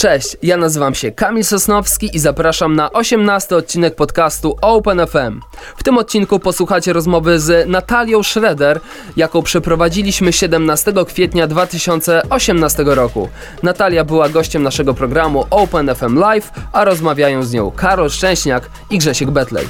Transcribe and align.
Cześć, 0.00 0.36
ja 0.42 0.56
nazywam 0.56 0.94
się 0.94 1.12
Kamil 1.12 1.44
Sosnowski 1.44 2.16
i 2.16 2.18
zapraszam 2.18 2.76
na 2.76 2.92
18 2.92 3.56
odcinek 3.56 3.94
podcastu 3.94 4.56
Open 4.62 5.06
FM. 5.06 5.40
W 5.76 5.82
tym 5.82 5.98
odcinku 5.98 6.38
posłuchacie 6.38 6.92
rozmowy 6.92 7.40
z 7.40 7.68
Natalią 7.68 8.22
Schroeder, 8.22 8.80
jaką 9.16 9.42
przeprowadziliśmy 9.42 10.32
17 10.32 10.92
kwietnia 11.06 11.46
2018 11.46 12.84
roku. 12.86 13.28
Natalia 13.62 14.04
była 14.04 14.28
gościem 14.28 14.62
naszego 14.62 14.94
programu 14.94 15.44
Open 15.50 15.94
FM 15.94 16.18
Live, 16.18 16.52
a 16.72 16.84
rozmawiają 16.84 17.42
z 17.42 17.52
nią 17.52 17.70
Karol 17.70 18.10
Szczęśniak 18.10 18.70
i 18.90 18.98
Grzesiek 18.98 19.30
Betlej. 19.30 19.66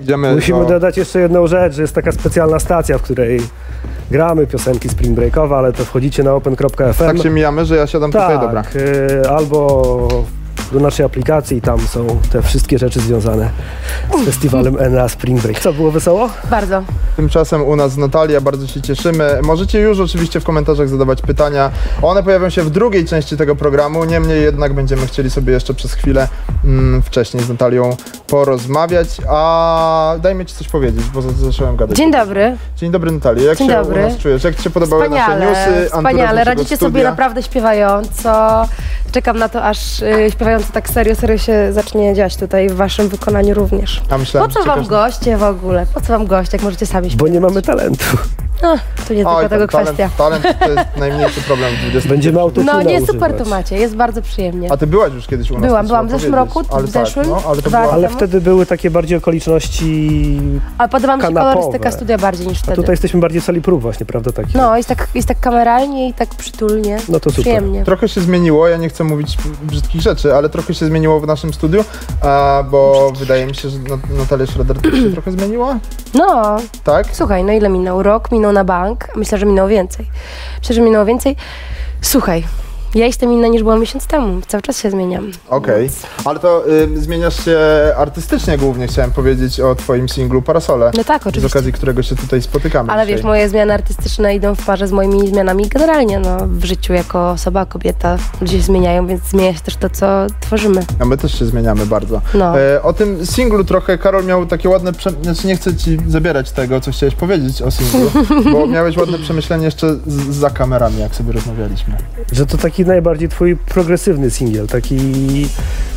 Idziemy 0.00 0.34
Musimy 0.34 0.58
do... 0.58 0.68
dodać 0.68 0.96
jeszcze 0.96 1.20
jedną 1.20 1.46
rzecz, 1.46 1.74
że 1.74 1.82
jest 1.82 1.94
taka 1.94 2.12
specjalna 2.12 2.58
stacja, 2.58 2.98
w 2.98 3.02
której 3.02 3.40
gramy 4.10 4.46
piosenki 4.46 4.88
spring 4.88 5.14
breakowe, 5.14 5.56
ale 5.56 5.72
to 5.72 5.84
wchodzicie 5.84 6.22
na 6.22 6.34
open.fm. 6.34 7.06
Tak 7.06 7.18
się 7.18 7.30
mijamy, 7.30 7.64
że 7.64 7.76
ja 7.76 7.86
siadam 7.86 8.12
tutaj, 8.12 8.40
dobra. 8.40 8.62
y, 8.76 9.30
albo 9.30 10.24
do 10.72 10.80
naszej 10.80 11.06
aplikacji 11.06 11.56
i 11.56 11.60
tam 11.60 11.80
są 11.80 12.06
te 12.32 12.42
wszystkie 12.42 12.78
rzeczy 12.78 13.00
związane 13.00 13.50
z 14.22 14.24
festiwalem 14.24 14.76
NA 14.92 15.08
Spring 15.08 15.40
Break. 15.40 15.58
Co, 15.60 15.72
było 15.72 15.90
wesoło? 15.90 16.28
Bardzo. 16.50 16.82
Tymczasem 17.16 17.62
u 17.62 17.76
nas 17.76 17.96
Natalia, 17.96 18.40
bardzo 18.40 18.66
się 18.66 18.82
cieszymy. 18.82 19.38
Możecie 19.42 19.80
już 19.80 20.00
oczywiście 20.00 20.40
w 20.40 20.44
komentarzach 20.44 20.88
zadawać 20.88 21.22
pytania. 21.22 21.70
One 22.02 22.22
pojawią 22.22 22.50
się 22.50 22.62
w 22.62 22.70
drugiej 22.70 23.04
części 23.04 23.36
tego 23.36 23.56
programu, 23.56 24.04
niemniej 24.04 24.42
jednak 24.42 24.74
będziemy 24.74 25.06
chcieli 25.06 25.30
sobie 25.30 25.52
jeszcze 25.52 25.74
przez 25.74 25.92
chwilę 25.92 26.28
mm, 26.64 27.02
wcześniej 27.02 27.42
z 27.42 27.48
Natalią 27.48 27.96
porozmawiać. 28.26 29.08
A 29.28 30.14
dajmy 30.22 30.44
Ci 30.46 30.54
coś 30.54 30.68
powiedzieć, 30.68 31.04
bo 31.14 31.22
za- 31.22 31.32
zacząłem 31.32 31.76
gadać. 31.76 31.96
Dzień 31.96 32.12
dobry. 32.12 32.56
Dzień 32.76 32.90
dobry 32.90 33.10
Natalia, 33.12 33.42
jak 33.44 33.58
Dzień 33.58 33.68
się 33.68 33.74
dobry. 33.74 34.00
u 34.04 34.08
nas 34.08 34.16
czujesz? 34.18 34.44
Jak 34.44 34.56
Ci 34.56 34.62
się 34.62 34.70
podobały 34.70 35.08
nasze 35.08 35.22
Wspaniale, 35.22 35.46
newsy? 35.46 35.68
anturaż 35.70 35.86
wspaniale. 35.92 36.44
Radzicie 36.44 36.76
sobie 36.76 36.90
studia? 36.90 37.10
naprawdę 37.10 37.42
śpiewająco. 37.42 38.64
Czekam 39.12 39.38
na 39.38 39.48
to, 39.48 39.64
aż 39.64 39.78
śpiewająco 40.56 40.72
tak 40.72 40.88
serio, 40.88 41.14
serio 41.14 41.38
się 41.38 41.72
zacznie 41.72 42.14
dziać 42.14 42.36
tutaj 42.36 42.68
w 42.68 42.74
waszym 42.74 43.08
wykonaniu 43.08 43.54
również. 43.54 44.02
A 44.10 44.18
myślałem, 44.18 44.50
Po 44.50 44.54
co 44.60 44.64
wam 44.64 44.86
goście 44.86 45.36
w 45.36 45.42
ogóle? 45.42 45.86
Po 45.94 46.00
co 46.00 46.06
wam 46.06 46.26
goście, 46.26 46.56
jak 46.56 46.62
możecie 46.64 46.86
sami 46.86 47.06
Bo 47.08 47.12
śpiewać? 47.12 47.32
nie 47.32 47.40
mamy 47.40 47.62
talentu. 47.62 48.04
No, 48.62 48.76
to 49.08 49.14
nie 49.14 49.18
tylko 49.18 49.36
Oj, 49.36 49.48
tego 49.48 49.68
talent, 49.68 49.88
kwestia. 49.96 50.10
talent 50.18 50.42
to 50.58 50.70
jest 50.70 50.86
najmniejszy 50.96 51.40
problem 51.40 51.74
w 51.76 51.80
20 51.80 52.08
Będziemy 52.10 52.40
autotuna 52.40 52.72
No 52.72 52.82
nie, 52.82 53.00
super 53.00 53.14
używać. 53.30 53.38
to 53.44 53.44
macie, 53.50 53.76
jest 53.76 53.96
bardzo 53.96 54.22
przyjemnie. 54.22 54.72
A 54.72 54.76
Ty 54.76 54.86
byłaś 54.86 55.12
już 55.12 55.26
kiedyś 55.26 55.50
u 55.50 55.54
nas. 55.54 55.62
Byłam, 55.62 55.86
byłam 55.86 56.08
w 56.08 56.10
zeszłym 56.10 56.34
roku, 56.34 56.62
ale 56.70 56.82
w 56.82 56.90
zeszłym, 56.90 57.24
Tak, 57.24 57.34
no, 57.44 57.50
ale 57.50 57.62
była... 57.62 57.78
Ale 57.92 58.08
wtedy 58.08 58.40
były 58.40 58.66
takie 58.66 58.90
bardziej 58.90 59.18
okoliczności, 59.18 60.40
Ale 60.78 60.88
podoba 60.88 61.16
mi 61.16 61.22
się 61.22 61.26
kanapowe. 61.28 61.54
kolorystyka 61.54 61.92
studia 61.92 62.18
bardziej 62.18 62.46
niż 62.46 62.58
a 62.58 62.62
wtedy. 62.62 62.76
tutaj 62.76 62.92
jesteśmy 62.92 63.20
bardziej 63.20 63.40
w 63.40 63.44
sali 63.44 63.62
prób 63.62 63.82
właśnie, 63.82 64.06
prawda? 64.06 64.32
Takie. 64.32 64.58
No, 64.58 64.76
jest 64.76 64.88
tak, 64.88 65.08
jest 65.14 65.28
tak 65.28 65.40
kameralnie 65.40 66.08
i 66.08 66.14
tak 66.14 66.28
przytulnie. 66.28 66.96
No 67.08 67.20
to 67.20 67.30
super. 67.30 67.42
Przyjemnie. 67.44 67.84
Trochę 67.84 68.08
się 68.08 68.20
zmieniło, 68.20 68.68
ja 68.68 68.76
nie 68.76 68.88
chcę 68.88 69.04
mówić 69.04 69.36
brzydkich 69.62 70.00
rzeczy, 70.02 70.34
ale 70.34 70.45
trochę 70.48 70.74
się 70.74 70.86
zmieniło 70.86 71.20
w 71.20 71.26
naszym 71.26 71.54
studiu, 71.54 71.84
bo 72.70 73.12
wydaje 73.18 73.46
mi 73.46 73.54
się, 73.54 73.68
że 73.68 73.78
Nat- 73.78 74.10
Natalia 74.18 74.46
Schroeder 74.46 74.80
też 74.80 74.94
się 74.94 75.10
trochę 75.12 75.30
zmieniła, 75.32 75.78
No, 76.14 76.56
tak? 76.84 77.06
Słuchaj, 77.12 77.44
no 77.44 77.52
ile 77.52 77.68
minął? 77.68 78.02
Rok 78.02 78.32
minął 78.32 78.52
na 78.52 78.64
bank. 78.64 79.16
Myślę, 79.16 79.38
że 79.38 79.46
minęło 79.46 79.68
więcej. 79.68 80.06
Myślę, 80.60 80.74
że 80.74 80.80
minęło 80.80 81.04
więcej. 81.04 81.36
Słuchaj, 82.00 82.44
ja 82.94 83.06
jestem 83.06 83.32
inna 83.32 83.48
niż 83.48 83.62
byłam 83.62 83.80
miesiąc 83.80 84.06
temu. 84.06 84.40
Cały 84.48 84.62
czas 84.62 84.78
się 84.80 84.90
zmieniam. 84.90 85.30
Okej, 85.48 85.90
ale 86.24 86.38
to 86.38 86.68
y, 86.68 87.00
zmieniasz 87.00 87.44
się 87.44 87.58
artystycznie 87.96 88.58
głównie, 88.58 88.86
chciałem 88.86 89.10
powiedzieć 89.10 89.60
o 89.60 89.74
twoim 89.74 90.08
singlu 90.08 90.42
Parasole, 90.42 90.90
No 90.96 91.04
tak, 91.04 91.22
z 91.22 91.26
oczywiście. 91.26 91.58
okazji 91.58 91.72
którego 91.72 92.02
się 92.02 92.16
tutaj 92.16 92.42
spotykamy 92.42 92.92
Ale 92.92 93.02
dzisiaj. 93.02 93.16
wiesz, 93.16 93.24
moje 93.24 93.48
zmiany 93.48 93.74
artystyczne 93.74 94.34
idą 94.34 94.54
w 94.54 94.66
parze 94.66 94.88
z 94.88 94.92
moimi 94.92 95.28
zmianami 95.28 95.68
generalnie, 95.68 96.18
no, 96.18 96.36
w 96.46 96.64
życiu 96.64 96.92
jako 96.92 97.30
osoba, 97.30 97.66
kobieta. 97.66 98.16
Ludzie 98.40 98.56
się 98.56 98.62
zmieniają, 98.62 99.06
więc 99.06 99.22
zmienia 99.22 99.54
się 99.54 99.60
też 99.60 99.76
to, 99.76 99.90
co 99.90 100.06
tworzymy. 100.40 100.80
A 100.98 101.04
my 101.04 101.16
też 101.16 101.38
się 101.38 101.44
zmieniamy 101.46 101.86
bardzo. 101.86 102.20
No. 102.34 102.60
E, 102.60 102.82
o 102.82 102.92
tym 102.92 103.26
singlu 103.26 103.64
trochę 103.64 103.98
Karol 103.98 104.24
miał 104.24 104.46
takie 104.46 104.68
ładne, 104.68 104.92
prze... 104.92 105.10
znaczy 105.22 105.46
nie 105.46 105.56
chcę 105.56 105.76
ci 105.76 105.98
zabierać 106.08 106.50
tego, 106.50 106.80
co 106.80 106.90
chciałeś 106.92 107.14
powiedzieć 107.14 107.62
o 107.62 107.70
singlu, 107.70 108.10
bo 108.52 108.66
miałeś 108.66 108.96
ładne 108.96 109.18
przemyślenie 109.18 109.64
jeszcze 109.64 109.94
z, 110.06 110.34
za 110.36 110.50
kamerami, 110.50 110.98
jak 110.98 111.14
sobie 111.14 111.32
rozmawialiśmy. 111.32 111.94
Że 112.32 112.46
to 112.46 112.58
taki 112.58 112.75
najbardziej 112.84 113.28
twój 113.28 113.56
progresywny 113.56 114.30
singiel, 114.30 114.66
taki 114.66 114.96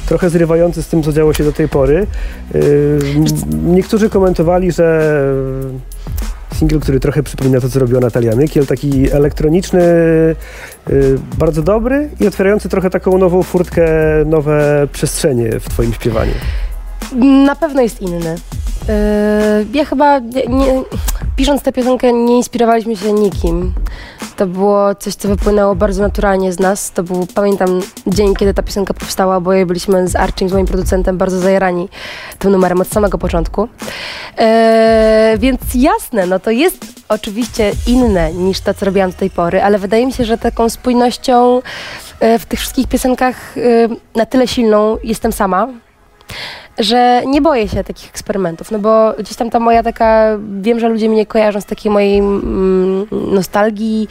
trochę 0.07 0.29
zrywający 0.29 0.83
z 0.83 0.87
tym, 0.87 1.03
co 1.03 1.13
działo 1.13 1.33
się 1.33 1.43
do 1.43 1.51
tej 1.51 1.69
pory. 1.69 2.07
Niektórzy 3.63 4.09
komentowali, 4.09 4.71
że 4.71 5.01
singiel, 6.55 6.79
który 6.79 6.99
trochę 6.99 7.23
przypomina 7.23 7.61
to, 7.61 7.69
co 7.69 7.79
robiła 7.79 7.99
Natalia 7.99 8.35
Nykiel, 8.35 8.67
taki 8.67 9.11
elektroniczny, 9.11 9.81
yy, 10.89 11.19
bardzo 11.37 11.63
dobry 11.63 12.09
i 12.19 12.27
otwierający 12.27 12.69
trochę 12.69 12.89
taką 12.89 13.17
nową 13.17 13.43
furtkę, 13.43 13.87
nowe 14.25 14.87
przestrzenie 14.91 15.59
w 15.59 15.69
twoim 15.69 15.93
śpiewaniu. 15.93 16.33
Na 17.45 17.55
pewno 17.55 17.81
jest 17.81 18.01
inny. 18.01 18.35
Yy, 18.87 18.93
ja 19.73 19.85
chyba, 19.85 20.19
nie, 20.19 20.83
pisząc 21.35 21.61
tę 21.61 21.71
piosenkę, 21.71 22.13
nie 22.13 22.37
inspirowaliśmy 22.37 22.95
się 22.95 23.13
nikim. 23.13 23.73
To 24.39 24.47
było 24.47 24.95
coś, 24.95 25.15
co 25.15 25.27
wypłynęło 25.27 25.75
bardzo 25.75 26.01
naturalnie 26.01 26.53
z 26.53 26.59
nas. 26.59 26.91
To 26.91 27.03
był, 27.03 27.27
pamiętam, 27.35 27.81
dzień, 28.07 28.35
kiedy 28.35 28.53
ta 28.53 28.63
piosenka 28.63 28.93
powstała. 28.93 29.35
Oboje 29.35 29.65
byliśmy 29.65 30.07
z 30.07 30.15
Archim, 30.15 30.49
z 30.49 30.53
moim 30.53 30.65
producentem, 30.65 31.17
bardzo 31.17 31.39
zajarani 31.39 31.89
tym 32.39 32.51
numerem 32.51 32.81
od 32.81 32.87
samego 32.87 33.17
początku. 33.17 33.61
Yy, 34.37 34.45
więc 35.37 35.61
jasne, 35.75 36.25
no 36.25 36.39
to 36.39 36.51
jest 36.51 36.85
oczywiście 37.09 37.71
inne 37.87 38.33
niż 38.33 38.61
to, 38.61 38.73
co 38.73 38.85
robiłam 38.85 39.11
do 39.11 39.17
tej 39.17 39.29
pory, 39.29 39.61
ale 39.61 39.79
wydaje 39.79 40.05
mi 40.05 40.13
się, 40.13 40.25
że 40.25 40.37
taką 40.37 40.69
spójnością 40.69 41.61
yy, 42.21 42.39
w 42.39 42.45
tych 42.45 42.59
wszystkich 42.59 42.87
piosenkach 42.87 43.35
yy, 43.55 43.89
na 44.15 44.25
tyle 44.25 44.47
silną 44.47 44.97
jestem 45.03 45.31
sama, 45.31 45.67
że 46.77 47.21
nie 47.25 47.41
boję 47.41 47.67
się 47.67 47.83
takich 47.83 48.09
eksperymentów, 48.09 48.71
no 48.71 48.79
bo 48.79 49.13
gdzieś 49.19 49.35
tam 49.37 49.49
ta 49.49 49.59
moja 49.59 49.83
taka, 49.83 50.37
wiem, 50.61 50.79
że 50.79 50.89
ludzie 50.89 51.09
mnie 51.09 51.25
kojarzą 51.25 51.61
z 51.61 51.65
takiej 51.65 51.91
mojej 51.91 52.19
mm, 52.19 53.07
nostalgii, 53.11 54.07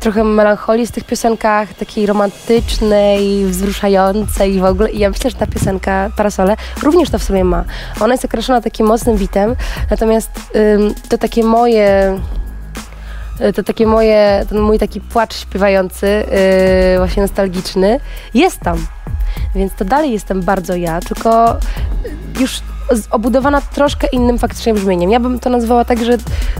trochę 0.00 0.24
melancholii 0.24 0.86
w 0.86 0.92
tych 0.92 1.04
piosenkach, 1.04 1.74
takiej 1.74 2.06
romantycznej, 2.06 3.44
wzruszającej 3.44 4.60
w 4.60 4.64
ogóle 4.64 4.90
i 4.90 4.98
ja 4.98 5.10
myślę, 5.10 5.30
że 5.30 5.36
ta 5.36 5.46
piosenka 5.46 6.10
Parasole 6.16 6.56
również 6.82 7.10
to 7.10 7.18
w 7.18 7.22
sobie 7.22 7.44
ma. 7.44 7.64
Ona 8.00 8.14
jest 8.14 8.24
określona 8.24 8.60
takim 8.60 8.86
mocnym 8.86 9.16
bitem, 9.16 9.56
natomiast 9.90 10.30
ym, 10.56 10.94
to 11.08 11.18
takie 11.18 11.44
moje 11.44 12.20
y, 13.40 13.52
to 13.52 13.62
takie 13.62 13.86
moje, 13.86 14.44
ten 14.48 14.60
mój 14.60 14.78
taki 14.78 15.00
płacz 15.00 15.34
śpiewający, 15.34 16.06
yy, 16.90 16.98
właśnie 16.98 17.22
nostalgiczny, 17.22 18.00
jest 18.34 18.60
tam. 18.60 18.86
Więc 19.54 19.72
to 19.72 19.84
dalej 19.84 20.12
jestem 20.12 20.42
bardzo 20.42 20.76
ja, 20.76 21.00
tylko 21.00 21.56
już 22.40 22.60
obudowana 23.10 23.60
troszkę 23.60 24.06
innym 24.06 24.38
faktycznie 24.38 24.74
brzmieniem. 24.74 25.10
Ja 25.10 25.20
bym 25.20 25.40
to 25.40 25.50
nazwała 25.50 25.84
tak, 25.84 26.04
że 26.04 26.18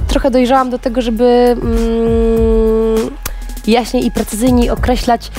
trochę 0.08 0.30
dojrzałam 0.30 0.70
do 0.70 0.78
tego, 0.78 1.02
żeby 1.02 1.24
mm, 1.24 3.10
jaśniej 3.66 4.06
i 4.06 4.10
precyzyjniej 4.10 4.70
określać, 4.70 5.30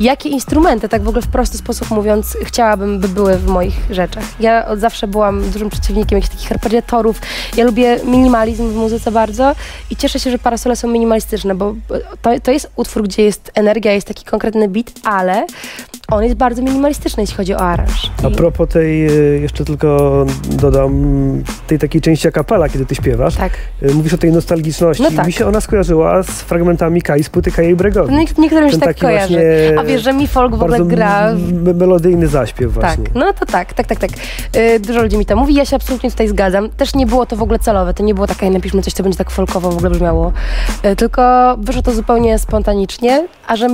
jakie 0.00 0.28
instrumenty, 0.28 0.88
tak 0.88 1.02
w 1.02 1.08
ogóle 1.08 1.22
w 1.22 1.28
prosty 1.28 1.58
sposób 1.58 1.90
mówiąc, 1.90 2.36
chciałabym, 2.44 3.00
by 3.00 3.08
były 3.08 3.36
w 3.36 3.46
moich 3.46 3.74
rzeczach. 3.90 4.24
Ja 4.40 4.66
od 4.66 4.78
zawsze 4.78 5.08
byłam 5.08 5.50
dużym 5.50 5.70
przeciwnikiem 5.70 6.18
jakichś 6.18 6.34
takich 6.34 6.52
arpeggiatorów. 6.52 7.20
Ja 7.56 7.64
lubię 7.64 8.00
minimalizm 8.04 8.68
w 8.68 8.74
muzyce 8.74 9.10
bardzo 9.10 9.54
i 9.90 9.96
cieszę 9.96 10.20
się, 10.20 10.30
że 10.30 10.38
parasole 10.38 10.76
są 10.76 10.88
minimalistyczne, 10.88 11.54
bo 11.54 11.74
to, 12.22 12.30
to 12.42 12.50
jest 12.50 12.70
utwór, 12.76 13.02
gdzie 13.02 13.22
jest 13.22 13.50
energia, 13.54 13.92
jest 13.92 14.06
taki 14.06 14.24
konkretny 14.24 14.68
beat, 14.68 14.92
ale 15.04 15.46
on 16.10 16.24
jest 16.24 16.36
bardzo 16.36 16.62
minimalistyczny, 16.62 17.22
jeśli 17.22 17.36
chodzi 17.36 17.54
o 17.54 17.58
aranż. 17.60 18.10
A 18.24 18.30
propos 18.30 18.68
tej, 18.68 19.06
y, 19.36 19.40
jeszcze 19.40 19.64
tylko 19.64 20.26
dodam, 20.50 20.92
tej 21.66 21.78
takiej 21.78 22.00
części 22.00 22.28
a 22.28 22.30
cappella, 22.30 22.68
kiedy 22.68 22.86
ty 22.86 22.94
śpiewasz, 22.94 23.36
Tak. 23.36 23.52
y, 23.82 23.94
mówisz 23.94 24.12
o 24.14 24.18
tej 24.18 24.32
nostalgiczności. 24.32 25.02
No 25.02 25.10
tak. 25.16 25.26
Mi 25.26 25.32
się 25.32 25.46
ona 25.46 25.60
skojarzyła 25.60 26.22
z 26.22 26.26
fragmentami 26.30 27.02
Kai 27.02 27.24
z 27.24 27.30
płyty 27.30 27.50
Kaja 27.50 27.68
i 27.68 27.74
Bregowi. 27.74 28.12
No, 28.14 28.18
niek- 28.20 28.38
niektórym 28.38 28.68
się 28.68 28.72
Ten 28.72 28.80
tak 28.80 28.88
taki 28.88 29.00
kojarzy. 29.00 29.74
A 29.78 29.84
wiesz, 29.84 30.02
że 30.02 30.12
mi 30.12 30.26
folk 30.28 30.54
w 30.56 30.62
ogóle 30.62 30.84
gra. 30.84 31.32
melodyjny 31.74 32.26
zaśpiew 32.28 32.74
Tak, 32.74 32.82
właśnie. 32.82 33.04
no 33.14 33.32
to 33.32 33.46
tak, 33.46 33.72
tak, 33.74 33.86
tak, 33.86 33.98
tak. 33.98 34.10
Yy, 34.56 34.80
dużo 34.80 35.02
ludzi 35.02 35.18
mi 35.18 35.26
to 35.26 35.36
mówi, 35.36 35.54
ja 35.54 35.64
się 35.64 35.76
absolutnie 35.76 36.10
tutaj 36.10 36.28
zgadzam. 36.28 36.68
Też 36.68 36.94
nie 36.94 37.06
było 37.06 37.26
to 37.26 37.36
w 37.36 37.42
ogóle 37.42 37.58
celowe, 37.58 37.94
to 37.94 38.02
nie 38.02 38.14
było 38.14 38.26
takie, 38.26 38.50
napiszmy 38.50 38.82
coś, 38.82 38.92
co 38.92 39.02
będzie 39.02 39.18
tak 39.18 39.30
folkowo 39.30 39.70
w 39.70 39.74
ogóle 39.74 39.90
brzmiało. 39.90 40.32
Yy, 40.84 40.96
tylko 40.96 41.56
wyszło 41.58 41.82
to 41.82 41.92
zupełnie 41.92 42.38
spontanicznie, 42.38 43.28
a 43.46 43.56
że 43.56 43.68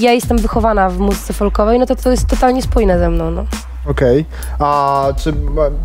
ja 0.00 0.12
jestem 0.12 0.38
wychowana 0.38 0.90
w 0.90 0.98
muzyce 0.98 1.32
folkowej, 1.32 1.63
no 1.78 1.86
to 1.86 1.96
to 1.96 2.10
jest 2.10 2.26
totalnie 2.26 2.62
spójne 2.62 2.98
ze 2.98 3.10
mną, 3.10 3.30
no. 3.30 3.44
Okej, 3.86 4.24
a 4.58 5.06
czy 5.16 5.32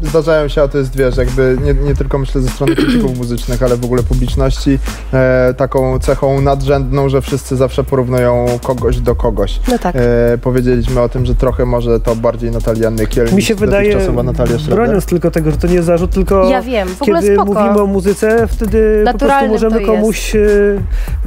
zdarzają 0.01 0.47
się, 0.47 0.61
a 0.61 0.67
to 0.67 0.77
jest 0.77 0.97
wiesz, 0.97 1.17
jakby 1.17 1.57
nie, 1.63 1.73
nie 1.73 1.95
tylko 1.95 2.17
myślę 2.17 2.41
ze 2.41 2.49
strony 2.49 2.75
krytyków 2.75 3.17
muzycznych, 3.17 3.63
ale 3.63 3.77
w 3.77 3.85
ogóle 3.85 4.03
publiczności, 4.03 4.79
e, 5.13 5.53
taką 5.57 5.99
cechą 5.99 6.41
nadrzędną, 6.41 7.09
że 7.09 7.21
wszyscy 7.21 7.55
zawsze 7.55 7.83
porównują 7.83 8.45
kogoś 8.63 8.99
do 8.99 9.15
kogoś. 9.15 9.59
No 9.67 9.79
tak. 9.79 9.95
E, 9.95 10.37
powiedzieliśmy 10.41 11.01
o 11.01 11.09
tym, 11.09 11.25
że 11.25 11.35
trochę 11.35 11.65
może 11.65 11.99
to 11.99 12.15
bardziej 12.15 12.51
Natalia 12.51 12.89
Nykiel 12.89 13.33
Mi 13.33 13.41
się 13.41 13.55
wydaje, 13.55 13.97
Natalia 14.23 14.59
Schroeder. 14.59 14.75
broniąc 14.75 15.05
tylko 15.05 15.31
tego, 15.31 15.51
że 15.51 15.57
to 15.57 15.67
nie 15.67 15.73
jest 15.73 15.87
zarzut, 15.87 16.11
tylko 16.11 16.49
Ja 16.49 16.61
wiem, 16.61 16.87
w 16.89 17.01
ogóle 17.01 17.21
kiedy 17.21 17.35
spoko. 17.35 17.53
mówimy 17.53 17.81
o 17.81 17.85
muzyce, 17.85 18.47
wtedy 18.47 19.03
po 19.11 19.17
prostu 19.17 19.47
możemy 19.47 19.81
komuś 19.85 20.35
e, 20.35 20.39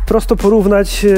prosto 0.07 0.37
porównać, 0.37 1.05
e, 1.05 1.09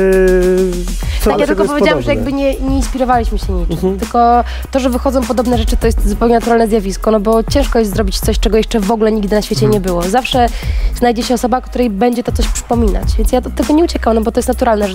co 1.21 1.31
tak, 1.31 1.41
ja 1.41 1.47
tylko 1.47 1.65
powiedziałam, 1.65 2.03
że 2.03 2.09
podobne. 2.09 2.15
jakby 2.15 2.33
nie, 2.33 2.71
nie 2.71 2.77
inspirowaliśmy 2.77 3.39
się 3.39 3.53
niczym. 3.53 3.75
Mhm. 3.75 3.99
Tylko 3.99 4.45
to, 4.71 4.81
że 4.81 4.91
wychodzą 4.91 5.23
podobne 5.23 5.44
rzeczy, 5.45 5.77
to 5.77 5.87
jest 5.87 6.09
zupełnie 6.09 6.35
naturalne 6.35 6.69
zjawisko, 6.69 7.11
no 7.11 7.21
bo 7.21 7.43
ciężko 7.43 7.79
jest 7.79 7.95
zrobić 7.95 8.21
coś, 8.21 8.39
czego 8.39 8.57
jeszcze 8.57 8.81
w 8.81 8.91
ogóle 8.91 9.13
nigdy 9.13 9.37
na 9.37 9.43
świecie 9.43 9.67
nie 9.67 9.81
było. 9.81 10.03
Zawsze 10.03 10.47
znajdzie 10.95 11.23
się 11.23 11.35
osoba, 11.35 11.61
której 11.61 11.91
będzie 11.91 12.23
to 12.23 12.33
coś 12.33 12.49
przypominać. 12.49 13.05
Więc 13.19 13.33
ja 13.33 13.41
do 13.41 13.51
tego 13.51 13.75
nie 13.75 13.85
uciekam, 13.85 14.15
no 14.15 14.21
bo 14.21 14.33
to 14.33 14.39
jest 14.39 14.49
naturalne, 14.49 14.89
że 14.89 14.95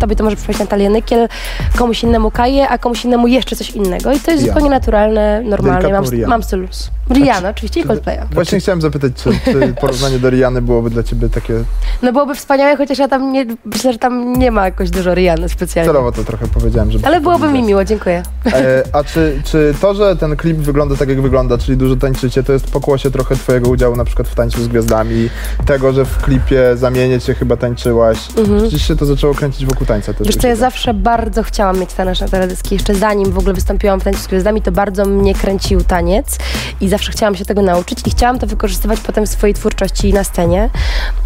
tobie 0.00 0.16
to 0.16 0.24
może 0.24 0.36
przypominać 0.36 0.60
Natalię 0.60 0.90
Nykiel, 0.90 1.28
komuś 1.76 2.02
innemu 2.02 2.30
Kaję, 2.30 2.68
a 2.68 2.78
komuś 2.78 3.04
innemu 3.04 3.26
jeszcze 3.26 3.56
coś 3.56 3.70
innego. 3.70 4.12
I 4.12 4.20
to 4.20 4.30
jest 4.30 4.42
Rihanna. 4.42 4.46
zupełnie 4.46 4.70
naturalne, 4.70 5.42
normalne. 5.42 5.88
Mam, 5.88 6.04
mam 6.26 6.42
styl. 6.42 6.68
Rihanna, 7.10 7.48
oczywiście, 7.48 7.80
i 7.80 7.84
Coldplaya. 7.84 8.20
Właśnie 8.32 8.60
chciałem 8.60 8.80
zapytać, 8.80 9.12
czy, 9.14 9.30
czy 9.44 9.74
porównanie 9.80 10.18
do 10.18 10.30
Riany 10.30 10.62
byłoby 10.62 10.90
dla 10.90 11.02
ciebie 11.02 11.28
takie... 11.28 11.54
No 12.02 12.12
byłoby 12.12 12.34
wspaniałe, 12.34 12.76
chociaż 12.76 12.98
ja 12.98 13.08
tam 13.08 13.32
nie, 13.32 13.46
myślę, 13.64 13.92
że 13.92 13.98
tam 13.98 14.32
nie 14.32 14.50
ma 14.50 14.64
jakoś 14.64 14.90
dużo 14.90 15.14
Rihanny 15.14 15.48
specjalnie. 15.48 15.92
Celowo 15.92 16.12
to 16.12 16.24
trochę 16.24 16.48
powiedziałem, 16.48 16.90
żeby... 16.90 17.06
Ale 17.06 17.20
byłoby 17.20 17.48
mi 17.48 17.62
miło, 17.62 17.84
dziękuję. 17.84 18.22
E, 18.46 18.82
a 18.92 19.04
czy, 19.04 19.42
czy 19.44 19.74
to, 19.80 19.85
że 19.94 20.16
ten 20.16 20.36
klip 20.36 20.56
wygląda 20.56 20.96
tak, 20.96 21.08
jak 21.08 21.22
wygląda, 21.22 21.58
czyli 21.58 21.76
dużo 21.78 21.96
tańczycie, 21.96 22.42
to 22.42 22.52
jest 22.52 22.70
pokłosie 22.70 23.10
trochę 23.10 23.36
twojego 23.36 23.68
udziału 23.70 23.96
na 23.96 24.04
przykład 24.04 24.28
w 24.28 24.34
Tańcu 24.34 24.62
z 24.62 24.68
Gwiazdami, 24.68 25.30
tego, 25.66 25.92
że 25.92 26.04
w 26.04 26.18
klipie 26.18 26.76
Zamienię 26.76 27.20
Cię 27.20 27.34
chyba 27.34 27.56
tańczyłaś. 27.56 28.18
Mhm. 28.38 28.60
Przecież 28.60 28.88
się 28.88 28.96
to 28.96 29.06
zaczęło 29.06 29.34
kręcić 29.34 29.66
wokół 29.66 29.86
tańca 29.86 30.14
też. 30.14 30.26
Wiesz 30.26 30.36
co, 30.36 30.48
ja 30.48 30.56
zawsze 30.56 30.94
bardzo 30.94 31.42
chciałam 31.42 31.78
mieć 31.80 31.92
taniec 31.92 32.20
na 32.20 32.28
teledyski. 32.28 32.74
Jeszcze 32.74 32.94
zanim 32.94 33.32
w 33.32 33.38
ogóle 33.38 33.54
wystąpiłam 33.54 34.00
w 34.00 34.04
Tańcu 34.04 34.20
z 34.20 34.26
Gwiazdami, 34.26 34.62
to 34.62 34.72
bardzo 34.72 35.04
mnie 35.04 35.34
kręcił 35.34 35.80
taniec 35.84 36.38
i 36.80 36.88
zawsze 36.88 37.12
chciałam 37.12 37.34
się 37.36 37.44
tego 37.44 37.62
nauczyć 37.62 37.98
i 38.06 38.10
chciałam 38.10 38.38
to 38.38 38.46
wykorzystywać 38.46 39.00
potem 39.00 39.26
w 39.26 39.28
swojej 39.28 39.54
twórczości 39.54 40.12
na 40.12 40.24
scenie. 40.24 40.70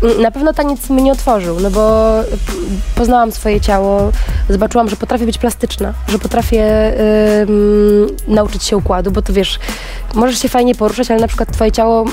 Mm, 0.02 0.22
Na 0.22 0.30
pewno 0.30 0.52
taniec 0.52 0.90
mnie 0.90 1.12
otworzył, 1.12 1.60
no 1.60 1.70
bo 1.70 2.10
poznałam 2.94 3.32
swoje 3.32 3.60
ciało, 3.60 4.12
zobaczyłam, 4.48 4.88
że 4.88 4.96
potrafię 4.96 5.26
być 5.26 5.38
plastyczna, 5.38 5.94
że 6.08 6.18
potrafię 6.18 6.92
ym, 7.42 8.06
nauczyć 8.28 8.49
się 8.58 8.76
układu, 8.76 9.10
bo 9.10 9.22
to 9.22 9.32
wiesz, 9.32 9.58
możesz 10.14 10.38
się 10.38 10.48
fajnie 10.48 10.74
poruszać, 10.74 11.10
ale 11.10 11.20
na 11.20 11.28
przykład 11.28 11.52
twoje 11.52 11.72
ciało 11.72 12.04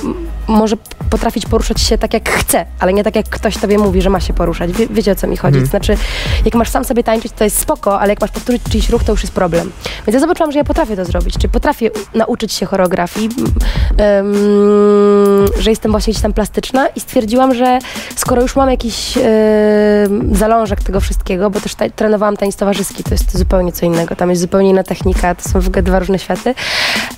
może 0.47 0.75
potrafić 1.09 1.45
poruszać 1.45 1.81
się 1.81 1.97
tak, 1.97 2.13
jak 2.13 2.29
chce, 2.29 2.65
ale 2.79 2.93
nie 2.93 3.03
tak, 3.03 3.15
jak 3.15 3.29
ktoś 3.29 3.57
tobie 3.57 3.77
mówi, 3.77 4.01
że 4.01 4.09
ma 4.09 4.19
się 4.19 4.33
poruszać. 4.33 4.71
Wie, 4.71 4.87
wiecie, 4.87 5.11
o 5.11 5.15
co 5.15 5.27
mi 5.27 5.37
chodzi? 5.37 5.59
To 5.59 5.65
znaczy, 5.65 5.97
jak 6.45 6.55
masz 6.55 6.69
sam 6.69 6.85
sobie 6.85 7.03
tańczyć, 7.03 7.31
to 7.31 7.43
jest 7.43 7.59
spoko, 7.59 7.99
ale 7.99 8.09
jak 8.09 8.21
masz 8.21 8.31
powtórzyć 8.31 8.61
czyjś 8.69 8.89
ruch, 8.89 9.03
to 9.03 9.11
już 9.11 9.21
jest 9.21 9.33
problem. 9.33 9.71
Więc 10.07 10.13
ja 10.13 10.19
zobaczyłam, 10.19 10.51
że 10.51 10.57
ja 10.57 10.63
potrafię 10.63 10.95
to 10.95 11.05
zrobić, 11.05 11.37
czy 11.37 11.49
potrafię 11.49 11.89
nauczyć 12.13 12.53
się 12.53 12.65
choreografii, 12.65 13.29
m, 13.37 13.53
em, 13.97 14.35
że 15.59 15.69
jestem 15.69 15.91
właśnie 15.91 16.11
gdzieś 16.11 16.23
tam 16.23 16.33
plastyczna 16.33 16.87
i 16.87 16.99
stwierdziłam, 16.99 17.53
że 17.53 17.79
skoro 18.15 18.41
już 18.41 18.55
mam 18.55 18.69
jakiś 18.69 19.17
em, 19.17 20.35
zalążek 20.35 20.83
tego 20.83 20.99
wszystkiego, 20.99 21.49
bo 21.49 21.61
też 21.61 21.75
ta, 21.75 21.89
trenowałam 21.89 22.37
tańc 22.37 22.55
towarzyski, 22.55 23.03
to 23.03 23.11
jest 23.11 23.37
zupełnie 23.37 23.71
co 23.71 23.85
innego, 23.85 24.15
tam 24.15 24.29
jest 24.29 24.41
zupełnie 24.41 24.69
inna 24.69 24.83
technika, 24.83 25.35
to 25.35 25.49
są 25.49 25.61
w 25.61 25.67
ogóle 25.67 25.83
dwa 25.83 25.99
różne 25.99 26.19
światy, 26.19 26.26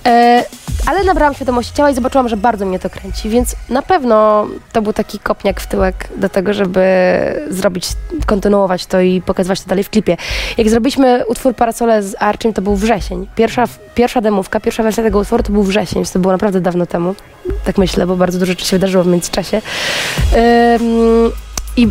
e, 0.06 0.44
ale 0.86 1.04
nabrałam 1.04 1.34
świadomości 1.34 1.74
ciała 1.74 1.90
i 1.90 1.96
zobaczyłam, 1.96 2.30
że 2.30 2.38
bardzo 2.38 2.66
mnie 2.66 2.80
to 2.80 2.90
kręci, 2.90 3.30
więc 3.30 3.56
na 3.70 3.82
pewno 3.82 4.48
to 4.72 4.82
był 4.82 4.94
taki 4.94 5.20
kopniak 5.20 5.62
w 5.62 5.68
tyłek 5.68 6.10
do 6.16 6.30
tego, 6.30 6.54
żeby 6.54 6.84
zrobić, 7.50 7.88
kontynuować 8.26 8.86
to 8.86 9.02
i 9.02 9.22
pokazywać 9.22 9.62
to 9.62 9.70
dalej 9.70 9.84
w 9.84 9.90
klipie. 9.90 10.18
Jak 10.58 10.70
zrobiliśmy 10.70 11.26
utwór 11.28 11.56
Parasole 11.56 12.04
z 12.04 12.16
Archim, 12.20 12.54
to 12.54 12.62
był 12.62 12.76
wrzesień. 12.76 13.28
Pierwsza, 13.36 13.64
pierwsza 13.96 14.22
demówka, 14.22 14.60
pierwsza 14.60 14.84
wersja 14.84 15.04
tego 15.04 15.20
utworu 15.20 15.44
to 15.44 15.54
był 15.54 15.64
wrzesień, 15.64 15.96
więc 15.96 16.12
to 16.12 16.20
było 16.20 16.34
naprawdę 16.34 16.62
dawno 16.62 16.86
temu. 16.86 17.16
Tak 17.64 17.78
myślę, 17.78 18.08
bo 18.08 18.16
bardzo 18.16 18.40
dużo 18.40 18.52
rzeczy 18.52 18.66
się 18.66 18.78
wydarzyło 18.78 19.04
w 19.04 19.08
międzyczasie. 19.08 19.62
Ym, 20.76 21.32
I 21.78 21.88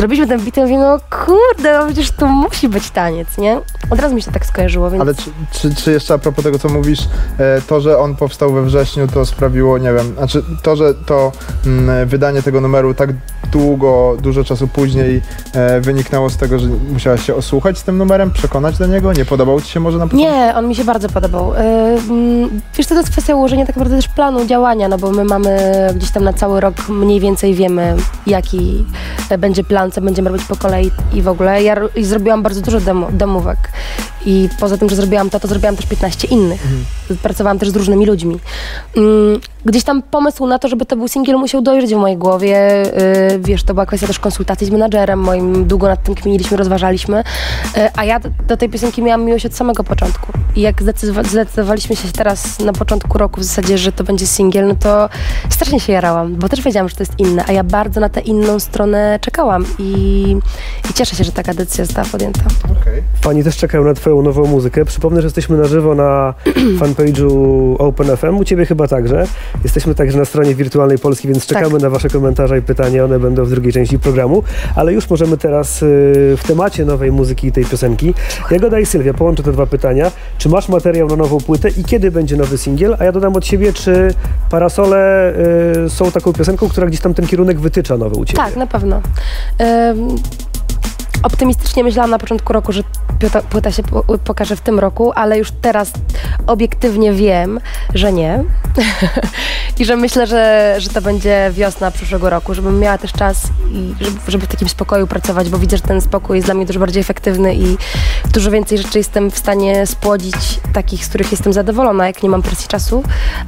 zrobiliśmy 0.00 0.26
ten 0.26 0.40
bit 0.40 0.56
i 0.56 0.60
mówię, 0.60 0.78
no 0.78 1.00
kurde, 1.10 1.78
no 1.78 1.86
przecież 1.86 2.10
tu 2.10 2.26
musi 2.26 2.68
być 2.68 2.90
taniec, 2.90 3.38
nie? 3.38 3.60
Od 3.90 4.00
razu 4.00 4.14
mi 4.14 4.22
się 4.22 4.32
tak 4.32 4.46
skojarzyło, 4.46 4.90
więc... 4.90 5.02
Ale 5.02 5.14
czy, 5.14 5.30
czy, 5.52 5.74
czy 5.74 5.92
jeszcze 5.92 6.14
a 6.14 6.18
propos 6.18 6.44
tego, 6.44 6.58
co 6.58 6.68
mówisz, 6.68 7.00
e, 7.38 7.60
to, 7.60 7.80
że 7.80 7.98
on 7.98 8.16
powstał 8.16 8.52
we 8.52 8.62
wrześniu, 8.62 9.08
to 9.08 9.26
sprawiło, 9.26 9.78
nie 9.78 9.92
wiem, 9.92 10.14
znaczy 10.14 10.42
to, 10.62 10.76
że 10.76 10.94
to 10.94 11.32
mm, 11.66 12.08
wydanie 12.08 12.42
tego 12.42 12.60
numeru 12.60 12.94
tak 12.94 13.10
długo, 13.52 14.16
dużo 14.22 14.44
czasu 14.44 14.68
później 14.68 15.22
e, 15.52 15.80
wyniknęło 15.80 16.30
z 16.30 16.36
tego, 16.36 16.58
że 16.58 16.68
musiałaś 16.92 17.26
się 17.26 17.34
osłuchać 17.34 17.78
z 17.78 17.82
tym 17.82 17.98
numerem, 17.98 18.30
przekonać 18.30 18.78
do 18.78 18.86
niego? 18.86 19.12
Nie 19.12 19.24
podobał 19.24 19.60
ci 19.60 19.70
się 19.70 19.80
może 19.80 19.98
na 19.98 20.04
początku? 20.04 20.30
Nie, 20.30 20.54
on 20.56 20.68
mi 20.68 20.74
się 20.74 20.84
bardzo 20.84 21.08
podobał. 21.08 21.52
Ym, 22.10 22.60
Wiesz, 22.76 22.86
to 22.86 22.94
jest 22.94 23.10
kwestia 23.10 23.34
ułożenia 23.34 23.66
tak 23.66 23.76
naprawdę 23.76 23.96
też 23.96 24.08
planu 24.08 24.46
działania, 24.46 24.88
no 24.88 24.98
bo 24.98 25.10
my 25.10 25.24
mamy 25.24 25.60
gdzieś 25.94 26.10
tam 26.10 26.24
na 26.24 26.32
cały 26.32 26.60
rok 26.60 26.88
mniej 26.88 27.20
więcej 27.20 27.54
wiemy, 27.54 27.96
jaki 28.26 28.84
e, 29.30 29.38
będzie 29.38 29.64
plan, 29.64 29.90
co 29.90 30.00
będziemy 30.00 30.30
robić 30.30 30.46
po 30.46 30.56
kolei 30.56 30.90
i 31.12 31.22
w 31.22 31.28
ogóle. 31.28 31.62
Ja 31.62 31.76
i 31.96 32.04
zrobiłam 32.04 32.42
bardzo 32.42 32.60
dużo 32.60 32.80
demo, 32.80 33.08
demówek 33.12 33.58
i 34.26 34.48
poza 34.60 34.78
tym, 34.78 34.88
że 34.88 34.96
zrobiłam 34.96 35.30
to, 35.30 35.40
to 35.40 35.48
zrobiłam 35.48 35.76
też 35.76 35.86
15 35.86 36.28
innych. 36.28 36.62
Pracowałam 37.22 37.58
też 37.58 37.70
z 37.70 37.76
różnymi 37.76 38.06
ludźmi. 38.06 38.38
Ym, 38.96 39.40
Gdzieś 39.64 39.84
tam 39.84 40.02
pomysł 40.02 40.46
na 40.46 40.58
to, 40.58 40.68
żeby 40.68 40.86
to 40.86 40.96
był 40.96 41.08
singiel 41.08 41.36
musiał 41.36 41.62
dojrzeć 41.62 41.90
w 41.94 41.96
mojej 41.96 42.16
głowie. 42.16 42.82
Yy, 43.30 43.38
Wiesz, 43.38 43.62
to 43.62 43.74
była 43.74 43.86
kwestia 43.86 44.06
też 44.06 44.18
konsultacji 44.18 44.66
z 44.66 44.70
menadżerem 44.70 45.18
moim. 45.20 45.64
Długo 45.66 45.88
nad 45.88 46.02
tym 46.02 46.14
kminiliśmy, 46.14 46.56
rozważaliśmy. 46.56 47.24
Yy, 47.76 47.88
A 47.96 48.04
ja 48.04 48.20
do, 48.48 48.56
tej 48.56 48.68
piosenki 48.68 49.02
miałam 49.02 49.24
miłość 49.24 49.46
od 49.46 49.54
samego 49.54 49.84
początku. 49.84 50.32
I 50.56 50.60
jak 50.60 50.82
zdecydowa- 50.82 51.24
zdecydowaliśmy 51.28 51.96
się 51.96 52.08
teraz 52.12 52.58
na 52.58 52.72
początku 52.72 53.18
roku 53.18 53.40
w 53.40 53.44
zasadzie, 53.44 53.78
że 53.78 53.92
to 53.92 54.04
będzie 54.04 54.26
singiel, 54.26 54.66
no 54.66 54.74
to 54.74 55.08
strasznie 55.50 55.80
się 55.80 55.92
jarałam, 55.92 56.36
bo 56.36 56.48
też 56.48 56.62
wiedziałam, 56.62 56.88
że 56.88 56.96
to 56.96 57.02
jest 57.02 57.18
inne, 57.18 57.44
a 57.48 57.52
ja 57.52 57.64
bardzo 57.64 58.00
na 58.00 58.08
tę 58.08 58.20
inną 58.20 58.60
stronę 58.60 59.18
czekałam 59.20 59.64
i, 59.78 60.36
i 60.90 60.94
cieszę 60.94 61.16
się, 61.16 61.24
że 61.24 61.32
taka 61.32 61.54
decyzja 61.54 61.84
została 61.84 62.06
podjęta. 62.12 62.40
Okej. 62.80 63.02
Fani 63.20 63.44
też 63.44 63.56
czekają 63.56 63.84
na 63.84 63.94
twoją 64.10 64.22
nową 64.22 64.46
muzykę. 64.46 64.84
Przypomnę, 64.84 65.20
że 65.20 65.26
jesteśmy 65.26 65.56
na 65.56 65.64
żywo 65.64 65.94
na 65.94 66.34
fanpage'u 66.80 67.76
OpenFM, 67.78 68.36
u 68.36 68.44
ciebie 68.44 68.66
chyba 68.66 68.88
także. 68.88 69.26
Jesteśmy 69.64 69.94
także 69.94 70.18
na 70.18 70.24
stronie 70.24 70.54
Wirtualnej 70.54 70.98
Polski, 70.98 71.28
więc 71.28 71.46
czekamy 71.46 71.70
Tak. 71.70 71.82
na 71.82 71.90
wasze 71.90 72.08
komentarze 72.08 72.58
i 72.58 72.62
pytania, 72.62 73.04
one 73.04 73.18
będą 73.18 73.44
w 73.44 73.50
drugiej 73.50 73.72
części 73.72 73.98
programu. 73.98 74.42
Ale 74.76 74.92
już 74.92 75.10
możemy 75.10 75.36
teraz 75.36 75.82
y, 75.82 75.86
w 76.36 76.46
temacie 76.46 76.84
nowej 76.84 77.12
muzyki 77.12 77.46
i 77.46 77.52
tej 77.52 77.64
piosenki. 77.64 78.14
Jagoda 78.50 78.80
i 78.80 78.86
Sylwia, 78.86 79.14
połączę 79.14 79.42
te 79.42 79.52
dwa 79.52 79.66
pytania. 79.66 80.10
Czy 80.38 80.48
masz 80.48 80.68
materiał 80.68 81.08
na 81.08 81.16
nową 81.16 81.38
płytę 81.38 81.68
i 81.68 81.84
kiedy 81.84 82.10
będzie 82.10 82.36
nowy 82.36 82.58
singiel? 82.58 82.96
A 82.98 83.04
ja 83.04 83.12
dodam 83.12 83.36
od 83.36 83.46
siebie, 83.46 83.72
czy 83.72 84.14
Parasole 84.50 85.32
y, 85.86 85.90
są 85.90 86.10
taką 86.10 86.32
piosenką, 86.32 86.68
która 86.68 86.86
gdzieś 86.86 87.00
tam 87.00 87.14
ten 87.14 87.26
kierunek 87.26 87.60
wytycza 87.60 87.96
nowy 87.96 88.16
u 88.16 88.24
ciebie? 88.24 88.36
Tak, 88.42 88.56
na 88.56 88.66
pewno. 88.66 89.00
Ym, 89.90 90.08
optymistycznie 91.22 91.84
myślałam 91.84 92.10
na 92.10 92.18
początku 92.18 92.52
roku, 92.52 92.72
że 92.72 92.82
piota- 93.20 93.42
płyta 93.42 93.72
się 93.72 93.82
po- 93.82 94.18
pokaże 94.18 94.56
w 94.56 94.60
tym 94.60 94.78
roku, 94.78 95.12
ale 95.14 95.38
już 95.38 95.52
teraz 95.60 95.92
obiektywnie 96.46 97.12
wiem, 97.12 97.60
że 97.94 98.12
nie. 98.12 98.44
I 99.78 99.84
że 99.84 99.96
myślę, 99.96 100.26
że, 100.26 100.74
że 100.78 100.90
to 100.90 101.02
będzie 101.02 101.50
wiosna 101.54 101.90
przyszłego 101.90 102.30
roku, 102.30 102.54
żebym 102.54 102.78
miała 102.78 102.98
też 102.98 103.12
czas 103.12 103.42
i 103.72 103.94
żeby, 104.00 104.18
żeby 104.28 104.46
w 104.46 104.48
takim 104.48 104.68
spokoju 104.68 105.06
pracować, 105.06 105.50
bo 105.50 105.58
widzę, 105.58 105.76
że 105.76 105.82
ten 105.82 106.00
spokój 106.00 106.36
jest 106.36 106.46
dla 106.46 106.54
mnie 106.54 106.66
dużo 106.66 106.80
bardziej 106.80 107.00
efektywny 107.00 107.54
i 107.54 107.76
dużo 108.32 108.50
więcej 108.50 108.78
rzeczy 108.78 108.98
jestem 108.98 109.30
w 109.30 109.38
stanie 109.38 109.86
spłodzić, 109.86 110.60
takich, 110.72 111.04
z 111.04 111.08
których 111.08 111.30
jestem 111.30 111.52
zadowolona, 111.52 112.06
jak 112.06 112.22
nie 112.22 112.28
mam 112.28 112.42
presji 112.42 112.68
czasu. 112.68 113.02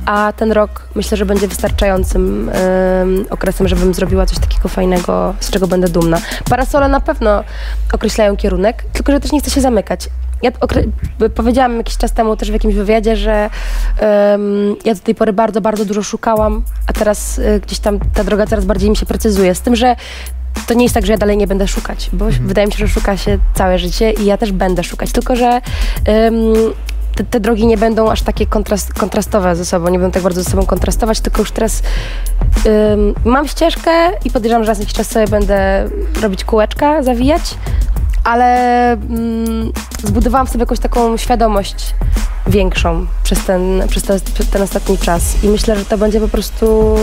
A 0.07 0.33
ten 0.37 0.53
rok 0.53 0.89
myślę, 0.95 1.17
że 1.17 1.27
będzie 1.27 1.49
wystarczającym 1.49 2.49
em, 2.49 3.25
okresem, 3.31 3.69
żebym 3.69 3.95
zrobiła 3.95 4.27
coś 4.27 4.39
takiego 4.39 4.69
fajnego, 4.69 5.35
z 5.41 5.51
czego 5.51 5.67
będę 5.67 5.89
dumna. 5.89 6.19
Parasole 6.51 6.89
na 6.89 7.01
pewno 7.01 7.45
określają 7.93 8.37
kierunek, 8.37 8.85
tylko 8.93 9.13
że 9.13 9.21
też 9.21 9.33
nie 9.33 9.41
chcę 9.41 9.51
się 9.51 9.61
zamykać. 9.63 10.09
Ja 10.43 10.51
powiedziałam 11.35 11.77
jakiś 11.77 11.97
czas 11.97 12.13
temu 12.13 12.37
też 12.37 12.51
w 12.51 12.53
jakimś 12.53 12.75
wywiadzie, 12.75 13.17
że 13.17 13.51
em, 13.99 14.77
ja 14.85 14.95
do 14.95 15.01
tej 15.01 15.15
pory 15.15 15.33
bardzo, 15.33 15.61
bardzo 15.61 15.85
dużo 15.85 16.03
szukałam, 16.03 16.63
a 16.87 16.93
teraz 16.93 17.39
y, 17.39 17.61
gdzieś 17.67 17.79
tam 17.79 17.99
ta 18.15 18.25
droga 18.25 18.47
coraz 18.47 18.65
bardziej 18.65 18.91
mi 18.91 18.97
się 18.97 19.07
precyzuje. 19.07 19.55
Z 19.55 19.61
tym, 19.61 19.77
że 19.77 19.97
to 20.67 20.75
nie 20.75 20.83
jest 20.83 20.95
tak, 20.95 21.07
że 21.07 21.13
ja 21.13 21.19
dalej 21.19 21.37
nie 21.37 21.47
będę 21.47 21.69
szukać, 21.69 22.11
bo 22.13 22.25
wydaje 22.41 22.67
mi 22.67 22.73
się, 22.73 22.79
że 22.79 22.89
szuka 22.89 23.17
się 23.17 23.39
całe 23.55 23.79
życie 23.79 24.11
i 24.11 24.25
ja 24.25 24.37
też 24.37 24.53
będę 24.53 24.85
szukać, 24.85 25.13
tylko 25.13 25.37
że 25.37 25.61
em, 26.05 26.35
te, 27.15 27.25
te 27.25 27.41
drogi 27.41 27.67
nie 27.67 27.77
będą 27.77 28.11
aż 28.11 28.23
takie 28.23 28.47
kontrast, 28.47 28.93
kontrastowe 28.93 29.57
ze 29.57 29.65
sobą, 29.65 29.89
nie 29.89 29.99
będą 29.99 30.13
tak 30.13 30.23
bardzo 30.23 30.43
ze 30.43 30.51
sobą 30.51 30.67
kontrastować, 30.67 31.21
tylko 31.21 31.43
już 31.43 31.51
teraz 31.51 31.83
ym, 32.67 33.15
mam 33.25 33.49
ścieżkę 33.49 33.91
i 34.25 34.31
podejrzewam, 34.31 34.65
że 34.65 34.69
raz 34.69 34.79
jakiś 34.79 34.95
czas 34.95 35.09
sobie 35.09 35.27
będę 35.27 35.89
robić 36.23 36.45
kółeczka, 36.45 37.03
zawijać, 37.03 37.55
ale 38.25 38.93
mm, 38.93 39.73
zbudowałam 40.05 40.47
sobie 40.47 40.63
jakąś 40.63 40.79
taką 40.79 41.17
świadomość 41.17 41.95
większą 42.47 43.07
przez 43.23 43.45
ten, 43.45 43.83
przez, 43.89 44.03
te, 44.03 44.21
przez 44.35 44.51
ten 44.51 44.63
ostatni 44.63 44.99
czas 44.99 45.45
i 45.45 45.49
myślę, 45.49 45.77
że 45.77 45.85
to 45.85 45.99
będzie 45.99 46.21
po 46.21 46.29
prostu 46.29 46.97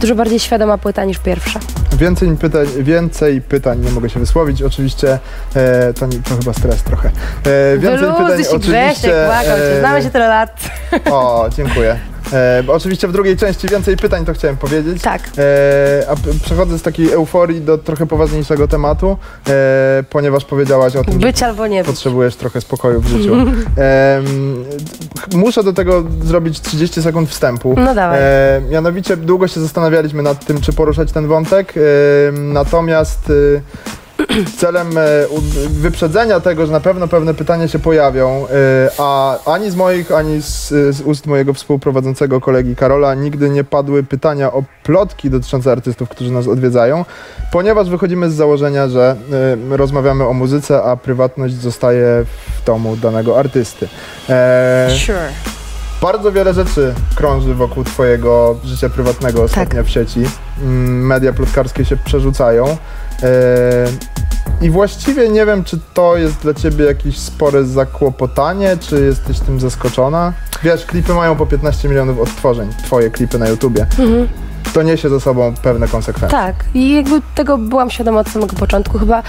dużo 0.00 0.14
bardziej 0.14 0.38
świadoma 0.40 0.78
płyta 0.78 1.04
niż 1.04 1.18
pierwsza. 1.18 1.60
Więcej 1.92 2.36
pytań, 2.36 2.66
więcej 2.78 3.40
pytań, 3.40 3.80
nie 3.84 3.90
mogę 3.90 4.10
się 4.10 4.20
wysłowić, 4.20 4.62
oczywiście, 4.62 5.18
e, 5.56 5.92
to, 5.94 6.06
nie- 6.06 6.18
to 6.22 6.36
chyba 6.36 6.52
stres 6.52 6.82
trochę. 6.82 7.08
E, 7.44 7.78
więcej 7.78 7.98
pytań 8.08 8.16
Wyluzuj 8.26 8.44
się, 8.44 8.50
oczywiście... 8.50 8.92
Grzesiek, 9.08 9.26
błagam 9.26 9.44
cię, 9.58 9.76
e, 9.76 9.80
znamy 9.80 10.02
się 10.02 10.10
tyle 10.10 10.28
lat. 10.28 10.70
O, 11.10 11.46
dziękuję. 11.56 11.98
E, 12.32 12.62
bo 12.62 12.72
oczywiście 12.72 13.08
w 13.08 13.12
drugiej 13.12 13.36
części 13.36 13.68
więcej 13.68 13.96
pytań 13.96 14.24
to 14.24 14.34
chciałem 14.34 14.56
powiedzieć. 14.56 15.02
Tak. 15.02 15.22
E, 15.38 16.06
a 16.10 16.14
przechodzę 16.44 16.78
z 16.78 16.82
takiej 16.82 17.12
euforii 17.12 17.60
do 17.60 17.78
trochę 17.78 18.06
poważniejszego 18.06 18.68
tematu, 18.68 19.16
e, 19.48 20.04
ponieważ 20.10 20.44
powiedziałaś 20.44 20.96
o 20.96 21.04
tym, 21.04 21.12
że 21.12 21.18
Być 21.18 21.42
albo 21.42 21.66
nie 21.66 21.78
być. 21.78 21.86
potrzebujesz 21.86 22.36
trochę 22.36 22.60
spokoju 22.60 23.00
w 23.00 23.06
życiu. 23.06 23.36
Muszę 25.34 25.62
do 25.62 25.72
tego 25.72 26.04
zrobić 26.24 26.60
30 26.60 27.02
sekund 27.02 27.30
wstępu. 27.30 27.74
No 27.78 27.94
dawaj. 27.94 28.18
E, 28.22 28.62
mianowicie 28.70 29.16
długo 29.16 29.48
się 29.48 29.60
zastanawialiśmy 29.60 30.22
nad 30.22 30.44
tym, 30.44 30.60
czy 30.60 30.72
poruszać 30.72 31.12
ten 31.12 31.26
wątek, 31.26 31.74
natomiast 32.32 33.30
e, 33.30 33.92
celem 34.60 34.98
e, 34.98 35.02
wyprzedzenia 35.68 36.40
tego, 36.40 36.66
że 36.66 36.72
na 36.72 36.80
pewno 36.80 37.08
pewne 37.08 37.34
pytania 37.34 37.68
się 37.68 37.78
pojawią, 37.78 38.46
e, 38.46 38.90
a 38.98 39.38
ani 39.52 39.70
z 39.70 39.76
moich, 39.76 40.12
ani 40.12 40.42
z, 40.42 40.68
z 40.68 41.00
ust 41.00 41.26
mojego 41.26 41.54
współprowadzącego 41.54 42.40
kolegi 42.40 42.76
Karola 42.76 43.14
nigdy 43.14 43.50
nie 43.50 43.64
padły 43.64 44.02
pytania 44.02 44.52
o 44.52 44.62
plotki 44.82 45.30
dotyczące 45.30 45.72
artystów, 45.72 46.08
którzy 46.08 46.32
nas 46.32 46.48
odwiedzają, 46.48 47.04
ponieważ 47.52 47.90
wychodzimy 47.90 48.30
z 48.30 48.34
założenia, 48.34 48.88
że 48.88 49.16
e, 49.72 49.76
rozmawiamy 49.76 50.26
o 50.26 50.32
muzyce, 50.32 50.82
a 50.82 50.96
prywatność 50.96 51.54
zostaje 51.54 52.24
w 52.60 52.64
domu 52.64 52.96
danego 52.96 53.38
artysty. 53.38 53.88
Sure. 55.06 55.28
bardzo 56.02 56.32
wiele 56.32 56.54
rzeczy 56.54 56.94
krąży 57.14 57.54
wokół 57.54 57.84
Twojego 57.84 58.56
życia 58.64 58.88
prywatnego 58.88 59.42
ostatnio 59.42 59.84
w 59.84 59.90
sieci. 59.90 60.20
Mm, 60.62 61.06
Media 61.06 61.32
plotkarskie 61.32 61.84
się 61.84 61.96
przerzucają. 61.96 62.76
E, 63.22 63.86
I 64.60 64.70
właściwie 64.70 65.28
nie 65.28 65.46
wiem, 65.46 65.64
czy 65.64 65.78
to 65.94 66.16
jest 66.16 66.36
dla 66.36 66.54
Ciebie 66.54 66.84
jakieś 66.84 67.18
spore 67.18 67.64
zakłopotanie, 67.64 68.76
czy 68.80 69.04
jesteś 69.04 69.40
tym 69.40 69.60
zaskoczona. 69.60 70.32
Wiesz, 70.62 70.86
klipy 70.86 71.14
mają 71.14 71.36
po 71.36 71.46
15 71.46 71.88
milionów 71.88 72.18
odtworzeń, 72.18 72.68
Twoje 72.84 73.10
klipy 73.10 73.38
na 73.38 73.48
YouTubie. 73.48 73.86
Mhm. 73.98 74.28
To 74.72 74.82
niesie 74.82 75.08
ze 75.08 75.20
sobą 75.20 75.54
pewne 75.62 75.88
konsekwencje. 75.88 76.38
Tak, 76.38 76.54
i 76.74 76.94
jakby 76.94 77.20
tego 77.34 77.58
byłam 77.58 77.90
świadoma 77.90 78.20
od 78.20 78.28
samego 78.28 78.56
początku. 78.56 78.98
Chyba, 78.98 79.22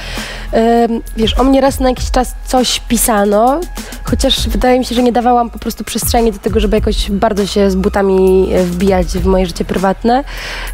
em, 0.51 1.01
wiesz, 1.17 1.39
o 1.39 1.43
mnie 1.43 1.61
raz 1.61 1.79
na 1.79 1.89
jakiś 1.89 2.11
czas 2.11 2.35
coś 2.45 2.79
pisano, 2.79 3.59
chociaż 4.03 4.49
wydaje 4.49 4.79
mi 4.79 4.85
się, 4.85 4.95
że 4.95 5.03
nie 5.03 5.11
dawałam 5.11 5.49
po 5.49 5.59
prostu 5.59 5.83
przestrzeni 5.83 6.31
do 6.31 6.39
tego, 6.39 6.59
żeby 6.59 6.77
jakoś 6.77 7.11
bardzo 7.11 7.47
się 7.47 7.71
z 7.71 7.75
butami 7.75 8.49
e, 8.53 8.63
wbijać 8.63 9.07
w 9.07 9.25
moje 9.25 9.45
życie 9.45 9.65
prywatne. 9.65 10.23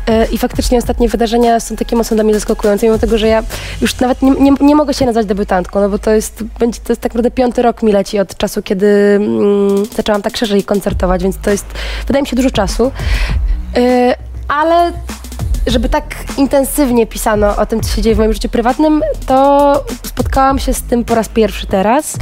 E, 0.08 0.26
I 0.26 0.38
faktycznie 0.38 0.78
ostatnie 0.78 1.10
wydarzenia 1.10 1.60
są 1.60 1.76
takie 1.76 1.96
mocno 1.96 2.16
dla 2.16 2.24
mnie 2.24 2.34
zaskakujące, 2.34 2.86
mimo 2.86 3.00
tego, 3.00 3.18
że 3.18 3.28
ja 3.28 3.44
już 3.82 4.00
nawet 4.00 4.22
nie, 4.22 4.32
nie, 4.32 4.52
nie 4.62 4.76
mogę 4.76 4.94
się 4.94 5.06
nazwać 5.06 5.26
debiutantką, 5.26 5.82
no 5.82 5.90
bo 5.90 6.00
to 6.00 6.12
jest, 6.12 6.44
będzie, 6.60 6.80
to 6.84 6.92
jest 6.92 7.02
tak 7.02 7.12
naprawdę 7.12 7.32
piąty 7.32 7.62
rok 7.62 7.84
mi 7.84 7.92
leci 7.92 8.20
od 8.20 8.38
czasu, 8.38 8.62
kiedy 8.62 8.88
mm, 9.16 9.86
zaczęłam 9.96 10.22
tak 10.22 10.38
szerzej 10.38 10.64
koncertować, 10.64 11.24
więc 11.24 11.38
to 11.38 11.52
jest, 11.52 11.66
wydaje 12.08 12.22
mi 12.22 12.28
się, 12.28 12.36
dużo 12.36 12.52
czasu. 12.52 12.92
E, 13.78 14.29
ale 14.50 14.92
żeby 15.68 15.90
tak 15.90 16.16
intensywnie 16.38 17.08
pisano 17.08 17.56
o 17.56 17.66
tym, 17.66 17.82
co 17.82 17.96
się 17.96 18.02
dzieje 18.02 18.16
w 18.16 18.20
moim 18.20 18.34
życiu 18.34 18.50
prywatnym, 18.50 19.02
to 19.26 19.74
spotkałam 20.06 20.60
się 20.60 20.74
z 20.74 20.82
tym 20.82 21.06
po 21.06 21.16
raz 21.16 21.30
pierwszy 21.30 21.68
teraz. 21.68 22.18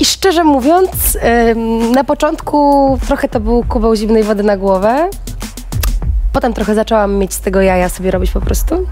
I 0.00 0.04
szczerze 0.04 0.44
mówiąc, 0.44 1.18
na 1.94 2.04
początku 2.04 2.98
trochę 3.06 3.28
to 3.28 3.40
był 3.40 3.64
kubeł 3.68 3.96
zimnej 3.96 4.22
wody 4.22 4.42
na 4.42 4.56
głowę. 4.56 5.10
Potem 6.32 6.52
trochę 6.52 6.74
zaczęłam 6.74 7.14
mieć 7.14 7.34
z 7.34 7.40
tego 7.40 7.60
jaja 7.60 7.88
sobie 7.88 8.10
robić 8.10 8.30
po 8.30 8.40
prostu. 8.40 8.86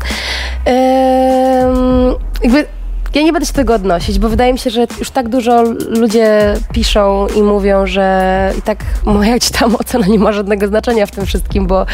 Jakby 2.42 2.66
ja 3.14 3.23
nie 3.23 3.33
będę 3.33 3.47
się 3.47 3.52
tego 3.52 3.75
odnosić, 3.75 4.19
bo 4.19 4.29
wydaje 4.29 4.52
mi 4.52 4.59
się, 4.59 4.71
że 4.71 4.87
już 4.99 5.11
tak 5.11 5.29
dużo 5.29 5.62
ludzie 5.88 6.55
piszą 6.73 7.26
i 7.37 7.43
mówią, 7.43 7.87
że 7.87 8.52
i 8.59 8.62
tak 8.62 8.79
moja 9.05 9.37
gdzieś 9.38 9.50
tam 9.50 9.76
ocena 9.76 10.07
nie 10.07 10.19
ma 10.19 10.33
żadnego 10.33 10.67
znaczenia 10.69 11.07
w 11.07 11.11
tym 11.11 11.26
wszystkim, 11.26 11.67
bo 11.67 11.87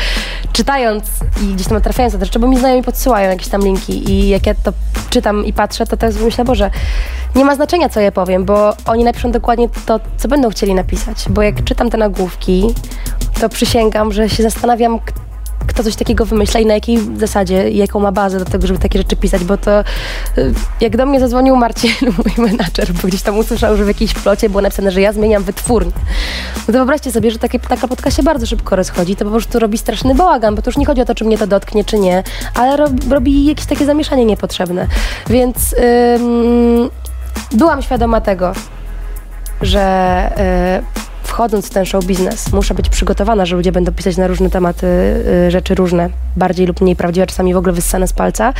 czytając 0.53 1.05
i 1.43 1.55
gdzieś 1.55 1.69
tam 1.69 1.81
trafiając 1.81 2.15
na 2.15 2.21
te 2.21 2.27
rzeczy, 2.27 2.39
bo 2.39 2.47
mi 2.47 2.59
znajomi 2.59 2.83
podsyłają 2.83 3.31
jakieś 3.31 3.49
tam 3.49 3.63
linki 3.63 4.11
i 4.11 4.29
jak 4.29 4.47
ja 4.47 4.55
to 4.55 4.73
czytam 5.11 5.45
i 5.45 5.53
patrzę, 5.53 5.87
to 5.87 5.97
teraz 5.97 6.15
sobie 6.15 6.27
myślę, 6.27 6.45
Boże, 6.45 6.71
nie 7.37 7.45
ma 7.45 7.55
znaczenia, 7.55 7.89
co 7.89 8.01
ja 8.01 8.13
powiem, 8.13 8.45
bo 8.45 8.75
oni 8.87 9.05
napiszą 9.05 9.31
dokładnie 9.31 9.69
to, 9.87 10.01
co 10.17 10.29
będą 10.29 10.51
chcieli 10.51 10.75
napisać, 10.75 11.25
bo 11.29 11.43
jak 11.43 11.65
czytam 11.65 11.91
te 11.91 11.97
nagłówki, 11.97 12.75
to 13.41 13.49
przysięgam, 13.49 14.13
że 14.13 14.29
się 14.29 14.43
zastanawiam, 14.43 14.99
k- 14.99 15.13
kto 15.67 15.85
coś 15.85 15.97
takiego 15.97 16.25
wymyśla 16.25 16.61
i 16.61 16.67
na 16.67 16.75
jakiej 16.75 16.99
zasadzie, 17.17 17.71
jaką 17.71 18.01
ma 18.01 18.13
bazę 18.13 18.39
do 18.39 18.45
tego, 18.45 18.67
żeby 18.67 18.79
takie 18.79 18.99
rzeczy 18.99 19.17
pisać, 19.17 19.45
bo 19.45 19.57
to 19.57 19.81
y, 19.81 19.85
jak 20.81 20.97
do 20.97 21.07
mnie 21.07 21.21
zadzwonił 21.21 21.57
Marcin, 21.57 21.91
mój 22.37 22.49
menadżer, 22.49 22.93
bo 22.93 23.09
gdzieś 23.09 23.23
tam 23.23 23.39
usłyszał, 23.39 23.77
że 23.77 23.85
w 23.85 23.89
jakiejś 23.89 24.15
plocie 24.15 24.49
było 24.49 24.63
napisane, 24.63 24.91
że 24.91 25.01
ja 25.01 25.13
zmieniam 25.13 25.43
wytwórnię. 25.43 25.93
No 26.57 26.67
to 26.67 26.73
wyobraźcie 26.73 27.13
sobie, 27.13 27.31
że 27.31 27.39
takie, 27.39 27.59
taka 27.59 27.87
plotka 27.87 28.11
się 28.11 28.23
bardzo 28.23 28.47
szybko 28.47 28.77
rozchodzi, 28.77 29.17
to 29.17 29.25
po 29.25 29.31
prostu 29.31 29.59
robi 29.59 29.79
straszny 29.79 30.15
bałagan, 30.15 30.55
bo 30.55 30.63
to 30.63 30.71
już 30.71 30.77
nie 30.77 30.87
chodzi 30.87 31.01
o 31.01 31.05
to, 31.05 31.15
czy 31.15 31.25
mnie 31.25 31.39
to 31.39 31.47
dotknie, 31.47 31.85
czy 31.85 31.99
nie, 31.99 32.23
ale 32.55 32.77
rob, 32.77 32.93
robi 33.11 33.47
jakieś 33.47 33.67
takie 33.67 33.87
zamieszanie 33.87 34.25
niepotrzebne. 34.25 34.87
Więc 35.27 35.75
ym, 36.19 36.91
byłam 37.53 37.83
świadoma 37.83 38.21
tego, 38.21 38.53
że 39.63 40.31
y, 40.83 40.96
wchodząc 41.37 41.67
w 41.67 41.71
ten 41.71 41.85
show 41.85 42.05
biznes, 42.05 42.53
muszę 42.53 42.75
być 42.75 42.89
przygotowana, 42.89 43.47
że 43.47 43.57
ludzie 43.57 43.73
będą 43.73 43.93
pisać 43.93 44.17
na 44.17 44.27
różne 44.27 44.51
tematy 44.51 44.87
y, 44.87 45.51
rzeczy 45.51 45.75
różne, 45.75 46.09
bardziej 46.37 46.67
lub 46.67 46.81
mniej 46.81 46.97
prawdziwe, 46.97 47.27
czasami 47.27 47.55
w 47.55 47.57
ogóle 47.57 47.73
wyssane 47.73 48.09
z 48.09 48.13
palca. 48.13 48.53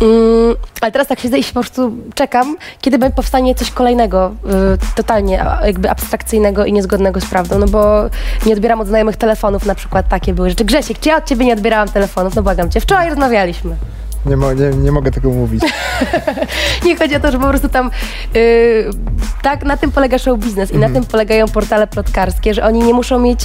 Mm, 0.00 0.56
ale 0.80 0.92
teraz 0.92 1.08
tak 1.08 1.20
siedzę 1.20 1.38
i 1.38 1.42
się 1.42 1.52
po 1.52 1.60
prostu 1.60 1.92
czekam, 2.14 2.56
kiedy 2.80 3.10
powstanie 3.10 3.54
coś 3.54 3.70
kolejnego, 3.70 4.32
y, 4.74 4.94
totalnie 4.96 5.44
jakby 5.64 5.90
abstrakcyjnego 5.90 6.64
i 6.64 6.72
niezgodnego 6.72 7.20
z 7.20 7.26
prawdą, 7.26 7.58
no 7.58 7.66
bo 7.66 8.02
nie 8.46 8.52
odbieram 8.52 8.80
od 8.80 8.86
znajomych 8.86 9.16
telefonów, 9.16 9.66
na 9.66 9.74
przykład 9.74 10.08
takie 10.08 10.34
były 10.34 10.50
rzeczy. 10.50 10.64
Grzesiek, 10.64 10.98
czy 10.98 11.08
ja 11.08 11.16
od 11.16 11.24
ciebie 11.24 11.46
nie 11.46 11.52
odbierałam 11.52 11.88
telefonów? 11.88 12.34
No 12.34 12.42
błagam 12.42 12.70
cię, 12.70 12.80
wczoraj 12.80 13.08
rozmawialiśmy. 13.08 13.76
Nie, 14.26 14.36
mo- 14.36 14.52
nie, 14.52 14.70
nie 14.70 14.92
mogę 14.92 15.10
tego 15.10 15.30
mówić. 15.30 15.62
Nie 16.84 16.96
chodzi 16.96 17.16
o 17.16 17.20
to, 17.20 17.32
że 17.32 17.38
po 17.38 17.48
prostu 17.48 17.68
tam 17.68 17.90
yy, 18.34 18.40
tak 19.42 19.64
na 19.64 19.76
tym 19.76 19.92
polega 19.92 20.18
show 20.18 20.38
biznes 20.38 20.70
i 20.72 20.78
na 20.78 20.88
tym 20.90 21.04
polegają 21.04 21.48
portale 21.48 21.86
plotkarskie, 21.86 22.54
że 22.54 22.64
oni 22.64 22.82
nie 22.82 22.94
muszą 22.94 23.18
mieć 23.18 23.44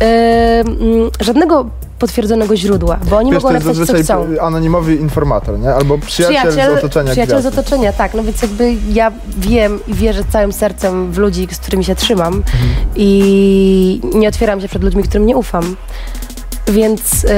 yy, 0.00 0.06
mm, 0.06 1.10
żadnego 1.20 1.66
potwierdzonego 1.98 2.56
źródła, 2.56 2.98
bo 3.10 3.16
oni 3.16 3.32
Wiesz, 3.32 3.42
mogą 3.42 3.54
napisać 3.54 3.86
co 3.86 3.94
chcą. 4.02 4.26
anonimowy 4.40 4.94
informator, 4.94 5.58
nie? 5.58 5.74
Albo 5.74 5.98
przyjaciel, 5.98 6.52
z 6.52 6.78
otoczenia 6.78 7.10
przyjaciel 7.10 7.38
z 7.38 7.40
gwiazdy. 7.42 7.60
otoczenia, 7.60 7.92
tak. 7.92 8.14
No 8.14 8.22
więc 8.22 8.42
jakby 8.42 8.74
ja 8.92 9.12
wiem 9.38 9.80
i 9.88 9.94
wierzę 9.94 10.22
całym 10.32 10.52
sercem 10.52 11.12
w 11.12 11.18
ludzi, 11.18 11.48
z 11.52 11.58
którymi 11.58 11.84
się 11.84 11.94
trzymam 11.94 12.34
Mhm. 12.34 12.44
i 12.96 14.00
nie 14.14 14.28
otwieram 14.28 14.60
się 14.60 14.68
przed 14.68 14.82
ludźmi, 14.82 15.02
którym 15.02 15.26
nie 15.26 15.36
ufam. 15.36 15.76
Więc 16.72 17.24
y, 17.24 17.28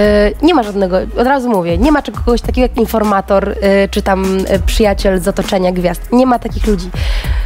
nie 0.43 0.55
ma 0.55 0.63
żadnego, 0.63 0.97
od 0.97 1.27
razu 1.27 1.51
mówię, 1.51 1.79
nie 1.79 1.93
ma 1.93 2.03
czegoś 2.03 2.41
takiego 2.41 2.61
jak 2.61 2.77
informator, 2.77 3.49
y, 3.49 3.89
czy 3.91 4.03
tam 4.03 4.39
y, 4.39 4.61
przyjaciel 4.67 5.21
z 5.21 5.29
otoczenia 5.29 5.73
gwiazd. 5.73 6.13
Nie 6.13 6.27
ma 6.27 6.39
takich 6.39 6.67
ludzi. 6.67 6.91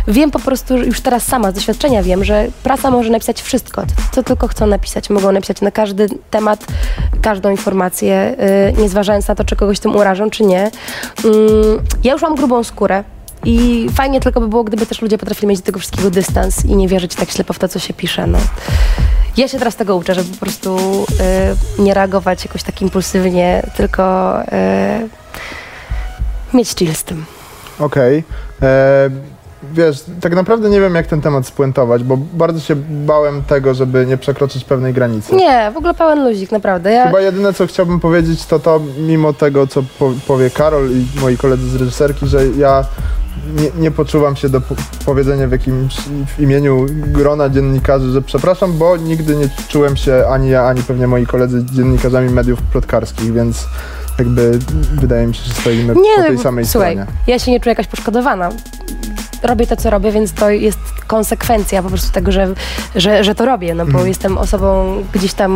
Wiem 0.08 0.30
po 0.30 0.38
prostu, 0.38 0.76
już 0.76 1.00
teraz 1.00 1.22
sama 1.22 1.50
z 1.50 1.54
doświadczenia 1.54 2.02
wiem, 2.02 2.24
że 2.24 2.46
prasa 2.62 2.90
może 2.90 3.10
napisać 3.10 3.42
wszystko, 3.42 3.82
co 4.12 4.22
tylko 4.22 4.48
chcą 4.48 4.66
napisać. 4.66 5.10
Mogą 5.10 5.32
napisać 5.32 5.60
na 5.60 5.70
każdy 5.70 6.08
temat, 6.30 6.66
każdą 7.22 7.50
informację, 7.50 8.36
nie 8.78 8.88
zważając 8.88 9.28
na 9.28 9.34
to, 9.34 9.44
czy 9.44 9.56
kogoś 9.56 9.80
tym 9.80 9.96
urażą, 9.96 10.30
czy 10.30 10.44
nie. 10.44 10.70
Mm, 11.24 11.78
ja 12.04 12.12
już 12.12 12.22
mam 12.22 12.34
grubą 12.34 12.64
skórę. 12.64 13.04
I 13.44 13.86
fajnie 13.94 14.20
tylko 14.20 14.40
by 14.40 14.48
było, 14.48 14.64
gdyby 14.64 14.86
też 14.86 15.02
ludzie 15.02 15.18
potrafili 15.18 15.46
mieć 15.46 15.58
do 15.58 15.66
tego 15.66 15.78
wszystkiego 15.78 16.10
dystans 16.10 16.64
i 16.64 16.76
nie 16.76 16.88
wierzyć 16.88 17.14
tak 17.14 17.30
ślepo 17.30 17.52
w 17.52 17.58
to, 17.58 17.68
co 17.68 17.78
się 17.78 17.94
pisze. 17.94 18.26
No. 18.26 18.38
Ja 19.38 19.48
się 19.48 19.58
teraz 19.58 19.76
tego 19.76 19.96
uczę, 19.96 20.14
żeby 20.14 20.28
po 20.30 20.36
prostu 20.36 20.78
y, 21.78 21.82
nie 21.82 21.94
reagować 21.94 22.44
jakoś 22.44 22.62
tak 22.62 22.82
impulsywnie, 22.82 23.62
tylko 23.76 24.34
y, 24.42 24.46
mieć 26.54 26.68
chill 26.68 26.94
z 26.94 27.04
tym. 27.04 27.24
Okej. 27.78 28.24
E, 28.62 29.10
Wiesz, 29.72 30.04
tak 30.20 30.34
naprawdę 30.34 30.70
nie 30.70 30.80
wiem, 30.80 30.94
jak 30.94 31.06
ten 31.06 31.20
temat 31.20 31.46
spuentować, 31.46 32.04
bo 32.04 32.16
bardzo 32.16 32.60
się 32.60 32.76
bałem 32.90 33.42
tego, 33.42 33.74
żeby 33.74 34.06
nie 34.06 34.16
przekroczyć 34.16 34.64
pewnej 34.64 34.92
granicy. 34.92 35.34
Nie, 35.36 35.70
w 35.74 35.76
ogóle 35.76 35.94
pełen 35.94 36.24
luzik, 36.24 36.52
naprawdę. 36.52 36.92
Ja, 36.92 37.06
Chyba 37.06 37.20
jedyne, 37.20 37.52
co 37.52 37.66
chciałbym 37.66 38.00
powiedzieć, 38.00 38.46
to 38.46 38.58
to, 38.58 38.80
mimo 38.98 39.32
tego, 39.32 39.66
co 39.66 39.82
po, 39.98 40.12
powie 40.26 40.50
Karol 40.50 40.90
i 40.90 41.06
moi 41.20 41.36
koledzy 41.36 41.70
z 41.70 41.74
reżyserki, 41.74 42.26
że 42.26 42.46
ja 42.46 42.84
nie, 43.56 43.82
nie 43.82 43.90
poczuwam 43.90 44.36
się 44.36 44.48
do 44.48 44.60
po- 44.60 44.74
powiedzenia 45.06 45.48
w 45.48 45.52
jakimś 45.52 45.96
w 46.36 46.40
imieniu 46.40 46.86
grona 46.90 47.48
dziennikarzy, 47.48 48.10
że 48.12 48.22
przepraszam, 48.22 48.78
bo 48.78 48.96
nigdy 48.96 49.36
nie 49.36 49.48
czułem 49.68 49.96
się 49.96 50.24
ani 50.30 50.48
ja, 50.50 50.62
ani 50.66 50.82
pewnie 50.82 51.06
moi 51.06 51.26
koledzy 51.26 51.64
dziennikarzami 51.72 52.30
mediów 52.30 52.62
plotkarskich, 52.62 53.32
więc 53.32 53.66
jakby 54.18 54.58
wydaje 54.92 55.26
mi 55.26 55.34
się, 55.34 55.42
że 55.44 55.54
stoimy 55.54 55.94
po 55.94 56.00
tej 56.00 56.36
nie, 56.36 56.42
samej 56.42 56.66
słuchaj, 56.66 56.92
stronie. 56.94 57.10
ja 57.26 57.38
się 57.38 57.50
nie 57.50 57.60
czuję 57.60 57.70
jakaś 57.70 57.86
poszkodowana. 57.86 58.48
robię 59.42 59.66
to, 59.66 59.76
co 59.76 59.90
robię, 59.90 60.12
więc 60.12 60.32
to 60.32 60.50
jest 60.50 60.78
konsekwencja 61.08 61.82
po 61.82 61.88
prostu 61.88 62.12
tego, 62.12 62.32
że, 62.32 62.48
że, 62.96 63.24
że 63.24 63.34
to 63.34 63.44
robię, 63.44 63.74
no 63.74 63.84
bo 63.84 63.90
Mhm. 63.90 64.08
jestem 64.08 64.38
osobą 64.38 65.02
gdzieś 65.12 65.32
tam, 65.34 65.52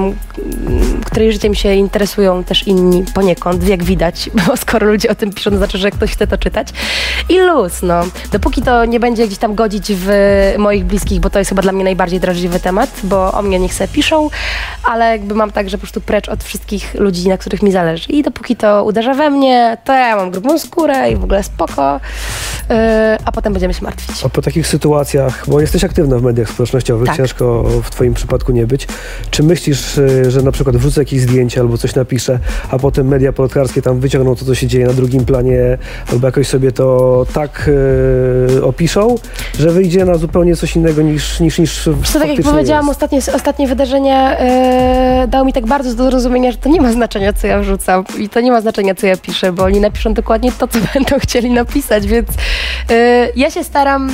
mm, 0.66 1.00
której 1.04 1.32
życiem 1.32 1.54
się 1.54 1.74
interesują 1.74 2.44
też 2.44 2.66
inni 2.66 3.04
poniekąd, 3.14 3.68
jak 3.68 3.84
widać, 3.84 4.30
bo 4.46 4.56
skoro 4.56 4.86
ludzie 4.86 5.10
o 5.10 5.14
tym 5.14 5.32
piszą, 5.32 5.50
to 5.50 5.56
znaczy, 5.56 5.78
że 5.78 5.90
ktoś 5.90 6.12
chce 6.12 6.26
to 6.26 6.38
czytać. 6.38 6.68
I 7.28 7.38
luz, 7.40 7.82
no. 7.82 8.02
Dopóki 8.32 8.62
to 8.62 8.84
nie 8.84 9.00
będzie 9.00 9.26
gdzieś 9.26 9.38
tam 9.38 9.54
godzić 9.54 9.92
w 9.94 10.08
moich 10.58 10.84
bliskich, 10.84 11.20
bo 11.20 11.30
to 11.30 11.38
jest 11.38 11.48
chyba 11.48 11.62
dla 11.62 11.72
mnie 11.72 11.84
najbardziej 11.84 12.20
drażliwy 12.20 12.60
temat, 12.60 12.90
bo 13.02 13.32
o 13.32 13.42
mnie 13.42 13.58
niech 13.58 13.74
se 13.74 13.88
piszą, 13.88 14.30
ale 14.84 15.10
jakby 15.10 15.34
mam 15.34 15.50
tak, 15.50 15.70
że 15.70 15.76
po 15.76 15.80
prostu 15.82 16.00
precz 16.00 16.28
od 16.28 16.44
wszystkich 16.44 16.94
ludzi, 16.94 17.28
na 17.28 17.38
których 17.38 17.62
mi 17.62 17.72
zależy. 17.72 18.08
I 18.08 18.22
dopóki 18.22 18.56
to 18.56 18.84
uderza 18.84 19.14
we 19.14 19.30
mnie, 19.30 19.76
to 19.84 19.92
ja 19.92 20.16
mam 20.16 20.30
grubą 20.30 20.58
skórę 20.58 21.10
i 21.10 21.16
w 21.16 21.24
ogóle 21.24 21.42
spoko, 21.42 22.00
yy, 22.68 22.76
a 23.24 23.32
potem 23.32 23.52
będziemy 23.52 23.74
się 23.74 23.84
martwić. 23.84 24.24
A 24.24 24.28
po 24.28 24.42
takich 24.42 24.66
sytuacjach, 24.66 25.41
bo 25.46 25.60
jesteś 25.60 25.84
aktywna 25.84 26.18
w 26.18 26.22
mediach 26.22 26.48
społecznościowych, 26.50 27.06
Tak. 27.06 27.16
ciężko 27.16 27.64
w 27.82 27.90
twoim 27.90 28.14
przypadku 28.14 28.52
nie 28.52 28.66
być. 28.66 28.86
Czy 29.30 29.42
myślisz, 29.42 29.98
y, 29.98 30.30
że 30.30 30.42
na 30.42 30.52
przykład 30.52 30.76
wrzucę 30.76 31.00
jakieś 31.00 31.20
zdjęcie 31.20 31.60
albo 31.60 31.78
coś 31.78 31.94
napiszę, 31.94 32.38
a 32.70 32.78
potem 32.78 33.08
media 33.08 33.32
plotkarskie 33.32 33.82
tam 33.82 34.00
wyciągną 34.00 34.36
to, 34.36 34.44
co 34.44 34.54
się 34.54 34.66
dzieje 34.66 34.86
na 34.86 34.92
drugim 34.92 35.24
planie, 35.24 35.78
albo 36.12 36.26
jakoś 36.26 36.48
sobie 36.48 36.72
to 36.72 37.26
tak 37.34 37.70
y, 38.58 38.64
opiszą, 38.64 39.14
że 39.58 39.70
wyjdzie 39.70 40.04
na 40.04 40.14
zupełnie 40.14 40.56
coś 40.56 40.76
innego 40.76 41.02
niż 41.02 41.40
niż, 41.40 41.58
niż 41.58 41.88
co, 42.12 42.18
tak 42.18 42.28
jak 42.28 42.42
powiedziałam, 42.42 42.86
jest. 42.86 43.02
ostatnie, 43.02 43.18
ostatnie 43.34 43.66
wydarzenia 43.68 44.38
e, 44.38 45.26
dały 45.28 45.46
mi 45.46 45.52
tak 45.52 45.66
bardzo 45.66 45.94
do 45.94 46.04
zrozumienia, 46.10 46.52
że 46.52 46.58
to 46.58 46.68
nie 46.68 46.80
ma 46.80 46.92
znaczenia, 46.92 47.32
co 47.32 47.46
ja 47.46 47.60
wrzucam 47.60 48.04
i 48.18 48.28
to 48.28 48.40
nie 48.40 48.50
ma 48.50 48.60
znaczenia, 48.60 48.94
co 48.94 49.06
ja 49.06 49.16
piszę, 49.16 49.52
bo 49.52 49.64
oni 49.64 49.80
napiszą 49.80 50.14
dokładnie 50.14 50.52
to, 50.52 50.68
co 50.68 50.78
będą 50.94 51.18
chcieli 51.18 51.50
napisać, 51.50 52.06
więc 52.06 52.28
e, 52.90 53.28
ja 53.36 53.50
się 53.50 53.64
staram 53.64 54.10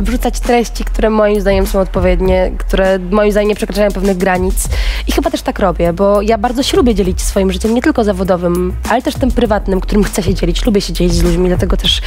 wrzucać 0.00 0.40
treści, 0.40 0.84
które 0.84 1.10
moim 1.10 1.40
zdaniem 1.40 1.66
są 1.66 1.80
odpowiednie, 1.80 2.52
które 2.58 2.98
moim 2.98 3.32
zdaniem 3.32 3.48
nie 3.48 3.54
przekraczają 3.54 3.90
pewnych 3.90 4.16
granic. 4.16 4.68
I 5.06 5.12
chyba 5.12 5.30
też 5.30 5.42
tak 5.42 5.58
robię, 5.58 5.92
bo 5.92 6.22
ja 6.22 6.38
bardzo 6.38 6.62
się 6.62 6.76
lubię 6.76 6.94
dzielić 6.94 7.22
swoim 7.22 7.52
życiem, 7.52 7.74
nie 7.74 7.82
tylko 7.82 8.04
zawodowym, 8.04 8.72
ale 8.90 9.02
też 9.02 9.14
tym 9.14 9.30
prywatnym, 9.30 9.80
którym 9.80 10.04
chcę 10.04 10.22
się 10.22 10.34
dzielić. 10.34 10.66
Lubię 10.66 10.80
się 10.80 10.92
dzielić 10.92 11.14
z 11.14 11.22
ludźmi, 11.22 11.48
dlatego 11.48 11.76
też 11.76 12.00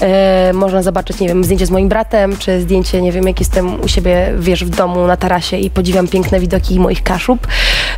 e, 0.00 0.52
można 0.52 0.82
zobaczyć, 0.82 1.20
nie 1.20 1.28
wiem, 1.28 1.44
zdjęcie 1.44 1.66
z 1.66 1.70
moim 1.70 1.88
bratem, 1.88 2.36
czy 2.36 2.60
zdjęcie, 2.60 3.02
nie 3.02 3.12
wiem, 3.12 3.26
jak 3.26 3.40
jestem 3.40 3.80
u 3.80 3.88
siebie, 3.88 4.32
wiesz, 4.38 4.64
w 4.64 4.70
domu 4.70 5.06
na 5.06 5.16
tarasie 5.16 5.56
i 5.56 5.70
podziwiam 5.70 6.08
piękne 6.08 6.40
widoki 6.40 6.80
moich 6.80 7.02
kaszub. 7.02 7.46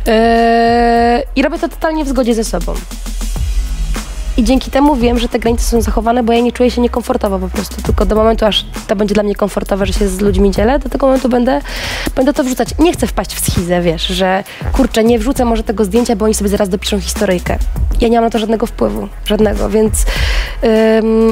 E, 0.07 1.23
I 1.35 1.41
robię 1.41 1.59
to 1.59 1.69
totalnie 1.69 2.05
w 2.05 2.07
zgodzie 2.09 2.33
ze 2.33 2.43
sobą. 2.43 2.73
I 4.39 4.43
dzięki 4.43 4.71
temu 4.71 4.95
wiem, 4.95 5.19
że 5.19 5.29
te 5.29 5.39
granice 5.39 5.63
są 5.63 5.81
zachowane, 5.81 6.23
bo 6.23 6.33
ja 6.33 6.39
nie 6.39 6.51
czuję 6.51 6.71
się 6.71 6.81
niekomfortowo 6.81 7.39
po 7.39 7.47
prostu. 7.47 7.81
Tylko 7.81 8.05
do 8.05 8.15
momentu, 8.15 8.45
aż 8.45 8.65
to 8.87 8.95
będzie 8.95 9.13
dla 9.13 9.23
mnie 9.23 9.35
komfortowe, 9.35 9.85
że 9.85 9.93
się 9.93 10.07
z 10.07 10.21
ludźmi 10.21 10.51
dzielę, 10.51 10.79
do 10.79 10.89
tego 10.89 11.07
momentu 11.07 11.29
będę, 11.29 11.61
będę 12.15 12.33
to 12.33 12.43
wrzucać. 12.43 12.69
Nie 12.79 12.93
chcę 12.93 13.07
wpaść 13.07 13.33
w 13.33 13.39
schizę, 13.39 13.81
wiesz, 13.81 14.07
że 14.07 14.43
kurczę, 14.71 15.03
nie 15.03 15.19
wrzucę 15.19 15.45
może 15.45 15.63
tego 15.63 15.85
zdjęcia, 15.85 16.15
bo 16.15 16.25
oni 16.25 16.33
sobie 16.33 16.49
zaraz 16.49 16.69
dopiszą 16.69 16.99
historyjkę. 16.99 17.57
Ja 18.01 18.07
nie 18.07 18.17
mam 18.17 18.23
na 18.23 18.29
to 18.29 18.39
żadnego 18.39 18.65
wpływu, 18.65 19.07
żadnego, 19.25 19.69
więc 19.69 20.05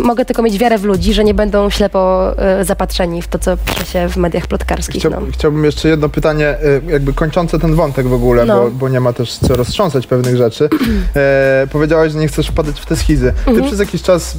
mogę 0.03 0.25
tylko 0.25 0.41
mieć 0.41 0.57
wiarę 0.57 0.77
w 0.77 0.83
ludzi, 0.83 1.13
że 1.13 1.23
nie 1.23 1.33
będą 1.33 1.69
ślepo 1.69 2.31
y, 2.61 2.65
zapatrzeni 2.65 3.21
w 3.21 3.27
to, 3.27 3.39
co 3.39 3.57
pisze 3.57 3.85
się 3.85 4.09
w 4.09 4.17
mediach 4.17 4.47
plotkarskich. 4.47 5.01
Chciał, 5.01 5.11
No. 5.11 5.21
Chciałbym 5.33 5.65
jeszcze 5.65 5.89
jedno 5.89 6.09
pytanie, 6.09 6.55
y, 6.87 6.91
jakby 6.91 7.13
kończące 7.13 7.59
ten 7.59 7.75
wątek 7.75 8.07
w 8.07 8.13
ogóle, 8.13 8.45
No. 8.45 8.59
bo, 8.61 8.71
bo 8.71 8.89
nie 8.89 8.99
ma 8.99 9.13
też 9.13 9.37
co 9.37 9.55
roztrząsać 9.55 10.07
pewnych 10.07 10.37
rzeczy. 10.37 10.69
E, 11.15 11.67
powiedziałaś, 11.71 12.11
że 12.11 12.19
nie 12.19 12.27
chcesz 12.27 12.47
wpadać 12.47 12.79
w 12.81 12.85
te 12.85 12.95
schizy. 12.95 13.33
Ty 13.45 13.49
Mhm. 13.51 13.67
przez 13.67 13.79
jakiś 13.79 14.01
czas, 14.01 14.37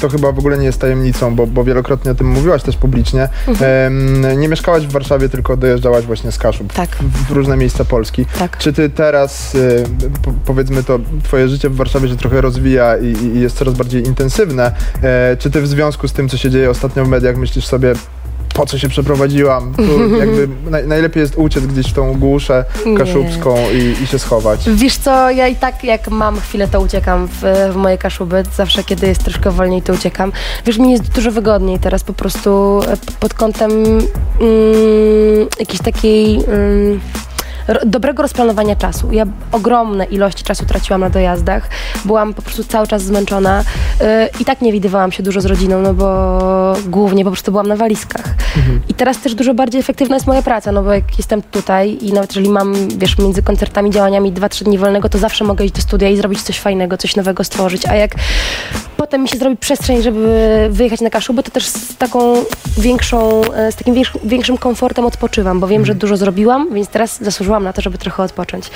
to 0.00 0.08
chyba 0.08 0.32
w 0.32 0.38
ogóle 0.38 0.58
nie 0.58 0.64
jest 0.64 0.80
tajemnicą, 0.80 1.34
bo, 1.36 1.46
bo 1.46 1.64
wielokrotnie 1.64 2.10
o 2.10 2.14
tym 2.14 2.26
mówiłaś 2.26 2.62
też 2.62 2.76
publicznie, 2.76 3.28
Mhm. 3.48 3.92
em, 4.22 4.40
nie 4.40 4.48
mieszkałaś 4.48 4.86
w 4.86 4.92
Warszawie, 4.92 5.28
tylko 5.28 5.56
dojeżdżałaś 5.56 6.04
właśnie 6.04 6.32
z 6.32 6.38
Kaszub 6.38 6.72
Tak, 6.72 6.88
w, 7.00 7.28
w 7.28 7.30
różne 7.30 7.56
miejsca 7.56 7.84
Polski. 7.84 8.26
tak. 8.38 8.58
Czy 8.58 8.72
ty 8.72 8.90
teraz, 8.90 9.54
y, 9.54 9.84
po, 10.22 10.32
powiedzmy 10.44 10.82
to, 10.84 10.98
twoje 11.24 11.48
życie 11.48 11.68
w 11.70 11.76
Warszawie 11.76 12.08
się 12.08 12.16
trochę 12.16 12.40
rozwija 12.40 12.96
i, 12.96 13.06
i 13.36 13.40
jest 13.40 13.56
coraz 13.58 13.74
bardziej 13.74 14.02
intensywne. 14.08 14.72
E, 15.02 15.36
czy 15.36 15.50
ty 15.50 15.60
w 15.60 15.66
związku 15.66 16.08
z 16.08 16.12
tym, 16.12 16.28
co 16.28 16.36
się 16.36 16.50
dzieje 16.50 16.70
ostatnio 16.70 17.04
w 17.04 17.08
mediach, 17.08 17.36
myślisz 17.36 17.66
sobie, 17.66 17.94
po 18.54 18.66
co 18.66 18.78
się 18.78 18.88
przeprowadziłam? 18.88 19.74
Tu 19.74 20.08
jakby 20.24 20.48
naj, 20.70 20.86
najlepiej 20.86 21.20
jest 21.20 21.34
uciec 21.36 21.66
gdzieś 21.66 21.86
w 21.86 21.92
tą 21.92 22.18
głuszę 22.18 22.64
kaszubską 22.98 23.56
i, 23.74 24.02
i 24.02 24.06
się 24.06 24.18
schować. 24.18 24.70
Wiesz 24.70 24.96
co, 24.96 25.30
ja 25.30 25.48
i 25.48 25.56
tak 25.56 25.84
jak 25.84 26.08
mam 26.08 26.40
chwilę, 26.40 26.68
to 26.68 26.80
uciekam 26.80 27.28
w, 27.28 27.70
w 27.72 27.76
moje 27.76 27.98
kaszuby. 27.98 28.42
Zawsze, 28.56 28.84
kiedy 28.84 29.06
jest 29.06 29.24
troszkę 29.24 29.50
wolniej, 29.50 29.82
to 29.82 29.92
uciekam. 29.92 30.32
Wiesz, 30.66 30.78
mi 30.78 30.90
jest 30.92 31.08
dużo 31.08 31.30
wygodniej 31.30 31.78
teraz 31.78 32.04
po 32.04 32.12
prostu 32.12 32.80
pod 33.20 33.34
kątem 33.34 33.70
mm, 33.70 34.00
jakiejś 35.58 35.82
takiej... 35.82 36.34
Mm, 36.44 37.00
dobrego 37.86 38.22
rozplanowania 38.22 38.76
czasu. 38.76 39.12
Ja 39.12 39.24
ogromne 39.52 40.04
ilości 40.04 40.44
czasu 40.44 40.64
traciłam 40.66 41.00
na 41.00 41.10
dojazdach. 41.10 41.68
Byłam 42.04 42.34
po 42.34 42.42
prostu 42.42 42.64
cały 42.64 42.86
czas 42.86 43.02
zmęczona 43.02 43.64
yy, 44.00 44.06
i 44.40 44.44
tak 44.44 44.60
nie 44.60 44.72
widywałam 44.72 45.12
się 45.12 45.22
dużo 45.22 45.40
z 45.40 45.46
rodziną, 45.46 45.80
no 45.82 45.94
bo 45.94 46.28
głównie 46.86 47.24
po 47.24 47.30
prostu 47.30 47.50
byłam 47.50 47.66
na 47.68 47.76
walizkach. 47.76 48.24
I 48.88 48.94
teraz 48.94 49.18
też 49.20 49.34
dużo 49.34 49.54
bardziej 49.54 49.80
efektywna 49.80 50.16
jest 50.16 50.26
moja 50.26 50.42
praca, 50.42 50.72
no 50.72 50.82
bo 50.82 50.92
jak 50.92 51.18
jestem 51.18 51.42
tutaj 51.42 51.98
i 52.00 52.12
nawet 52.12 52.30
jeżeli 52.30 52.48
mam, 52.50 52.74
wiesz, 52.98 53.18
między 53.18 53.42
koncertami, 53.42 53.90
działaniami 53.90 54.32
2-3 54.32 54.64
dni 54.64 54.78
wolnego, 54.78 55.08
to 55.08 55.18
zawsze 55.18 55.44
mogę 55.44 55.64
iść 55.64 55.74
do 55.74 55.82
studia 55.82 56.08
i 56.08 56.16
zrobić 56.16 56.42
coś 56.42 56.58
fajnego, 56.60 56.96
coś 56.96 57.16
nowego 57.16 57.44
stworzyć. 57.44 57.86
A 57.86 57.94
jak 57.94 58.10
potem 58.96 59.22
mi 59.22 59.28
się 59.28 59.38
zrobi 59.38 59.56
przestrzeń, 59.56 60.02
żeby 60.02 60.68
wyjechać 60.70 61.00
na 61.00 61.10
Kaszubę, 61.10 61.42
to 61.42 61.50
też 61.50 61.66
z 61.66 61.96
taką 61.96 62.34
większą, 62.78 63.42
e, 63.54 63.72
z 63.72 63.76
takim 63.76 63.94
większ- 63.94 64.18
większym 64.24 64.58
komfortem 64.58 65.06
odpoczywam, 65.06 65.60
bo 65.60 65.66
wiem, 65.66 65.86
że 65.86 65.94
dużo 65.94 66.16
zrobiłam, 66.16 66.74
więc 66.74 66.88
teraz 66.88 67.18
zasłużyłam 67.22 67.57
na 67.64 67.72
to, 67.72 67.82
żeby 67.82 67.98
trochę 67.98 68.22
odpocząć. 68.22 68.70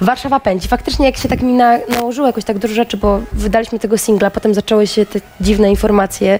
Warszawa 0.00 0.40
pędzi. 0.40 0.68
Faktycznie 0.68 1.06
jak 1.06 1.16
się 1.16 1.28
tak 1.28 1.42
mi 1.42 1.52
na, 1.52 1.78
nałożyło 1.88 2.26
jakoś 2.26 2.44
tak 2.44 2.58
dużo 2.58 2.74
rzeczy, 2.74 2.96
bo 2.96 3.20
wydaliśmy 3.32 3.78
tego 3.78 3.98
singla, 3.98 4.30
potem 4.30 4.54
zaczęły 4.54 4.86
się 4.86 5.06
te 5.06 5.20
dziwne 5.40 5.70
informacje, 5.70 6.38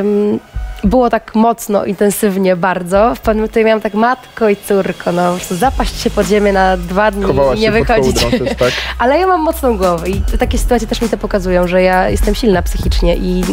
ym, 0.00 0.40
było 0.84 1.10
tak 1.10 1.34
mocno, 1.34 1.84
intensywnie 1.84 2.56
bardzo. 2.56 3.14
W 3.14 3.20
pewnym 3.20 3.42
momencie 3.42 3.64
miałam 3.64 3.80
tak 3.80 3.94
matko 3.94 4.48
i 4.48 4.56
córko, 4.56 5.12
no 5.12 5.36
zapaść 5.50 6.00
się 6.00 6.10
pod 6.10 6.26
ziemię 6.26 6.52
na 6.52 6.76
dwa 6.76 7.10
dni 7.10 7.24
Chowałaś 7.24 7.58
i 7.58 7.62
nie 7.62 7.72
wychodzić. 7.72 8.20
kołdrą 8.20 8.46
tak? 8.58 8.72
Ale 8.98 9.18
ja 9.18 9.26
mam 9.26 9.40
mocną 9.40 9.76
głowę 9.78 10.08
i 10.08 10.20
takie 10.38 10.58
sytuacje 10.58 10.88
też 10.88 11.02
mi 11.02 11.08
to 11.08 11.16
pokazują, 11.18 11.68
że 11.68 11.82
ja 11.82 12.08
jestem 12.10 12.34
silna 12.34 12.62
psychicznie 12.62 13.16
i 13.16 13.44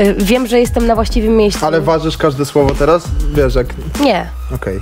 y, 0.00 0.14
wiem, 0.18 0.46
że 0.46 0.60
jestem 0.60 0.86
na 0.86 0.94
właściwym 0.94 1.36
miejscu. 1.36 1.66
Ale 1.66 1.80
ważysz 1.80 2.16
każde 2.16 2.44
słowo 2.44 2.74
teraz? 2.74 3.04
Wiesz, 3.34 3.54
jak... 3.54 3.66
Nie, 4.00 4.26
Okej. 4.54 4.80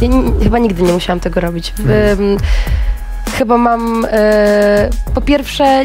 Ja 0.00 0.08
chyba 0.42 0.58
nigdy 0.58 0.82
nie 0.82 0.92
musiałam 0.92 1.20
tego 1.20 1.40
robić. 1.40 1.72
Mhm. 1.78 2.38
Chyba 3.38 3.58
mam 3.58 4.06
e, 4.10 4.90
po 5.14 5.20
pierwsze 5.20 5.84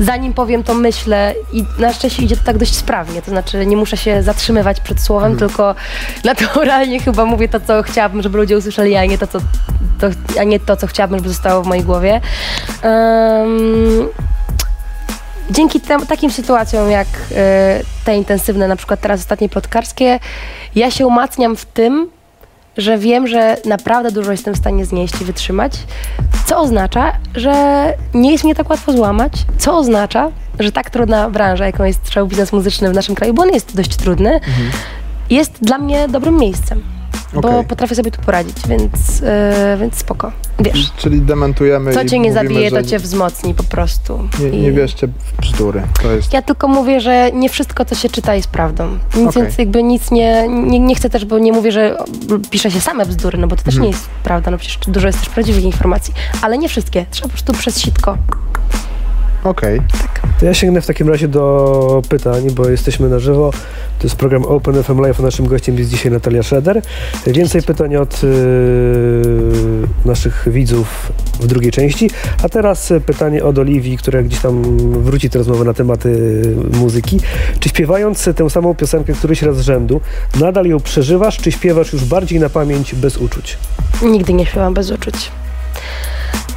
zanim 0.00 0.32
powiem 0.32 0.62
to 0.62 0.74
myślę 0.74 1.34
i 1.52 1.64
na 1.78 1.92
szczęście 1.92 2.22
idzie 2.22 2.36
to 2.36 2.44
tak 2.44 2.58
dość 2.58 2.76
sprawnie, 2.76 3.22
to 3.22 3.30
znaczy 3.30 3.66
nie 3.66 3.76
muszę 3.76 3.96
się 3.96 4.22
zatrzymywać 4.22 4.80
przed 4.80 5.00
słowem, 5.00 5.32
Mhm. 5.32 5.48
tylko 5.48 5.74
naturalnie 6.24 7.00
chyba 7.00 7.24
mówię 7.24 7.48
to, 7.48 7.60
co 7.60 7.82
chciałabym, 7.82 8.22
żeby 8.22 8.38
ludzie 8.38 8.58
usłyszeli, 8.58 8.96
a 8.96 9.04
nie 9.04 9.18
to, 9.18 9.26
co, 9.26 9.38
to, 10.00 10.06
a 10.40 10.44
nie 10.44 10.60
to, 10.60 10.76
co 10.76 10.86
chciałabym, 10.86 11.18
żeby 11.18 11.28
zostało 11.28 11.62
w 11.62 11.66
mojej 11.66 11.84
głowie. 11.84 12.20
Dzięki 15.50 15.80
takim 16.08 16.30
sytuacjom 16.30 16.90
jak 16.90 17.08
e, 17.36 17.80
te 18.04 18.16
intensywne, 18.16 18.68
na 18.68 18.76
przykład 18.76 19.00
teraz 19.00 19.20
ostatnie 19.20 19.48
plotkarskie, 19.48 20.20
ja 20.74 20.90
się 20.90 21.06
umacniam 21.06 21.56
w 21.56 21.64
tym, 21.64 22.08
że 22.76 22.98
wiem, 22.98 23.26
że 23.26 23.56
naprawdę 23.64 24.12
dużo 24.12 24.30
jestem 24.32 24.54
w 24.54 24.58
stanie 24.58 24.84
znieść 24.84 25.20
i 25.20 25.24
wytrzymać, 25.24 25.72
co 26.46 26.58
oznacza, 26.58 27.12
że 27.34 27.52
nie 28.14 28.32
jest 28.32 28.44
mnie 28.44 28.54
tak 28.54 28.70
łatwo 28.70 28.92
złamać, 28.92 29.32
co 29.58 29.78
oznacza, 29.78 30.30
że 30.60 30.72
tak 30.72 30.90
trudna 30.90 31.30
branża, 31.30 31.66
jaką 31.66 31.84
jest 31.84 32.10
show 32.10 32.28
biznes 32.28 32.52
muzyczny 32.52 32.90
w 32.90 32.94
naszym 32.94 33.14
kraju, 33.14 33.34
bo 33.34 33.42
on 33.42 33.48
jest 33.48 33.76
dość 33.76 33.96
trudny, 33.96 34.40
jest 35.30 35.52
dla 35.64 35.78
mnie 35.78 36.08
dobrym 36.08 36.36
miejscem, 36.36 36.82
bo 37.34 37.48
Okej. 37.48 37.64
potrafię 37.66 37.94
sobie 37.94 38.10
tu 38.10 38.22
poradzić, 38.22 38.56
więc, 38.68 39.22
e, 39.22 39.76
więc 39.80 39.96
spoko. 39.96 40.32
Wiesz, 40.60 40.92
Czyli 40.96 41.20
dementujemy 41.20 41.92
co 41.94 42.04
cię 42.04 42.18
nie 42.18 42.30
mówimy, 42.30 42.48
zabije, 42.48 42.70
to 42.70 42.82
cię 42.82 42.98
wzmocni 42.98 43.54
po 43.54 43.62
prostu. 43.62 44.28
Nie, 44.40 44.48
I- 44.48 44.60
nie 44.62 44.72
wierzcie 44.72 45.06
w 45.06 45.40
bzdury. 45.42 45.82
To 46.02 46.12
jest... 46.12 46.32
ja 46.32 46.42
tylko 46.42 46.68
mówię, 46.68 47.00
że 47.00 47.30
nie 47.32 47.48
wszystko, 47.48 47.84
co 47.84 47.94
się 47.94 48.08
czyta, 48.08 48.34
jest 48.34 48.48
prawdą. 48.48 48.98
Nic, 49.16 49.28
Okej. 49.28 49.42
Więc 49.42 49.58
jakby 49.58 49.82
nic 49.82 50.10
nie, 50.10 50.48
nie, 50.48 50.78
nie 50.80 50.94
chcę 50.94 51.10
też, 51.10 51.24
bo 51.24 51.38
nie 51.38 51.52
mówię, 51.52 51.72
że 51.72 51.96
pisze 52.50 52.70
się 52.70 52.80
same 52.80 53.06
bzdury, 53.06 53.38
no 53.38 53.46
bo 53.46 53.56
to 53.56 53.62
też 53.62 53.74
Mhm. 53.74 53.82
nie 53.84 53.90
jest 53.96 54.08
prawda, 54.24 54.50
no 54.50 54.58
przecież 54.58 54.78
dużo 54.88 55.06
jest 55.06 55.18
też 55.20 55.28
prawdziwych 55.28 55.64
informacji. 55.64 56.14
Ale 56.42 56.58
nie 56.58 56.68
wszystkie. 56.68 57.06
Trzeba 57.10 57.28
po 57.28 57.32
prostu 57.32 57.52
przez 57.52 57.80
sitko. 57.80 58.18
Okej. 59.44 59.80
To 60.40 60.46
ja 60.46 60.54
sięgnę 60.54 60.80
w 60.80 60.86
takim 60.86 61.08
razie 61.08 61.28
do 61.28 62.02
pytań, 62.08 62.50
bo 62.50 62.68
jesteśmy 62.68 63.08
na 63.08 63.18
żywo. 63.18 63.50
To 63.98 64.06
jest 64.06 64.16
program 64.16 64.44
Open 64.44 64.82
FM 64.82 65.00
Live, 65.00 65.20
a 65.20 65.22
naszym 65.22 65.46
gościem 65.46 65.78
jest 65.78 65.90
dzisiaj 65.90 66.12
Natalia 66.12 66.42
Schroeder. 66.42 66.82
Więcej 67.26 67.62
pytań 67.62 67.96
od 67.96 68.22
yy, 68.22 68.30
naszych 70.04 70.44
widzów 70.46 71.12
w 71.40 71.46
drugiej 71.46 71.72
części. 71.72 72.10
A 72.42 72.48
teraz 72.48 72.90
e, 72.90 73.00
pytanie 73.00 73.44
od 73.44 73.58
Oliwii, 73.58 73.98
która 73.98 74.22
gdzieś 74.22 74.40
tam 74.40 74.62
wróci 75.02 75.28
do 75.28 75.38
rozmowy 75.38 75.64
na 75.64 75.74
tematy 75.74 76.42
muzyki. 76.72 77.20
Czy 77.60 77.68
śpiewając 77.68 78.24
tę 78.36 78.50
samą 78.50 78.74
piosenkę 78.74 79.12
któryś 79.12 79.42
raz 79.42 79.56
z 79.56 79.60
rzędu, 79.60 80.00
nadal 80.40 80.66
ją 80.66 80.80
przeżywasz, 80.80 81.36
czy 81.38 81.52
śpiewasz 81.52 81.92
już 81.92 82.04
bardziej 82.04 82.40
na 82.40 82.48
pamięć 82.48 82.94
bez 82.94 83.16
uczuć? 83.16 83.58
Nigdy 84.02 84.32
nie 84.32 84.46
śpiewam 84.46 84.74
bez 84.74 84.90
uczuć. 84.90 85.30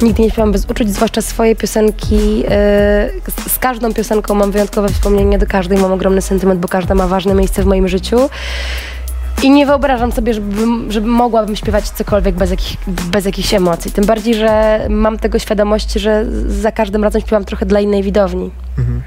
Nigdy 0.02 0.22
nie 0.22 0.30
śpiewam 0.30 0.52
bez 0.52 0.64
uczuć, 0.70 0.90
zwłaszcza 0.90 1.22
swoje 1.22 1.56
piosenki. 1.56 2.44
e, 2.48 3.10
z, 3.48 3.58
każdą 3.58 3.94
piosenką 3.94 4.34
mam 4.34 4.50
wyjątkowe 4.50 4.88
wspomnienie, 4.88 5.38
do 5.38 5.46
każdej 5.46 5.78
mam 5.78 5.92
ogromny 5.92 6.22
sentyment, 6.22 6.60
bo 6.60 6.68
każda 6.68 6.94
ma 6.94 7.06
ważne 7.06 7.34
miejsce 7.34 7.62
w 7.62 7.66
moim 7.66 7.88
życiu. 7.88 8.16
I 9.42 9.50
nie 9.50 9.66
wyobrażam 9.66 10.12
sobie, 10.12 10.34
żeby, 10.34 10.62
żeby 10.88 11.06
mogłabym 11.06 11.56
śpiewać 11.56 11.90
cokolwiek 11.90 12.34
bez, 12.34 12.50
jakich, 12.50 12.76
bez 12.86 13.24
jakichś 13.24 13.54
emocji. 13.54 13.92
Tym 13.92 14.04
bardziej, 14.04 14.34
że 14.34 14.80
mam 14.88 15.18
tego 15.18 15.38
świadomość, 15.38 15.92
że 15.92 16.26
za 16.48 16.72
każdym 16.72 17.04
razem 17.04 17.20
śpiewam 17.20 17.44
trochę 17.44 17.66
dla 17.66 17.80
innej 17.80 18.02
widowni. 18.02 18.50
Mhm. 18.78 19.02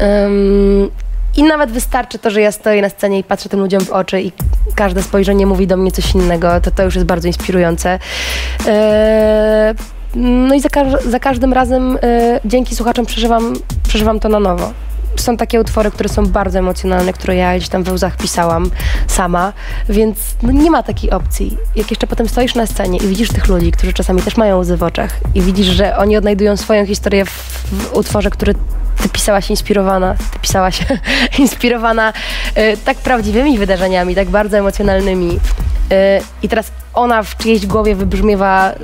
Ym, 0.00 0.90
I 1.36 1.42
nawet 1.42 1.70
wystarczy 1.70 2.18
to, 2.18 2.30
że 2.30 2.40
ja 2.40 2.52
stoję 2.52 2.82
na 2.82 2.88
scenie 2.88 3.18
i 3.18 3.24
patrzę 3.24 3.48
tym 3.48 3.60
ludziom 3.60 3.84
w 3.84 3.90
oczy 3.90 4.22
i 4.22 4.32
każde 4.74 5.02
spojrzenie 5.02 5.46
mówi 5.46 5.66
do 5.66 5.76
mnie 5.76 5.92
coś 5.92 6.14
innego, 6.14 6.60
to 6.60 6.70
to 6.70 6.82
już 6.82 6.94
jest 6.94 7.06
bardzo 7.06 7.28
inspirujące. 7.28 7.98
Yy, 8.58 8.72
no 10.14 10.54
i 10.54 10.60
za, 10.60 10.68
każ- 10.68 11.02
za 11.10 11.20
każdym 11.20 11.52
razem 11.52 11.92
yy, 11.92 12.40
dzięki 12.44 12.76
słuchaczom 12.76 13.06
przeżywam, 13.06 13.52
przeżywam 13.88 14.20
to 14.20 14.28
na 14.28 14.40
nowo. 14.40 14.72
Są 15.16 15.36
takie 15.36 15.60
utwory, 15.60 15.90
które 15.90 16.08
są 16.08 16.26
bardzo 16.26 16.58
emocjonalne, 16.58 17.12
które 17.12 17.36
ja 17.36 17.56
gdzieś 17.56 17.68
tam 17.68 17.82
we 17.82 17.92
łzach 17.92 18.16
pisałam 18.16 18.70
sama, 19.06 19.52
więc 19.88 20.18
no 20.42 20.52
nie 20.52 20.70
ma 20.70 20.82
takiej 20.82 21.10
opcji. 21.10 21.56
Jak 21.76 21.90
jeszcze 21.90 22.06
potem 22.06 22.28
stoisz 22.28 22.54
na 22.54 22.66
scenie 22.66 22.98
i 22.98 23.06
widzisz 23.06 23.28
tych 23.28 23.48
ludzi, 23.48 23.72
którzy 23.72 23.92
czasami 23.92 24.22
też 24.22 24.36
mają 24.36 24.58
łzy 24.58 24.76
w 24.76 24.82
oczach 24.82 25.10
i 25.34 25.40
widzisz, 25.40 25.66
że 25.66 25.96
oni 25.96 26.16
odnajdują 26.16 26.56
swoją 26.56 26.86
historię 26.86 27.24
w, 27.24 27.30
w 27.72 27.92
utworze, 27.92 28.30
który 28.30 28.54
ty 29.02 29.08
pisałaś 29.08 29.50
inspirowana, 29.50 30.14
ty 30.32 30.38
pisałaś 30.38 30.80
inspirowana 31.38 32.12
e, 32.54 32.76
tak 32.76 32.96
prawdziwymi 32.96 33.58
wydarzeniami, 33.58 34.14
tak 34.14 34.28
bardzo 34.30 34.58
emocjonalnymi. 34.58 35.40
E, 35.90 36.20
I 36.42 36.48
teraz 36.48 36.70
ona 36.94 37.22
w 37.22 37.36
czyjejś 37.36 37.66
głowie 37.66 37.94
wybrzmiewa 37.94 38.70
e, 38.70 38.76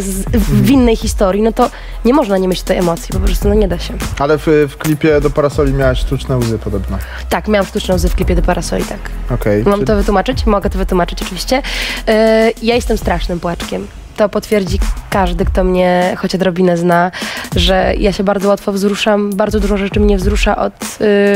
z, 0.00 0.24
w 0.34 0.70
innej 0.70 0.96
historii, 0.96 1.42
no 1.42 1.52
to 1.52 1.70
nie 2.04 2.14
można 2.14 2.38
nie 2.38 2.48
mieć 2.48 2.62
tej 2.62 2.78
emocji, 2.78 3.08
po 3.12 3.20
prostu 3.20 3.48
no 3.48 3.54
nie 3.54 3.68
da 3.68 3.78
się. 3.78 3.94
Ale 4.18 4.38
w, 4.38 4.46
w 4.46 4.76
klipie 4.76 5.20
do 5.20 5.30
Parasoli 5.30 5.72
miałaś 5.72 5.98
sztuczne 5.98 6.36
łzy 6.36 6.58
podobno. 6.58 6.98
Tak, 7.28 7.48
miałam 7.48 7.66
sztuczną 7.66 7.94
łzy 7.94 8.08
w 8.08 8.14
klipie 8.14 8.34
do 8.34 8.42
Parasoli, 8.42 8.84
tak. 8.84 8.98
Okej. 9.30 9.64
Mam 9.64 9.80
Czy- 9.80 9.86
to 9.86 9.96
wytłumaczyć? 9.96 10.46
Mogę 10.46 10.70
to 10.70 10.78
wytłumaczyć 10.78 11.22
oczywiście. 11.22 11.62
E, 12.08 12.50
ja 12.62 12.74
jestem 12.74 12.98
strasznym 12.98 13.40
płaczkiem. 13.40 13.86
To 14.20 14.28
potwierdzi 14.28 14.78
każdy, 15.10 15.44
kto 15.44 15.64
mnie 15.64 16.16
choć 16.18 16.34
odrobinę 16.34 16.76
zna, 16.76 17.10
że 17.56 17.94
ja 17.98 18.12
się 18.12 18.24
bardzo 18.24 18.48
łatwo 18.48 18.72
wzruszam. 18.72 19.30
Bardzo 19.32 19.60
dużo 19.60 19.76
rzeczy 19.76 20.00
mnie 20.00 20.16
wzrusza 20.16 20.56
od 20.56 20.72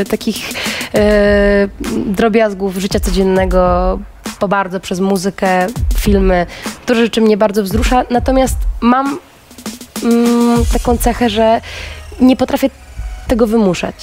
e, 0.01 0.05
takich 0.05 0.51
e, 0.95 1.69
drobiazgów 2.07 2.77
życia 2.77 3.01
codziennego, 3.01 3.99
po 4.39 4.49
bardzo 4.49 4.81
przez 4.81 5.01
muzykę, 5.01 5.67
filmy. 5.99 6.47
Dużo 6.87 7.01
rzeczy 7.01 7.21
mnie 7.21 7.37
bardzo 7.37 7.63
wzrusza. 7.63 8.05
Natomiast 8.11 8.57
mam 8.81 9.19
mm, 10.03 10.65
taką 10.73 10.97
cechę, 10.99 11.31
że 11.31 11.61
nie 12.21 12.37
potrafię 12.37 12.71
tego 13.29 13.47
wymuszać. 13.47 13.95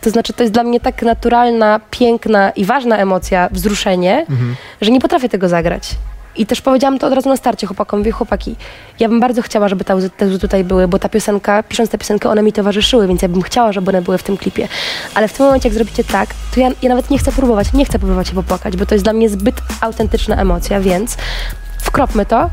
To 0.00 0.10
znaczy, 0.10 0.32
to 0.32 0.42
jest 0.42 0.52
dla 0.52 0.62
mnie 0.62 0.80
tak 0.80 1.02
naturalna, 1.02 1.80
piękna 1.90 2.50
i 2.50 2.64
ważna 2.64 2.96
emocja, 2.98 3.48
wzruszenie, 3.52 4.26
Mhm. 4.30 4.56
że 4.80 4.90
nie 4.90 5.00
potrafię 5.00 5.28
tego 5.28 5.48
zagrać. 5.48 5.90
I 6.38 6.46
też 6.46 6.60
powiedziałam 6.60 6.98
to 6.98 7.06
od 7.06 7.12
razu 7.12 7.28
na 7.28 7.36
starcie 7.36 7.66
chłopakom, 7.66 7.98
mówię, 8.00 8.10
chłopaki, 8.10 8.56
ja 8.98 9.08
bym 9.08 9.20
bardzo 9.20 9.42
chciała, 9.42 9.68
żeby 9.68 9.84
te 9.84 9.96
łzy, 9.96 10.10
te 10.10 10.26
łzy 10.26 10.38
tutaj 10.38 10.64
były, 10.64 10.88
bo 10.88 10.98
ta 10.98 11.08
piosenka, 11.08 11.62
pisząc 11.62 11.90
tę 11.90 11.98
piosenkę, 11.98 12.30
one 12.30 12.42
mi 12.42 12.52
towarzyszyły, 12.52 13.06
więc 13.06 13.22
ja 13.22 13.28
bym 13.28 13.42
chciała, 13.42 13.72
żeby 13.72 13.90
one 13.90 14.02
były 14.02 14.18
w 14.18 14.22
tym 14.22 14.36
klipie. 14.36 14.68
Ale 15.14 15.28
w 15.28 15.32
tym 15.32 15.46
momencie, 15.46 15.68
jak 15.68 15.74
zrobicie 15.74 16.04
tak, 16.04 16.28
to 16.54 16.60
ja, 16.60 16.70
ja 16.82 16.88
nawet 16.88 17.10
nie 17.10 17.18
chcę 17.18 17.32
próbować, 17.32 17.72
nie 17.72 17.84
chcę 17.84 17.98
próbować 17.98 18.28
się 18.28 18.34
popłakać, 18.34 18.76
bo 18.76 18.86
to 18.86 18.94
jest 18.94 19.04
dla 19.04 19.12
mnie 19.12 19.28
zbyt 19.28 19.62
autentyczna 19.80 20.36
emocja, 20.36 20.80
więc 20.80 21.16
wkropmy 21.78 22.26
to, 22.26 22.50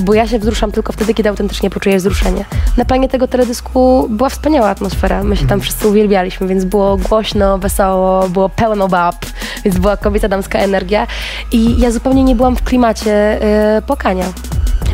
bo 0.00 0.14
ja 0.14 0.28
się 0.28 0.38
wzruszam 0.38 0.72
tylko 0.72 0.92
wtedy, 0.92 1.14
kiedy 1.14 1.28
autentycznie 1.28 1.70
poczuję 1.70 1.96
wzruszenie. 1.96 2.44
Na 2.76 2.84
planie 2.84 3.08
tego 3.08 3.28
teledysku 3.28 4.06
była 4.10 4.28
wspaniała 4.28 4.68
atmosfera. 4.68 5.22
My 5.22 5.36
się 5.36 5.46
tam 5.46 5.60
wszyscy 5.60 5.88
uwielbialiśmy, 5.88 6.46
więc 6.46 6.64
było 6.64 6.96
głośno, 6.96 7.58
wesoło, 7.58 8.28
było 8.28 8.48
pełno 8.48 8.88
bab, 8.88 9.16
więc 9.64 9.78
była 9.78 9.96
kobieta, 9.96 10.28
damska 10.28 10.58
energia. 10.58 11.06
I 11.52 11.80
ja 11.80 11.90
zupełnie 11.90 12.24
nie 12.24 12.34
byłam 12.34 12.56
w 12.56 12.62
klimacie 12.62 13.38
yy, 13.74 13.82
płakania. 13.82 14.24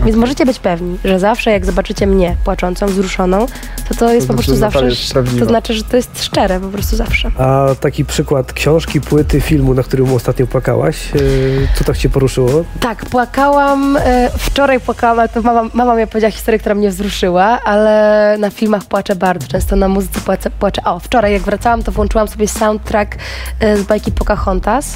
Więc 0.05 0.17
możecie 0.17 0.47
być 0.47 0.59
pewni, 0.59 0.99
że 1.05 1.19
zawsze 1.19 1.51
jak 1.51 1.67
zobaczycie 1.67 2.07
mnie 2.07 2.37
płaczącą, 2.45 2.87
wzruszoną, 2.87 3.47
to 3.89 3.95
to 3.95 4.13
jest 4.13 4.29
To 4.29 4.35
po 4.35 4.43
znaczy, 4.43 4.57
prostu 4.57 4.57
zawsze, 4.57 5.39
to 5.39 5.45
znaczy, 5.45 5.75
że 5.75 5.83
to 5.85 5.97
jest 5.97 6.25
szczere 6.25 6.61
po 6.61 6.69
prostu 6.69 6.97
zawsze. 6.97 7.31
A 7.39 7.67
taki 7.81 8.05
przykład 8.05 8.53
książki, 8.53 9.01
płyty, 9.01 9.41
filmu, 9.41 9.75
na 9.75 9.83
którym 9.83 10.13
ostatnio 10.15 10.47
płakałaś, 10.47 11.15
yy, 11.15 11.69
co 11.79 11.85
tak 11.85 11.97
cię 11.97 12.09
poruszyło? 12.09 12.65
Tak, 12.81 13.05
płakałam, 13.07 13.97
e, 13.97 14.31
wczoraj 14.39 14.81
płakałam, 14.81 15.19
ale 15.19 15.29
to 15.29 15.43
mama, 15.43 15.71
mama 15.73 15.95
mi 15.97 16.07
powiedziała 16.07 16.31
historię, 16.31 16.59
która 16.59 16.75
mnie 16.75 16.91
wzruszyła, 16.91 17.61
ale 17.65 18.37
na 18.39 18.51
filmach 18.51 18.85
płaczę 18.85 19.17
bardzo 19.17 19.49
często, 19.49 19.77
na 19.77 19.89
muzyce 19.89 20.21
płaczę. 20.21 20.51
płaczę. 20.51 20.83
O, 20.85 20.99
wczoraj 21.01 21.33
jak 21.33 21.43
wracałam, 21.43 21.83
to 21.83 21.93
włączyłam 21.93 22.29
sobie 22.29 22.49
soundtrack 22.49 23.17
e, 23.61 23.77
z 23.77 23.83
bajki 23.83 24.13
Pocahontas 24.13 24.95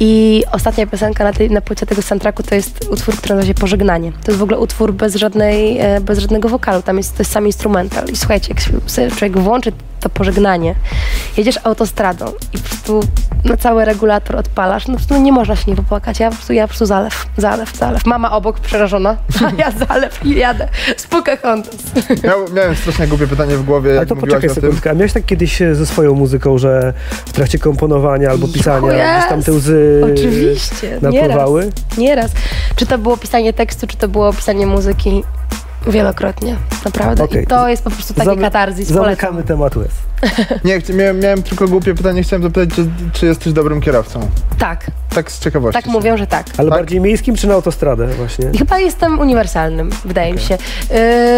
i 0.00 0.42
ostatnia 0.52 0.86
piosenka 0.86 1.24
na, 1.24 1.32
tej, 1.32 1.50
na 1.50 1.60
płycie 1.60 1.86
tego 1.86 2.02
soundtracku 2.02 2.42
to 2.42 2.54
jest 2.54 2.88
utwór, 2.90 3.16
który 3.16 3.34
nazywa 3.34 3.54
się 3.54 3.60
Pożegnanie. 3.60 4.12
To 4.12 4.30
jest 4.32 4.38
w 4.42 4.44
ogóle 4.44 4.58
utwór 4.58 4.92
bez, 4.92 5.14
żadnej, 5.14 5.78
e, 5.80 6.00
bez 6.00 6.18
żadnego 6.18 6.48
wokalu, 6.48 6.82
tam 6.82 6.96
jest, 6.96 7.16
to 7.16 7.20
jest 7.22 7.32
sam 7.32 7.46
instrumental. 7.46 8.08
I 8.08 8.16
słuchajcie, 8.16 8.48
jak 8.48 8.60
się- 8.60 9.10
człowiek 9.16 9.38
włączy 9.38 9.72
to 10.02 10.08
pożegnanie, 10.10 10.74
jedziesz 11.36 11.58
autostradą 11.64 12.32
i 12.52 12.58
po 12.58 12.68
prostu 12.68 13.00
na 13.44 13.56
cały 13.56 13.84
regulator 13.84 14.36
odpalasz, 14.36 14.86
no 14.88 14.94
po 14.94 14.98
prostu 14.98 15.22
nie 15.22 15.32
można 15.32 15.56
się 15.56 15.70
nie 15.70 15.76
popłakać. 15.76 16.20
Ja 16.20 16.30
po 16.30 16.36
prostu, 16.36 16.52
ja 16.52 16.62
po 16.62 16.68
prostu 16.68 16.86
zalew, 16.86 17.26
zalew, 17.36 17.76
zalew. 17.76 18.06
Mama 18.06 18.32
obok 18.32 18.60
przerażona, 18.60 19.16
a 19.46 19.50
ja 19.58 19.70
zalew 19.88 20.26
i 20.26 20.34
jadę 20.38 20.68
z 20.96 21.06
Pocahontas. 21.06 21.74
Miał, 22.24 22.38
miałem 22.52 22.76
strasznie 22.76 23.06
głupie 23.06 23.26
pytanie 23.26 23.56
w 23.56 23.62
głowie, 23.64 23.90
Ale 23.90 23.98
jak 23.98 24.08
to 24.08 24.16
poczekaj 24.16 24.50
sekundkę, 24.50 24.90
a 24.90 24.94
miałeś 24.94 25.12
tak 25.12 25.26
kiedyś 25.26 25.62
e, 25.62 25.74
ze 25.74 25.86
swoją 25.86 26.14
muzyką, 26.14 26.58
że 26.58 26.92
w 27.26 27.32
trakcie 27.32 27.58
komponowania 27.58 28.30
albo 28.30 28.48
pisania 28.48 28.92
jest. 28.92 29.18
gdzieś 29.18 29.28
tam 29.28 29.42
te 29.42 29.52
łzy 29.52 30.02
Oczywiście, 30.12 30.98
napływały? 31.02 31.62
nieraz. 31.62 31.98
Nieraz. 31.98 32.30
Czy 32.76 32.86
to 32.86 32.98
było 32.98 33.16
pisanie 33.16 33.52
tekstu, 33.52 33.86
czy 33.86 33.96
to 33.96 34.08
było 34.08 34.32
pisanie 34.32 34.66
muzyki? 34.66 35.22
Wielokrotnie, 35.86 36.56
naprawdę. 36.84 37.24
Okej. 37.24 37.42
I 37.42 37.46
to 37.46 37.68
jest 37.68 37.84
po 37.84 37.90
prostu 37.90 38.14
taki 38.14 38.26
Zamy- 38.26 38.40
polecam. 38.90 39.04
Zamykamy 39.04 39.42
temat 39.42 39.76
łez. 39.76 39.90
Nie, 40.64 40.78
miałem, 40.94 41.20
miałem 41.20 41.42
tylko 41.42 41.68
głupie 41.68 41.94
pytanie, 41.94 42.22
chciałem 42.22 42.42
zapytać, 42.42 42.70
czy, 42.76 42.86
czy 43.12 43.26
jesteś 43.26 43.52
dobrym 43.52 43.80
kierowcą? 43.80 44.20
Tak, 44.58 44.86
Tak 45.14 45.32
z 45.32 45.40
ciekawości. 45.40 45.82
tak 45.82 45.92
mówią, 45.92 46.16
że 46.16 46.26
tak. 46.26 46.46
Ale 46.58 46.70
Tak? 46.70 46.78
bardziej 46.78 47.00
miejskim 47.00 47.36
czy 47.36 47.46
na 47.46 47.54
autostradę 47.54 48.06
właśnie? 48.06 48.50
Chyba 48.58 48.78
jestem 48.78 49.18
uniwersalnym, 49.18 49.90
wydaje 50.04 50.32
mi 50.32 50.40
się. 50.40 50.58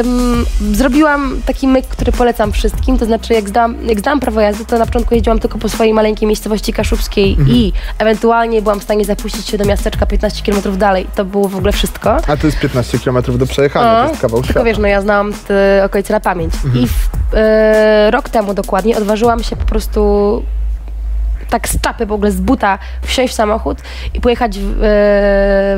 Ym, 0.00 0.46
zrobiłam 0.74 1.36
taki 1.46 1.68
myk, 1.68 1.86
który 1.86 2.12
polecam 2.12 2.52
wszystkim, 2.52 2.98
to 2.98 3.04
znaczy 3.06 3.34
jak 3.34 3.48
zdałam, 3.48 3.76
jak 3.88 3.98
zdałam 3.98 4.20
prawo 4.20 4.40
jazdy, 4.40 4.64
to 4.64 4.78
na 4.78 4.86
początku 4.86 5.14
jeździłam 5.14 5.38
tylko 5.38 5.58
po 5.58 5.68
swojej 5.68 5.94
maleńkiej 5.94 6.28
miejscowości 6.28 6.72
kaszubskiej 6.72 7.36
i 7.48 7.72
ewentualnie 7.98 8.62
byłam 8.62 8.80
w 8.80 8.82
stanie 8.82 9.04
zapuścić 9.04 9.48
się 9.48 9.58
do 9.58 9.64
miasteczka 9.64 10.06
15 10.06 10.42
km 10.52 10.78
dalej. 10.78 11.06
To 11.14 11.24
było 11.24 11.48
w 11.48 11.56
ogóle 11.56 11.72
wszystko. 11.72 12.16
A 12.28 12.36
to 12.36 12.46
jest 12.46 12.58
15 12.58 12.98
km 12.98 13.38
do 13.38 13.46
przejechania, 13.46 13.86
A, 13.98 14.02
to 14.04 14.08
jest 14.10 14.22
kawał 14.22 14.40
Tylko 14.40 14.52
świata. 14.52 14.64
wiesz, 14.66 14.78
no 14.78 14.88
ja 14.88 15.00
znałam 15.00 15.32
te 15.48 15.82
okolice 15.84 16.12
na 16.12 16.20
pamięć. 16.20 16.54
I 16.74 16.86
w, 16.88 17.08
e, 17.34 18.10
rok 18.10 18.28
temu 18.28 18.54
dokładnie 18.54 18.73
odważyłam 18.96 19.42
się 19.42 19.56
po 19.56 19.64
prostu 19.64 20.42
tak 21.50 21.68
z 21.68 21.80
czapy 21.80 22.06
w 22.06 22.12
ogóle, 22.12 22.30
z 22.30 22.40
buta 22.40 22.78
wsiąść 23.02 23.32
w 23.32 23.36
samochód 23.36 23.78
i 24.14 24.20
pojechać 24.20 24.58
w, 24.58 24.70
e, 24.70 24.76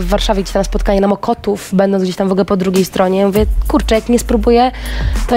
w 0.01 0.07
Warszawie 0.09 0.43
gdzieś 0.43 0.53
tam 0.53 0.61
na 0.61 0.65
spotkanie 0.65 1.01
na 1.01 1.09
Mokotów, 1.09 1.71
będąc 1.73 2.05
gdzieś 2.05 2.17
tam 2.17 2.29
w 2.29 2.33
ogóle 2.33 2.45
po 2.45 2.57
drugiej 2.57 2.85
stronie. 2.85 3.27
Mówię, 3.27 3.47
kurczę, 3.69 3.95
jak 3.95 4.09
nie 4.09 4.19
spróbuję, 4.19 4.71
to 5.29 5.37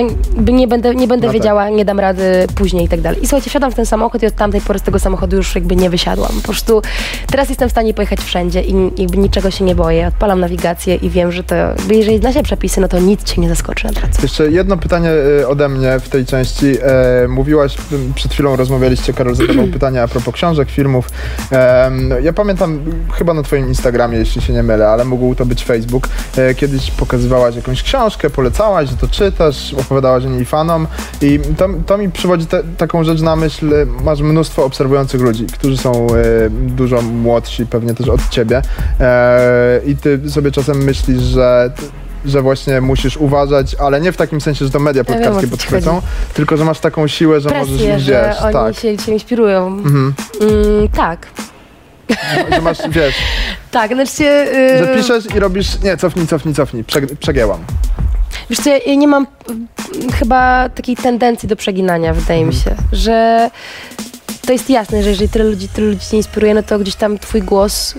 nie 0.51 0.67
będę, 0.67 0.95
nie 0.95 1.07
będę 1.07 1.27
No 1.27 1.33
tak. 1.33 1.41
wiedziała, 1.41 1.69
nie 1.69 1.85
dam 1.85 1.99
rady 1.99 2.47
później 2.55 2.85
i 2.85 2.89
tak 2.89 3.01
dalej. 3.01 3.23
I 3.23 3.27
słuchajcie, 3.27 3.49
wsiadam 3.49 3.71
w 3.71 3.75
ten 3.75 3.85
samochód 3.85 4.23
i 4.23 4.25
od 4.25 4.35
tamtej 4.35 4.61
pory 4.61 4.79
z 4.79 4.81
tego 4.81 4.99
samochodu 4.99 5.37
już 5.37 5.55
jakby 5.55 5.75
nie 5.75 5.89
wysiadłam. 5.89 6.31
Po 6.41 6.41
prostu 6.41 6.81
teraz 7.31 7.49
jestem 7.49 7.69
w 7.69 7.71
stanie 7.71 7.93
pojechać 7.93 8.19
wszędzie 8.19 8.61
i 8.61 8.73
jakby 9.01 9.17
niczego 9.17 9.51
się 9.51 9.65
nie 9.65 9.75
boję. 9.75 10.07
Odpalam 10.07 10.39
nawigację 10.39 10.95
i 10.95 11.09
wiem, 11.09 11.31
że 11.31 11.43
to, 11.43 11.55
jeżeli 11.91 12.17
zna 12.17 12.33
się 12.33 12.43
przepisy, 12.43 12.81
no 12.81 12.87
to 12.87 12.99
nic 12.99 13.23
cię 13.23 13.41
nie 13.41 13.49
zaskoczy 13.49 13.85
na 13.85 13.91
drodze. 13.91 14.21
Jeszcze 14.21 14.51
jedno 14.51 14.77
pytanie 14.77 15.11
y, 15.41 15.47
ode 15.47 15.69
mnie 15.69 15.99
w 15.99 16.09
tej 16.09 16.25
części. 16.25 16.77
E, 16.81 17.27
mówiłaś, 17.27 17.77
przed 18.15 18.33
chwilą 18.33 18.55
rozmawialiście, 18.55 19.13
Karol 19.13 19.35
zadawał 19.35 19.67
pytania 19.77 20.03
a 20.03 20.07
propos 20.07 20.28
propos 20.29 20.39
książek, 20.39 20.69
filmów. 20.69 21.09
Ja 22.23 22.33
pamiętam 22.33 22.79
chyba 23.13 23.33
na 23.33 23.43
twoim 23.43 23.67
Instagramie, 23.67 24.17
jeśli 24.17 24.41
się 24.41 24.53
nie 24.53 24.63
mylę, 24.63 24.87
ale 24.87 25.05
mógł 25.05 25.35
to 25.35 25.45
być 25.45 25.65
Facebook. 25.65 26.07
E, 26.37 26.53
kiedyś 26.53 26.91
pokazywałaś 26.91 27.55
jakąś 27.55 27.83
książkę, 27.83 28.29
polecałaś, 28.29 28.89
że 28.89 28.97
to 28.97 29.07
czytasz, 29.07 29.73
opowiadałaś 29.73 30.25
o 30.25 30.29
niej 30.29 30.45
fanom 30.45 30.87
i 31.21 31.39
to, 31.57 31.69
to 31.85 31.97
mi 31.97 32.11
przywodzi 32.11 32.45
te, 32.45 32.63
taką 32.77 33.03
rzecz 33.03 33.21
na 33.21 33.35
myśl. 33.35 33.87
Masz 34.03 34.21
mnóstwo 34.21 34.65
obserwujących 34.65 35.21
ludzi, 35.21 35.45
którzy 35.45 35.77
są 35.77 36.07
e, 36.07 36.49
dużo 36.49 37.01
młodsi 37.01 37.65
pewnie 37.65 37.93
też 37.93 38.09
od 38.09 38.29
ciebie 38.29 38.61
e, 38.99 39.81
i 39.85 39.95
ty 39.95 40.29
sobie 40.29 40.51
czasem 40.51 40.77
myślisz, 40.77 41.21
że 41.21 41.71
że 42.25 42.41
właśnie 42.41 42.81
musisz 42.81 43.17
uważać, 43.17 43.75
ale 43.75 44.01
nie 44.01 44.11
w 44.11 44.17
takim 44.17 44.41
sensie, 44.41 44.65
że 44.65 44.71
to 44.71 44.79
media 44.79 45.03
Ja 45.09 45.31
co 45.31 45.41
ci 45.41 45.47
podchwycą, 45.47 46.01
tylko 46.33 46.57
że 46.57 46.65
masz 46.65 46.79
taką 46.79 47.07
siłę, 47.07 47.41
że 47.41 47.49
możesz 47.49 47.67
Presję, 47.67 47.99
że 47.99 48.29
wiesz, 48.29 48.41
oni 48.41 48.53
tak. 48.53 48.75
się, 48.75 48.97
się 48.97 49.11
inspirują. 49.11 49.67
Mhm. 49.67 50.13
Mm, 50.41 50.89
tak. 50.89 51.27
Że 52.51 52.61
masz, 52.61 52.77
wiesz, 52.89 53.15
Tak, 53.71 53.93
znaczy... 53.93 54.23
Yy, 54.23 54.77
że 54.77 54.95
piszesz 54.95 55.35
i 55.35 55.39
robisz, 55.39 55.81
nie, 55.83 55.97
cofnij, 55.97 56.27
cofnij, 56.27 56.55
cofnij, 56.55 56.83
Przeg- 56.83 57.15
przegięłam. 57.15 57.59
Wiesz 58.49 58.59
co, 58.59 58.69
ja, 58.69 58.77
ja 58.77 58.95
nie 58.95 59.07
mam 59.07 59.27
chyba 60.19 60.69
takiej 60.69 60.95
tendencji 60.95 61.49
do 61.49 61.55
przeginania, 61.55 62.13
wydaje 62.13 62.45
mi 62.45 62.53
się, 62.53 62.75
że 62.91 63.49
to 64.45 64.51
jest 64.53 64.69
jasne, 64.69 65.03
że 65.03 65.09
jeżeli 65.09 65.29
tyle 65.29 65.45
ludzi, 65.45 65.67
tyle 65.67 65.87
ludzi 65.87 66.07
cię 66.07 66.17
inspiruje, 66.17 66.53
no 66.53 66.63
to 66.63 66.79
gdzieś 66.79 66.95
tam 66.95 67.19
twój 67.19 67.41
głos 67.41 67.95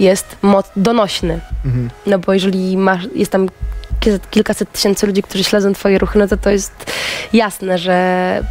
jest 0.00 0.36
moc, 0.42 0.70
donośny. 0.76 1.40
Mhm. 1.64 1.90
No 2.06 2.18
bo 2.18 2.32
jeżeli 2.32 2.76
masz, 2.76 3.02
jest 3.14 3.32
tam 3.32 3.48
kilkaset- 4.00 4.30
kilkaset 4.30 4.72
tysięcy 4.72 5.06
ludzi, 5.06 5.22
którzy 5.22 5.44
śledzą 5.44 5.72
twoje 5.72 5.98
ruchy, 5.98 6.18
no 6.18 6.28
to 6.28 6.36
to 6.36 6.50
jest 6.50 6.92
jasne, 7.32 7.78
że 7.78 7.94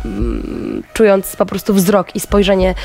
mm, 0.05 0.83
czując 0.93 1.35
po 1.35 1.45
prostu 1.45 1.73
wzrok 1.73 2.15
i 2.15 2.19
spojrzenie 2.19 2.75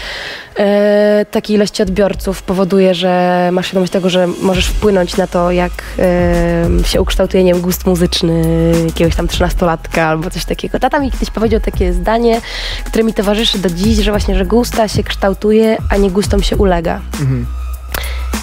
e, 0.59 1.27
takiej 1.31 1.57
ilości 1.57 1.83
odbiorców 1.83 2.43
powoduje, 2.43 2.95
że 2.95 3.49
masz 3.53 3.67
świadomość 3.67 3.93
tego, 3.93 4.11
że 4.11 4.27
możesz 4.43 4.67
wpłynąć 4.67 5.17
na 5.17 5.27
to, 5.27 5.51
jak 5.51 5.73
e, 5.99 6.85
się 6.85 7.01
ukształtuje, 7.01 7.45
nie 7.45 7.53
wiem, 7.53 7.63
gust 7.63 7.87
muzyczny 7.87 8.43
jakiegoś 8.87 9.17
tam 9.17 9.29
trzynastolatka 9.29 10.07
albo 10.07 10.31
coś 10.31 10.45
takiego. 10.45 10.79
Tata 10.79 10.99
mi 10.99 11.13
kiedyś 11.13 11.31
powiedział 11.31 11.61
takie 11.61 11.93
zdanie, 11.93 12.41
które 12.85 13.05
mi 13.05 13.15
towarzyszy 13.15 13.59
do 13.59 13.71
dziś, 13.71 13.97
że 13.99 14.11
właśnie, 14.11 14.35
że 14.35 14.45
gusta 14.45 14.89
się 14.89 15.03
kształtuje, 15.03 15.77
a 15.91 15.97
nie 15.97 16.11
gustom 16.11 16.43
się 16.43 16.57
ulega. 16.57 17.01
Mhm. 17.21 17.47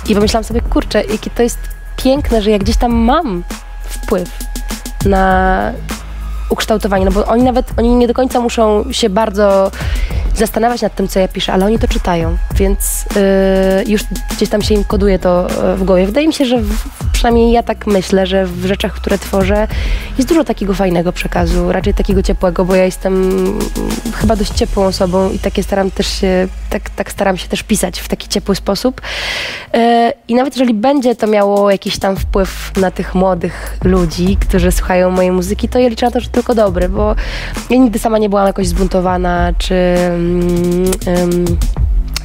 I 0.09 0.15
pomyślałam 0.15 0.43
sobie, 0.43 0.61
kurczę, 0.61 1.03
jakie 1.03 1.29
to 1.29 1.43
jest 1.43 1.59
piękne, 1.97 2.41
że 2.41 2.51
ja 2.51 2.59
gdzieś 2.59 2.77
tam 2.77 2.91
mam 2.91 3.43
wpływ 3.83 4.29
na 5.05 5.73
ukształtowanie, 6.49 7.05
no 7.05 7.11
bo 7.11 7.25
oni 7.25 7.43
nawet, 7.43 7.65
oni 7.77 7.95
nie 7.95 8.07
do 8.07 8.13
końca 8.13 8.39
muszą 8.39 8.91
się 8.91 9.09
bardzo 9.09 9.71
zastanawiać 10.35 10.81
nad 10.81 10.95
tym, 10.95 11.07
co 11.07 11.19
ja 11.19 11.27
piszę, 11.27 11.53
ale 11.53 11.65
oni 11.65 11.79
to 11.79 11.87
czytają, 11.87 12.37
więc 12.55 13.05
yy, 13.15 13.91
już 13.91 14.03
gdzieś 14.31 14.49
tam 14.49 14.61
się 14.61 14.75
im 14.75 14.83
koduje 14.83 15.19
to 15.19 15.47
yy, 15.63 15.75
w 15.75 15.83
głowie. 15.83 16.05
Wydaje 16.05 16.27
mi 16.27 16.33
się, 16.33 16.45
że 16.45 16.57
w, 16.57 16.77
przynajmniej 17.11 17.51
ja 17.51 17.63
tak 17.63 17.87
myślę, 17.87 18.27
że 18.27 18.45
w 18.45 18.65
rzeczach, 18.65 18.93
które 18.93 19.17
tworzę 19.17 19.67
jest 20.17 20.29
dużo 20.29 20.43
takiego 20.43 20.73
fajnego 20.73 21.11
przekazu, 21.13 21.71
raczej 21.71 21.93
takiego 21.93 22.23
ciepłego, 22.23 22.65
bo 22.65 22.75
ja 22.75 22.85
jestem 22.85 23.23
mm, 23.23 23.59
chyba 24.13 24.35
dość 24.35 24.51
ciepłą 24.51 24.85
osobą 24.85 25.31
i 25.31 25.39
takie 25.39 25.63
staram 25.63 25.91
też 25.91 26.07
się, 26.07 26.47
tak, 26.71 26.89
tak 26.89 27.11
staram 27.11 27.37
się 27.37 27.47
też 27.47 27.63
pisać 27.63 27.99
w 27.99 28.07
taki 28.07 28.27
ciepły 28.27 28.55
sposób. 28.55 29.01
E, 29.73 30.13
I 30.27 30.35
nawet 30.35 30.55
jeżeli 30.55 30.73
będzie 30.73 31.15
to 31.15 31.27
miało 31.27 31.71
jakiś 31.71 31.99
tam 31.99 32.15
wpływ 32.15 32.71
na 32.77 32.91
tych 32.91 33.15
młodych 33.15 33.77
ludzi, 33.83 34.37
którzy 34.41 34.71
słuchają 34.71 35.11
mojej 35.11 35.31
muzyki, 35.31 35.69
to 35.69 35.79
ja 35.79 35.87
liczę 35.87 36.05
na 36.05 36.11
to, 36.11 36.19
że 36.19 36.29
tylko 36.29 36.55
dobry, 36.55 36.89
bo 36.89 37.15
ja 37.69 37.77
nigdy 37.77 37.99
sama 37.99 38.17
nie 38.17 38.29
byłam 38.29 38.47
jakoś 38.47 38.67
zbuntowana, 38.67 39.53
czy 39.57 39.75
em, 41.05 41.45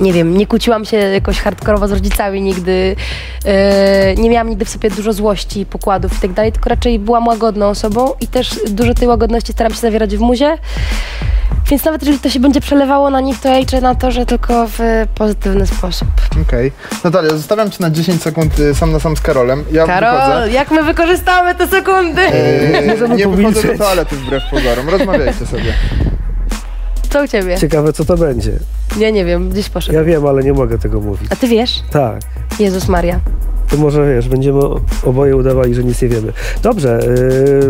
nie 0.01 0.13
wiem, 0.13 0.37
nie 0.37 0.47
kłóciłam 0.47 0.85
się 0.85 0.97
jakoś 0.97 1.41
hardkorowo 1.41 1.89
z 1.89 1.93
rodzicami 1.93 2.43
nigdy, 2.43 2.97
e, 3.45 4.15
nie 4.15 4.31
miałam 4.31 4.49
nigdy 4.51 4.65
w 4.65 4.69
sobie 4.69 4.91
dużo 4.91 5.13
złości, 5.13 5.67
pokładów 5.67 6.19
i 6.19 6.21
tak 6.21 6.33
dalej, 6.33 6.53
tylko 6.53 6.71
raczej 6.71 6.99
byłam 6.99 7.27
łagodną 7.27 7.67
osobą 7.67 8.13
i 8.21 8.27
też 8.27 8.61
dużo 8.69 8.95
tej 8.95 9.09
łagodności 9.09 9.53
staram 9.53 9.73
się 9.73 9.81
zawierać 9.81 10.17
w 10.17 10.21
muzie. 10.21 10.59
Więc 11.71 11.85
nawet 11.85 12.03
jeżeli 12.03 12.19
to 12.19 12.31
się 12.31 12.41
będzie 12.41 12.61
przelewało 12.61 13.11
na 13.11 13.21
nich, 13.21 13.41
to 13.41 13.49
ja 13.49 13.59
liczę 13.59 13.81
na 13.81 13.95
to, 13.95 14.11
że 14.11 14.27
tylko 14.27 14.67
w 14.69 14.79
pozytywny 15.15 15.67
sposób. 15.67 16.09
Okej. 16.49 16.73
Natalia, 17.05 17.31
zostawiam 17.31 17.71
cię 17.71 17.77
na 17.81 17.91
10 17.91 18.23
sekund 18.23 18.59
y, 18.59 18.75
sam 18.75 18.93
na 18.93 19.01
sam 19.01 19.17
z 19.17 19.21
Karolem. 19.21 19.65
Ja 19.73 19.87
wychodzę. 19.87 20.51
jak 20.51 20.71
my 20.71 20.83
wykorzystamy 20.83 21.55
te 21.55 21.67
sekundy? 21.69 22.23
Możemy 22.87 23.17
nie 23.17 23.29
wychodzę 23.29 23.63
do 23.63 23.79
toalety 23.79 24.17
wbrew 24.17 24.43
pozorom. 24.51 24.89
Rozmawiajcie 24.89 25.47
sobie. 25.47 25.75
Co 27.17 27.25
u 27.25 27.29
ciebie? 27.29 27.59
Ciekawe, 27.59 27.93
co 27.93 28.05
to 28.05 28.17
będzie. 28.17 28.53
Ja 28.99 29.11
nie 29.11 29.25
wiem, 29.25 29.51
gdzieś 29.51 29.69
poszedł. 29.69 29.99
Ja 29.99 30.05
wiem, 30.05 30.27
ale 30.27 30.43
nie 30.43 30.53
mogę 30.53 30.79
tego 30.79 31.01
mówić. 31.01 31.29
A 31.33 31.37
ty 31.37 31.49
wiesz? 31.49 31.83
Tak. 31.91 32.21
Jezus 32.59 32.89
Maria. 32.89 33.21
To 33.69 33.77
może 33.77 34.15
wiesz, 34.15 34.29
będziemy 34.29 34.61
oboje 35.05 35.37
udawali, 35.37 35.75
że 35.75 35.85
nic 35.85 36.03
nie 36.03 36.09
wiemy. 36.09 36.33
Dobrze, 36.63 37.01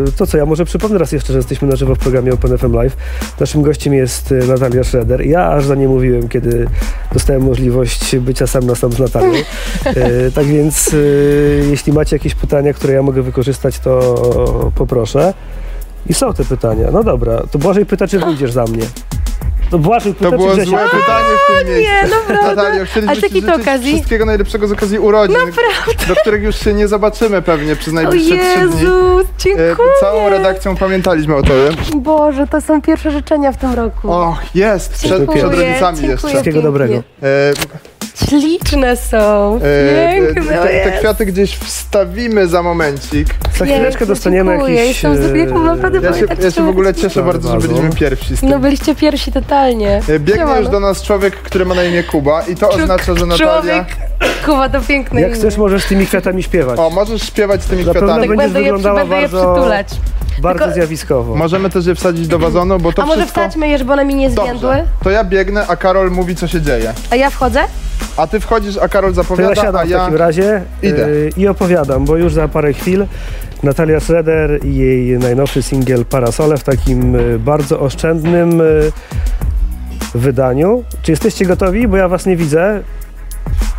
yy, 0.05 0.13
to 0.17 0.27
co, 0.27 0.39
ja 0.39 0.47
może 0.47 0.65
przypomnę 0.65 0.99
raz 0.99 1.13
jeszcze, 1.13 1.33
że 1.33 1.39
jesteśmy 1.39 1.69
na 1.69 1.77
żywo 1.77 1.95
w 1.95 1.99
programie 1.99 2.33
Open 2.33 2.59
FM 2.59 2.73
Live. 2.73 2.97
Naszym 3.41 3.63
gościem 3.63 3.95
jest 3.95 4.31
yy, 4.31 4.47
Natalia 4.47 4.85
Schroeder. 4.85 5.27
Ja 5.27 5.49
aż 5.49 5.65
za 5.65 5.75
nie 5.75 5.89
mówiłem, 5.89 6.29
kiedy 6.29 6.67
dostałem 7.13 7.43
możliwość 7.43 8.17
bycia 8.17 8.47
sam 8.47 8.67
na 8.67 8.75
sam 8.75 8.93
z 8.93 8.99
Natalią. 8.99 9.33
Yy, 9.87 10.33
tak 10.35 10.47
więc, 10.47 10.93
yy, 10.93 11.67
jeśli 11.71 11.93
macie 11.93 12.17
jakieś 12.17 12.35
pytania, 12.35 12.73
które 12.73 12.93
ja 12.93 13.03
mogę 13.03 13.23
wykorzystać, 13.23 13.79
to 13.79 14.73
poproszę. 14.75 15.35
I 16.09 16.15
są 16.15 16.35
te 16.35 16.45
pytania. 16.45 16.89
No 16.93 17.05
dobra, 17.05 17.43
to 17.51 17.59
Błażej 17.59 17.87
pyta, 17.87 18.07
czy 18.07 18.19
wyjdziesz 18.19 18.53
za 18.53 18.65
mnie. 18.65 18.83
To 19.71 19.79
To 19.79 20.31
było 20.31 20.55
złe 20.55 20.65
pyta. 20.65 20.89
pytanie 20.91 21.35
w 21.49 21.59
tym 21.59 21.69
miejscu. 21.69 21.93
Nie, 21.93 22.03
naprawdę. 22.03 22.55
Natalio, 22.63 22.85
chcielibyśmy 22.85 23.13
A 23.13 23.15
z 23.21 23.23
jakiej 23.23 23.41
ci 23.41 23.47
to 23.47 23.53
życzyć 23.53 23.63
okazji? 23.69 23.93
wszystkiego 23.95 24.25
najlepszego 24.27 24.69
z 24.69 24.73
okazji 24.73 24.99
urodzin, 24.99 25.37
do 26.09 26.15
których 26.17 26.43
już 26.43 26.57
się 26.57 26.73
nie 26.75 26.89
zobaczymy 26.89 27.43
pewnie 27.43 27.77
przez 27.77 27.93
O 27.93 27.97
najbliższe 27.97 28.37
trzy 28.37 28.69
dni. 28.69 28.81
Jezus, 28.83 29.23
E, 29.27 29.35
dziękuję. 29.39 29.89
Całą 30.01 30.29
redakcją 30.29 30.77
pamiętaliśmy 30.77 31.35
o 31.37 31.43
tobie. 31.43 31.71
Boże, 31.97 32.47
to 32.47 32.61
są 32.61 32.83
pierwsze 32.83 33.11
życzenia 33.11 33.53
w 33.53 33.57
tym 33.57 33.75
roku. 33.75 34.13
O, 34.13 34.37
jest, 34.55 34.93
przed, 34.93 35.19
Dziękuję. 35.19 35.39
przed 35.39 35.51
rodzicami 35.55 35.97
dziękuję 35.97 36.13
jeszcze. 36.13 36.29
Wszystkiego 36.29 36.45
pięknie. 36.45 36.63
dobrego. 36.63 36.95
E, 37.23 37.53
Śliczne 38.25 38.97
są. 38.97 39.59
e, 39.63 40.13
Piękne, 40.13 40.59
te, 40.59 40.69
te 40.91 40.99
kwiaty 40.99 41.27
gdzieś 41.27 41.57
wstawimy 41.57 42.49
za 42.49 42.63
momencik. 42.63 43.29
Za 43.59 43.65
chwileczkę 43.65 44.07
dostaniemy 44.07 44.53
dziękuję. 44.53 44.75
jakiś... 44.75 45.03
Jestem 45.03 45.17
z 45.29 45.33
wieku 45.33 45.59
naprawdę 45.59 45.99
Ja 45.99 46.09
się, 46.13 46.13
Pamiętać 46.13 46.45
ja 46.45 46.51
się 46.51 46.67
w 46.67 46.69
ogóle 46.69 46.95
cieszę 46.95 47.23
Bardzo, 47.23 47.49
bardzo, 47.49 47.61
że 47.61 47.69
byliśmy 47.69 47.91
pierwsi 47.97 48.37
z 48.37 48.41
tym. 48.41 48.49
No 48.49 48.59
byliście 48.59 48.95
pierwsi 48.95 49.33
totalnie. 49.33 50.01
E, 50.09 50.19
Biegnie 50.19 50.35
Siemano. 50.35 50.61
już 50.61 50.69
do 50.69 50.81
nas 50.81 51.03
człowiek, 51.03 51.37
który 51.37 51.65
ma 51.65 51.75
na 51.75 51.85
imię 51.85 52.03
Kuba 52.03 52.43
i 52.43 52.55
to 52.57 52.69
Czuk- 52.69 52.83
oznacza, 52.83 53.15
że 53.15 53.27
Natalia... 53.27 53.53
Człowiek. 53.53 53.85
Kuba, 54.47 54.69
to 54.69 54.81
piękne 54.81 55.21
Jak 55.21 55.31
imię. 55.31 55.39
chcesz, 55.41 55.57
możesz 55.57 55.85
tymi 55.85 56.07
kwiatami 56.07 56.43
śpiewać. 56.43 56.79
O, 56.79 56.91
możesz 56.91 57.23
śpiewać 57.23 57.63
z 57.63 57.67
tymi 57.67 57.85
Na 57.85 57.93
pewno 57.95 58.07
kwiatami. 58.09 58.29
tak 58.29 58.37
będziesz 58.37 58.53
będę 58.53 58.61
je, 58.61 58.65
wyglądała 58.73 59.01
będę 59.01 59.17
je 59.17 59.23
bardzo- 59.23 59.53
przytulać. 59.55 59.89
Bardzo 60.39 60.59
tylko- 60.65 60.75
zjawiskowo. 60.75 61.35
Możemy 61.37 61.71
też 61.71 61.87
je 61.87 61.95
wsadzić 61.95 62.29
do 62.29 62.39
wazonu, 62.39 62.79
bo 62.79 62.93
to 62.93 63.03
A 63.03 63.07
może 63.07 63.21
wszystko... 63.21 63.41
wsadźmy 63.41 63.69
je, 63.69 63.79
żeby 63.79 63.93
one 63.93 64.05
mi 64.05 64.15
nie 64.15 64.31
zwiędły? 64.31 64.53
Dobrze, 64.77 64.85
to 65.05 65.11
ja 65.11 65.25
biegnę, 65.25 65.67
a 65.69 65.77
Karol 65.77 66.11
mówi, 66.11 66.37
co 66.37 66.49
się 66.49 66.61
dzieje. 66.61 66.93
A 67.11 67.17
ja 67.17 67.31
wchodzę? 67.31 67.61
A 68.17 68.27
ty 68.27 68.41
wchodzisz, 68.41 68.77
a 68.77 68.89
Karol 68.89 69.15
To 69.15 69.21
ja 69.21 69.23
zapowiada, 69.23 69.55
siadam 69.55 69.77
a 69.83 69.85
w 69.87 69.89
ja... 69.91 69.99
takim 69.99 70.17
razie 70.17 70.63
idę. 70.83 71.09
yy, 71.11 71.31
i 71.37 71.49
opowiadam, 71.49 72.05
bo 72.05 72.17
już 72.17 72.33
za 72.35 72.49
parę 72.49 72.73
chwil 72.73 73.07
Natalia 73.63 74.01
Schroeder 74.01 74.65
i 74.65 74.77
jej 74.77 75.19
najnowszy 75.19 75.63
singiel 75.63 76.05
Parasole 76.05 76.57
w 76.57 76.65
takim 76.65 77.15
yy, 77.15 77.39
bardzo 77.39 77.81
oszczędnym 77.81 78.59
yy, 78.59 78.93
wydaniu. 80.15 80.85
Czy 81.03 81.13
jesteście 81.13 81.47
gotowi? 81.47 81.89
Bo 81.89 81.97
ja 81.97 82.09
was 82.09 82.27
nie 82.27 82.37
widzę. 82.37 82.83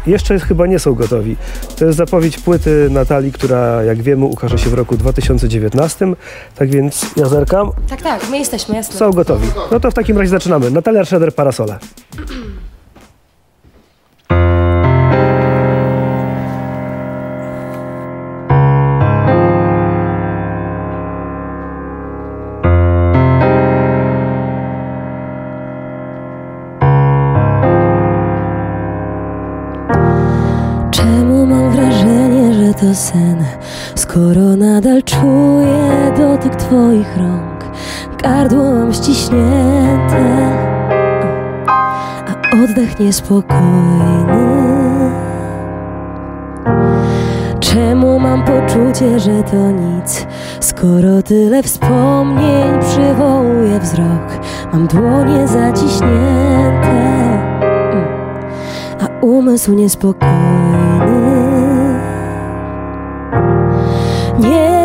Jeszcze 0.08 0.40
chyba 0.40 0.68
nie 0.68 0.80
są 0.80 0.94
gotowi. 0.94 1.36
To 1.78 1.86
jest 1.86 1.98
zapowiedź 1.98 2.40
płyty 2.40 2.88
Natalii, 2.92 3.32
która 3.32 3.84
jak 3.84 4.02
wiemy 4.02 4.26
ukaże 4.26 4.58
się 4.58 4.70
w 4.70 4.74
roku 4.74 4.98
2019. 4.98 6.08
Tak 6.56 6.70
więc 6.70 7.06
ja 7.16 7.26
zerkam. 7.26 7.72
Tak, 7.90 8.02
tak, 8.02 8.30
my 8.30 8.38
jesteśmy, 8.38 8.76
jasne. 8.76 8.96
Są 8.96 9.12
gotowi. 9.12 9.48
No 9.72 9.80
to 9.80 9.92
w 9.92 9.94
takim 9.94 10.18
razie 10.18 10.30
zaczynamy. 10.30 10.72
Natalia 10.72 11.06
Schroeder 11.06 11.36
Parasole. 11.36 11.80
Twoich 37.08 37.18
rąk, 37.18 37.66
gardło 38.24 38.72
mam 38.72 38.94
ściśnięte, 38.94 40.52
a 42.28 42.64
oddech 42.64 43.00
niespokojny. 43.00 44.68
Czemu 47.60 48.20
mam 48.20 48.44
poczucie, 48.44 49.20
że 49.20 49.44
to 49.44 49.72
nic, 49.72 50.28
skoro 50.60 51.22
tyle 51.22 51.64
wspomnień 51.64 52.80
przywołuje 52.80 53.80
wzrok, 53.80 54.40
mam 54.74 54.88
dłonie 54.88 55.48
zaciśnięte. 55.48 56.98
Mm. 57.92 59.22
umysł 59.22 59.74
niespokojny. 59.74 60.38
Nie 64.40 64.77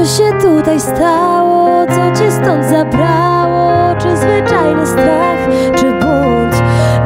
co 0.00 0.06
się 0.06 0.32
tutaj 0.32 0.80
stało, 0.80 1.86
co 1.86 2.20
cię 2.20 2.32
stąd 2.32 2.64
zabrało, 2.64 3.94
czy 3.98 4.16
zwyczajny 4.16 4.86
strach, 4.86 5.38
czy 5.76 5.92
bunt. 5.92 6.54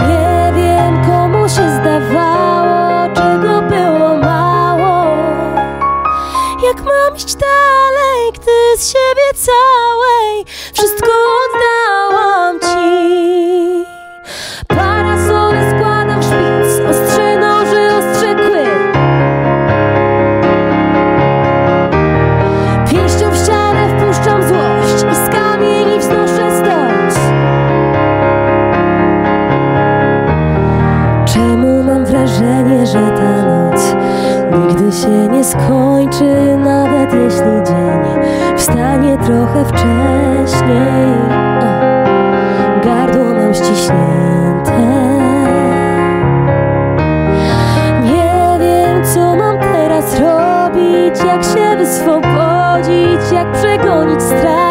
Nie 0.08 0.52
wiem, 0.56 1.04
komu 1.06 1.48
się 1.48 1.80
zdawało, 1.80 3.14
czego 3.14 3.62
było 3.62 4.16
mało. 4.16 5.16
Jak 6.62 6.76
mam 6.84 7.16
iść 7.16 7.34
dalej, 7.34 8.32
gdy 8.32 8.76
z 8.76 8.92
siebie 8.92 9.34
całej 9.34 9.83
trochę 39.26 39.64
wcześniej? 39.64 41.14
O, 41.60 42.84
gardło 42.84 43.24
mam 43.24 43.54
ściśnięte. 43.54 44.78
Nie 48.02 48.58
wiem, 48.60 49.04
co 49.04 49.36
mam 49.36 49.58
teraz 49.58 50.20
robić, 50.20 51.24
jak 51.26 51.44
się 51.44 51.76
wyswobodzić, 51.76 53.32
jak 53.32 53.52
przegonić 53.52 54.22
strach 54.22 54.63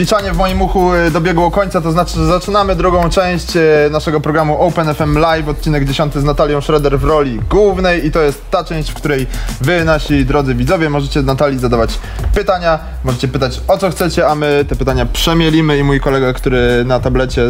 Odliczanie 0.00 0.32
w 0.32 0.36
moim 0.36 0.62
uchu 0.62 0.94
y, 0.94 1.10
dobiegło 1.10 1.50
końca, 1.50 1.80
to 1.80 1.92
znaczy, 1.92 2.14
że 2.14 2.26
zaczynamy 2.26 2.76
drugą 2.76 3.10
część 3.10 3.56
y, 3.56 3.88
naszego 3.90 4.20
programu 4.20 4.58
Open 4.58 4.94
FM 4.94 5.18
Live, 5.18 5.48
odcinek 5.48 5.84
10 5.84 6.14
z 6.14 6.24
Natalią 6.24 6.60
Schroeder 6.60 6.98
w 6.98 7.04
roli 7.04 7.40
głównej 7.50 8.06
i 8.06 8.10
to 8.10 8.22
jest 8.22 8.50
ta 8.50 8.64
część, 8.64 8.90
w 8.90 8.94
której 8.94 9.26
wy, 9.60 9.84
nasi 9.84 10.24
drodzy 10.24 10.54
widzowie, 10.54 10.90
możecie 10.90 11.22
Natalii 11.22 11.58
zadawać 11.58 11.98
pytania, 12.34 12.78
możecie 13.04 13.28
pytać 13.28 13.60
o 13.68 13.78
co 13.78 13.90
chcecie, 13.90 14.28
a 14.28 14.34
my 14.34 14.64
te 14.68 14.76
pytania 14.76 15.06
przemielimy 15.06 15.78
i 15.78 15.84
mój 15.84 16.00
kolega, 16.00 16.32
który 16.32 16.84
na 16.84 17.00
tablecie 17.00 17.42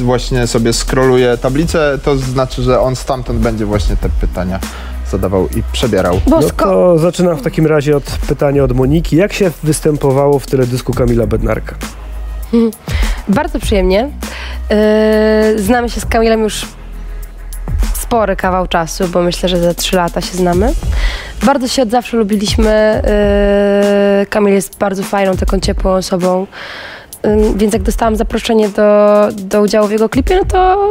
właśnie 0.00 0.46
sobie 0.46 0.72
scrolluje 0.72 1.38
tablicę, 1.38 1.98
to 2.04 2.16
znaczy, 2.16 2.62
że 2.62 2.80
on 2.80 2.96
stamtąd 2.96 3.38
będzie 3.38 3.66
właśnie 3.66 3.96
te 3.96 4.08
pytania 4.08 4.60
zadawał 5.14 5.48
i 5.48 5.62
przebierał. 5.72 6.20
No 6.26 6.40
Bosko. 6.40 6.64
to 6.64 6.98
zaczynam 6.98 7.36
w 7.36 7.42
takim 7.42 7.66
razie 7.66 7.96
od 7.96 8.04
pytania 8.04 8.64
od 8.64 8.72
Moniki. 8.72 9.16
Jak 9.16 9.32
się 9.32 9.50
występowało 9.62 10.38
w 10.38 10.46
teledysku 10.46 10.92
Kamila 10.92 11.26
Bednarka? 11.26 11.74
Bardzo 13.28 13.58
przyjemnie. 13.58 14.10
Yy, 14.70 15.62
znamy 15.62 15.90
się 15.90 16.00
z 16.00 16.06
Kamilem 16.06 16.42
już 16.42 16.66
spory 17.94 18.36
kawał 18.36 18.66
czasu, 18.66 19.08
bo 19.08 19.22
myślę, 19.22 19.48
że 19.48 19.58
za 19.58 19.74
trzy 19.74 19.96
lata 19.96 20.20
się 20.20 20.36
znamy. 20.36 20.72
Bardzo 21.42 21.68
się 21.68 21.82
od 21.82 21.90
zawsze 21.90 22.16
lubiliśmy. 22.16 23.02
Yy, 24.20 24.26
Kamil 24.26 24.54
jest 24.54 24.78
bardzo 24.78 25.02
fajną, 25.02 25.36
taką 25.36 25.60
ciepłą 25.60 25.92
osobą. 25.92 26.46
Yy, 27.24 27.54
więc 27.56 27.72
jak 27.72 27.82
dostałam 27.82 28.16
zaproszenie 28.16 28.68
do, 28.68 29.28
do 29.32 29.62
udziału 29.62 29.88
w 29.88 29.90
jego 29.90 30.08
klipie, 30.08 30.36
no 30.36 30.44
to 30.44 30.90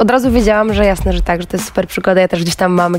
od 0.00 0.10
razu 0.10 0.30
wiedziałam, 0.30 0.74
że 0.74 0.84
jasne, 0.84 1.12
że 1.12 1.22
tak, 1.22 1.40
że 1.40 1.46
to 1.46 1.56
jest 1.56 1.66
super 1.66 1.86
przygoda. 1.86 2.20
Ja 2.20 2.28
też 2.28 2.42
gdzieś 2.42 2.56
tam 2.56 2.72
mam 2.72 2.96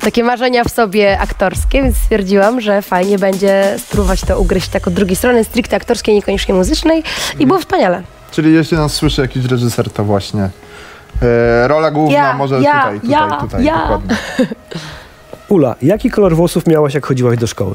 takie 0.00 0.24
marzenia 0.24 0.64
w 0.64 0.70
sobie 0.70 1.20
aktorskie, 1.20 1.82
więc 1.82 1.96
stwierdziłam, 1.96 2.60
że 2.60 2.82
fajnie 2.82 3.18
będzie 3.18 3.76
spróbować 3.78 4.20
to 4.20 4.40
ugryźć 4.40 4.68
tak 4.68 4.86
od 4.88 4.94
drugiej 4.94 5.16
strony, 5.16 5.44
stricte 5.44 5.76
aktorskiej, 5.76 6.14
niekoniecznie 6.14 6.54
muzycznej 6.54 7.02
i 7.38 7.46
było 7.46 7.58
wspaniale. 7.58 8.02
Czyli 8.30 8.52
jeśli 8.54 8.76
nas 8.76 8.92
słyszy 8.92 9.20
jakiś 9.22 9.44
reżyser, 9.44 9.90
to 9.90 10.04
właśnie 10.04 10.48
e, 11.22 11.68
rola 11.68 11.90
główna 11.90 12.18
Ja, 12.18 12.34
może 12.34 12.60
ja, 12.60 12.72
tutaj, 12.72 13.00
tutaj, 13.00 13.10
ja, 13.10 13.38
tutaj, 13.40 13.64
ja. 13.64 13.78
dokładnie. 13.80 14.16
Ula, 15.48 15.74
jaki 15.82 16.10
kolor 16.10 16.36
włosów 16.36 16.66
miałaś, 16.66 16.94
jak 16.94 17.06
chodziłaś 17.06 17.38
do 17.38 17.46
szkoły? 17.46 17.74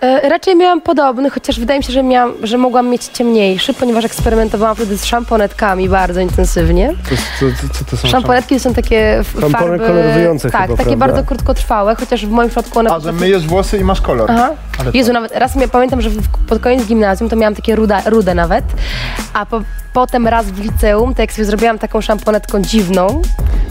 E, 0.00 0.28
Raczej 0.28 0.56
miałam 0.56 0.80
podobny, 0.80 1.30
chociaż 1.30 1.60
wydaje 1.60 1.80
mi 1.80 1.84
się, 1.84 1.92
że, 1.92 2.02
miałam, 2.02 2.32
że 2.42 2.58
mogłam 2.58 2.88
mieć 2.88 3.04
ciemniejszy, 3.04 3.74
ponieważ 3.74 4.04
eksperymentowałam 4.04 4.76
wtedy 4.76 4.98
z 4.98 5.04
szamponetkami 5.04 5.88
bardzo 5.88 6.20
intensywnie. 6.20 6.94
Co, 7.40 7.46
co, 7.46 7.68
co, 7.78 7.84
to 7.90 7.96
są 7.96 8.08
Szamponetki 8.08 8.60
są 8.60 8.74
takie 8.74 9.22
Szampony 9.40 9.52
farby... 9.52 9.78
koloryzujące 9.86 10.50
Tak, 10.50 10.62
chyba, 10.62 10.76
takie 10.76 10.88
prawda? 10.96 11.06
bardzo 11.06 11.28
krótkotrwałe, 11.28 11.94
chociaż 11.94 12.26
w 12.26 12.30
moim 12.30 12.48
przypadku 12.48 12.78
one... 12.78 12.90
A, 12.90 13.00
że 13.00 13.12
myjesz 13.12 13.46
włosy 13.46 13.78
i 13.78 13.84
masz 13.84 14.00
kolor. 14.00 14.30
Aha. 14.30 14.50
Ale 14.78 14.90
Jezu, 14.94 15.08
to- 15.08 15.12
nawet 15.14 15.32
raz 15.36 15.56
mia- 15.56 15.68
pamiętam, 15.68 16.00
że 16.00 16.10
pod 16.48 16.58
koniec 16.62 16.84
gimnazjum 16.86 17.30
to 17.30 17.36
miałam 17.36 17.54
takie 17.54 17.76
ruda, 17.76 18.02
rude 18.06 18.34
nawet, 18.34 18.64
a 19.32 19.46
po, 19.46 19.60
potem 19.92 20.26
raz 20.28 20.46
w 20.46 20.58
liceum, 20.60 21.14
to 21.14 21.22
jak 21.22 21.32
sobie 21.32 21.44
zrobiłam 21.44 21.78
taką 21.78 22.00
szamponetką 22.00 22.62
dziwną, 22.62 23.22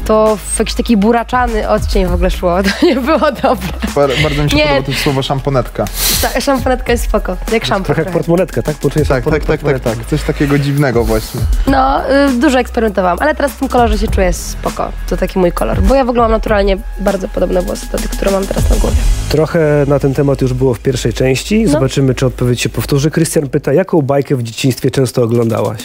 to 0.05 0.38
w 0.55 0.60
jakiś 0.60 0.75
taki 0.75 0.97
buraczany 0.97 1.69
odcień 1.69 2.05
w 2.05 2.13
ogóle 2.13 2.32
szło, 2.32 2.58
to 2.63 2.86
nie 2.86 2.95
było 2.95 3.19
dobre. 3.32 3.67
Bar- 3.95 4.10
Bardzo 4.23 4.43
mi 4.43 4.49
się 4.49 4.55
Nie. 4.58 4.63
podoba 4.67 4.86
to 4.88 4.93
słowo 4.93 5.23
szamponetka. 5.23 5.86
Ta 6.21 6.41
szamponetka 6.41 6.91
jest 6.91 7.03
spoko, 7.03 7.38
jak 7.51 7.65
szampon 7.65 7.86
Trochę 7.86 8.01
jak 8.03 8.12
portmonetka, 8.13 8.62
tak? 8.62 8.75
Poczuję 8.75 9.05
Tak, 9.05 9.25
tak, 9.25 9.45
tak, 9.45 9.62
tak, 9.63 9.79
tak. 9.79 10.05
Coś 10.05 10.23
takiego 10.23 10.60
dziwnego 10.60 11.03
właśnie. 11.03 11.41
No, 11.67 12.01
y, 12.27 12.34
dużo 12.39 12.60
eksperymentowałam, 12.60 13.17
ale 13.21 13.36
teraz 13.36 13.51
w 13.51 13.60
tym 13.60 13.67
kolorze 13.67 13.97
się 13.97 14.08
czuję 14.08 14.34
spoko. 14.34 14.91
To 15.10 15.17
taki 15.17 15.39
mój 15.39 15.51
kolor, 15.51 15.82
bo 15.82 15.95
ja 15.95 16.05
w 16.05 16.10
ogóle 16.10 16.21
mam 16.21 16.32
naturalnie 16.32 16.77
bardzo 16.99 17.27
podobne 17.27 17.62
włosy 17.62 17.88
do 17.91 17.97
tych, 17.97 18.10
które 18.12 18.32
mam 18.32 18.47
teraz 18.47 18.69
na 18.69 18.75
głowie. 18.75 18.95
Trochę 19.29 19.86
na 19.88 19.99
ten 19.99 20.13
temat 20.13 20.41
już 20.41 20.53
było 20.53 20.73
w 20.73 20.79
pierwszej 20.79 21.13
części. 21.13 21.63
No. 21.63 21.71
Zobaczymy, 21.71 22.15
czy 22.15 22.25
odpowiedź 22.25 22.62
się 22.62 22.69
powtórzy. 22.69 23.12
Krystian 23.12 23.49
pyta, 23.49 23.73
jaką 23.73 24.01
bajkę 24.01 24.36
w 24.36 24.43
dzieciństwie 24.43 24.91
często 24.91 25.23
oglądałaś? 25.23 25.79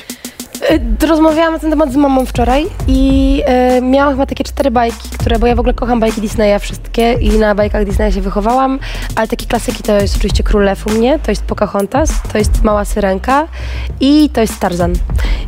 Y, 0.70 1.06
Rozmawiałam 1.06 1.52
na 1.52 1.58
ten 1.58 1.70
temat 1.70 1.92
z 1.92 1.96
mamą 1.96 2.26
wczoraj 2.26 2.66
i 2.88 3.42
y, 3.78 3.82
miałam 3.82 4.12
chyba 4.12 4.26
takie 4.26 4.44
cztery 4.44 4.70
bajki, 4.70 5.08
które, 5.10 5.38
bo 5.38 5.46
ja 5.46 5.54
w 5.54 5.60
ogóle 5.60 5.74
kocham 5.74 6.00
bajki 6.00 6.20
Disneya 6.20 6.58
wszystkie 6.60 7.12
i 7.12 7.38
na 7.38 7.54
bajkach 7.54 7.84
Disneya 7.84 8.12
się 8.12 8.20
wychowałam, 8.20 8.78
ale 9.16 9.28
takie 9.28 9.46
klasyki 9.46 9.82
to 9.82 9.92
jest 10.00 10.16
oczywiście 10.16 10.42
Król 10.42 10.64
Lew 10.64 10.86
u 10.86 10.90
mnie, 10.90 11.18
to 11.18 11.30
jest 11.30 11.42
Pocahontas, 11.42 12.10
to 12.32 12.38
jest 12.38 12.62
Mała 12.62 12.84
Syrenka 12.84 13.46
i 14.00 14.30
to 14.30 14.40
jest 14.40 14.60
Tarzan. 14.60 14.92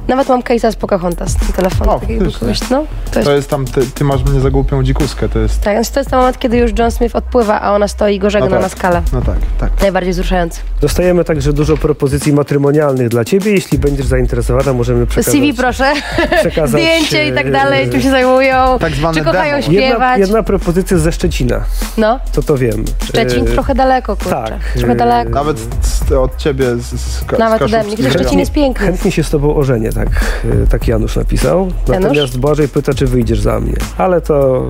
Nawet 0.08 0.28
mam 0.28 0.40
case'a 0.42 0.72
z 0.72 0.76
Pocahontas 0.76 1.34
na 1.48 1.54
telefonie. 1.56 1.90
O, 1.90 2.00
takiego 2.00 2.24
faktycznie. 2.24 2.40
kogoś, 2.40 2.70
no, 2.70 2.84
to 3.12 3.18
jest, 3.18 3.26
To 3.28 3.34
jest 3.36 3.50
tam, 3.50 3.64
ty, 3.64 3.86
ty 3.86 4.04
masz 4.04 4.24
mnie 4.24 4.40
za 4.40 4.50
głupią 4.50 4.82
dzikuskę, 4.82 5.28
to 5.28 5.38
jest... 5.38 5.60
tak, 5.60 5.74
więc 5.74 5.90
to 5.90 6.00
jest 6.00 6.10
ten 6.10 6.18
moment, 6.18 6.38
kiedy 6.38 6.56
już 6.56 6.70
John 6.78 6.90
Smith 6.90 7.16
odpływa, 7.16 7.60
a 7.60 7.72
ona 7.72 7.88
stoi 7.88 8.18
go 8.18 8.30
żegna 8.30 8.48
No 8.48 8.52
tak. 8.54 8.62
na 8.62 8.68
skalę. 8.68 9.02
No 9.12 9.22
tak, 9.22 9.36
tak. 9.58 9.70
Najbardziej 9.82 10.12
wzruszający. 10.12 10.60
Dostajemy 10.80 11.24
także 11.24 11.52
dużo 11.52 11.76
propozycji 11.76 12.32
matrymonialnych 12.32 13.08
dla 13.08 13.24
ciebie. 13.24 13.52
Jeśli 13.52 13.78
będziesz 13.78 14.06
zainteresowana, 14.06 14.72
możemy. 14.72 15.05
CV 15.22 15.54
proszę, 15.56 15.92
przekazać, 16.40 16.70
zdjęcie 16.70 17.28
i 17.28 17.32
tak 17.32 17.46
e, 17.46 17.50
dalej, 17.50 17.90
czym 17.90 18.00
się 18.02 18.10
zajmują, 18.10 18.78
Tak 18.80 18.92
zwane 18.92 19.18
czy 19.18 19.24
kochają 19.24 19.60
demo. 19.60 19.72
Jedna, 19.72 19.88
śpiewać. 19.90 20.18
jedna 20.20 20.42
propozycja 20.42 20.98
ze 20.98 21.12
Szczecina, 21.12 21.60
No, 21.98 22.20
to 22.32 22.42
to 22.42 22.56
wiem. 22.56 22.84
Szczecin 23.04 23.42
E, 23.48 23.50
trochę 23.50 23.74
daleko, 23.74 24.16
kurczę. 24.16 24.30
tak, 24.30 24.60
Trochę 24.78 24.92
e, 24.92 24.96
daleko. 24.96 25.30
Nawet 25.30 25.58
z, 25.82 26.12
od 26.12 26.36
ciebie, 26.36 26.76
z, 26.76 26.82
z, 26.82 27.00
z 27.00 27.38
Nawet 27.38 27.62
ode 27.62 27.84
mnie. 27.84 27.96
Chociaż 27.96 28.12
Szczecin 28.12 28.38
jest 28.38 28.52
piękny. 28.52 28.86
Chętnie 28.86 29.12
się 29.12 29.24
z 29.24 29.30
tobą 29.30 29.56
ożenię, 29.56 29.92
tak, 29.92 30.08
tak 30.70 30.88
Janusz 30.88 31.16
napisał. 31.16 31.68
Natomiast 31.88 32.38
Błażej 32.38 32.68
pyta, 32.68 32.94
czy 32.94 33.06
wyjdziesz 33.06 33.40
za 33.40 33.60
mnie. 33.60 33.74
Ale 33.98 34.20
to, 34.20 34.68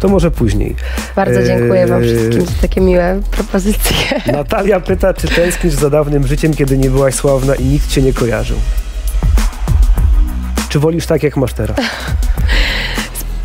to 0.00 0.08
może 0.08 0.30
później. 0.30 0.76
Bardzo 1.16 1.42
dziękuję 1.42 1.86
wam 1.86 2.02
wszystkim 2.02 2.46
za 2.46 2.52
takie 2.62 2.80
miłe 2.80 3.20
propozycje. 3.30 3.96
Natalia 4.32 4.80
pyta, 4.80 5.14
czy 5.14 5.28
tęsknisz 5.28 5.74
za 5.74 5.90
dawnym 5.90 6.26
życiem, 6.26 6.54
kiedy 6.54 6.78
nie 6.78 6.90
byłaś 6.90 7.14
sławna 7.14 7.54
i 7.54 7.64
nikt 7.64 7.88
cię 7.88 8.02
nie 8.02 8.12
kojarzył? 8.12 8.56
Czy 10.72 10.78
wolisz 10.78 11.06
tak, 11.06 11.22
jak 11.22 11.36
masz 11.36 11.52
teraz? 11.52 11.76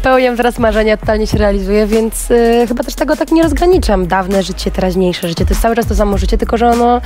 Pełniam 0.08 0.38
teraz 0.38 0.60
marzenia, 0.60 0.98
totalnie 0.98 1.28
się 1.28 1.38
realizuję, 1.38 1.88
więc 1.88 2.32
y, 2.32 2.66
chyba 2.68 2.84
też 2.84 2.96
tego 2.96 3.16
tak 3.16 3.32
nie 3.32 3.44
rozgraniczam. 3.44 4.08
Dawne 4.08 4.44
życie, 4.44 4.72
teraźniejsze 4.72 5.28
życie, 5.28 5.46
to 5.46 5.50
jest 5.52 5.62
cały 5.62 5.76
czas 5.76 5.86
to 5.86 5.96
samo 5.96 6.18
życie, 6.18 6.38
tylko 6.38 6.58
że 6.58 6.68
ono 6.68 7.02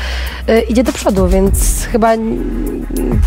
y, 0.50 0.62
idzie 0.62 0.84
do 0.84 0.94
przodu, 0.94 1.28
więc 1.28 1.86
chyba 1.86 2.16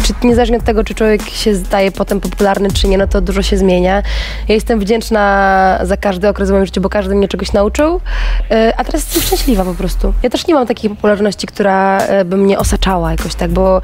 czy, 0.03 0.27
niezależnie 0.27 0.57
od 0.57 0.65
tego, 0.65 0.85
czy 0.85 0.95
człowiek 0.95 1.23
się 1.23 1.55
zdaje 1.55 1.93
potem 1.93 2.21
popularny, 2.21 2.71
czy 2.73 2.89
nie, 2.89 2.99
no 2.99 3.07
to 3.07 3.21
dużo 3.21 3.43
się 3.43 3.57
zmienia. 3.57 4.03
Ja 4.49 4.55
jestem 4.55 4.81
wdzięczna 4.81 5.79
za 5.83 5.97
każdy 5.97 6.29
okres 6.29 6.49
w 6.49 6.53
moim 6.53 6.67
życiu, 6.67 6.81
bo 6.81 6.89
każdy 6.89 7.15
mnie 7.15 7.29
czegoś 7.29 7.53
nauczył, 7.53 7.97
y, 7.97 8.77
a 8.77 8.85
teraz 8.85 9.05
jestem 9.05 9.23
szczęśliwa 9.23 9.65
po 9.65 9.75
prostu. 9.75 10.13
Ja 10.23 10.31
też 10.31 10.47
nie 10.47 10.55
mam 10.55 10.67
takiej 10.67 10.91
popularności, 10.91 11.47
która 11.47 12.01
y, 12.21 12.25
by 12.25 12.37
mnie 12.37 12.59
osaczała 12.59 13.11
jakoś 13.11 13.35
tak, 13.35 13.51
bo 13.51 13.81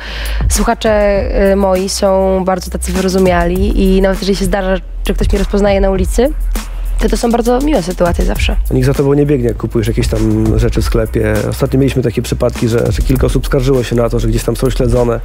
słuchacze 0.49 1.23
y, 1.53 1.57
moi 1.57 1.89
są 1.89 2.43
bardzo 2.45 2.71
tacy 2.71 2.93
wyrozumiali 2.93 3.83
i 3.83 4.03
nawet 4.03 4.21
jeżeli 4.21 4.37
się 4.37 4.45
zdarza, 4.45 4.77
że 5.07 5.15
ktoś 5.15 5.29
mnie 5.29 5.39
rozpoznaje 5.39 5.80
na 5.81 5.91
ulicy, 5.91 6.33
to 7.01 7.09
to 7.09 7.17
są 7.17 7.31
bardzo 7.31 7.61
miłe 7.61 7.83
sytuacje 7.83 8.25
zawsze. 8.25 8.57
Nikt 8.71 8.87
za 8.87 8.95
tobą 8.95 9.15
nie 9.15 9.27
biegnie, 9.27 9.49
jak 9.49 9.57
kupujesz 9.57 9.89
jakieś 9.89 10.09
tam 10.09 10.53
rzeczy 10.59 10.83
w 10.83 10.85
sklepie. 10.85 11.35
Ostatnio 11.51 11.81
mieliśmy 11.81 12.03
takie 12.03 12.23
przypadki, 12.23 12.69
że, 12.69 12.93
że 12.93 13.03
kilka 13.03 13.27
osób 13.27 13.47
skarżyło 13.47 13.83
się 13.83 13.97
na 13.97 14.09
to, 14.09 14.19
że 14.19 14.29
gdzieś 14.29 14.45
tam 14.45 14.57
są 14.57 14.71
śledzone. 14.71 15.21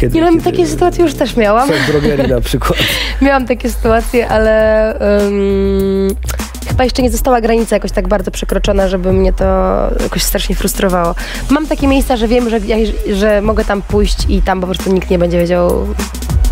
Kiedy, 0.00 0.20
no, 0.20 0.30
kiedy 0.30 0.42
takie 0.42 0.66
sytuacje 0.66 1.04
już 1.04 1.14
też 1.14 1.36
miałam. 1.36 1.68
W 1.68 1.86
drogerii 1.86 2.28
na 2.28 2.40
przykład. 2.40 2.78
Miałam 3.22 3.46
takie 3.46 3.70
sytuacje, 3.70 4.28
ale 4.28 4.94
ym, 5.26 6.14
chyba 6.68 6.84
jeszcze 6.84 7.02
nie 7.02 7.10
została 7.10 7.40
granica 7.40 7.76
jakoś 7.76 7.92
tak 7.92 8.08
bardzo 8.08 8.30
przekroczona, 8.30 8.88
żeby 8.88 9.12
mnie 9.12 9.32
to 9.32 9.44
jakoś 10.02 10.22
strasznie 10.22 10.56
frustrowało. 10.56 11.14
Mam 11.50 11.66
takie 11.66 11.88
miejsca, 11.88 12.16
że 12.16 12.28
wiem, 12.28 12.50
że, 12.50 12.60
że 13.14 13.42
mogę 13.42 13.64
tam 13.64 13.82
pójść 13.82 14.26
i 14.28 14.42
tam 14.42 14.60
po 14.60 14.66
prostu 14.66 14.92
nikt 14.92 15.10
nie 15.10 15.18
będzie 15.18 15.38
wiedział 15.38 15.86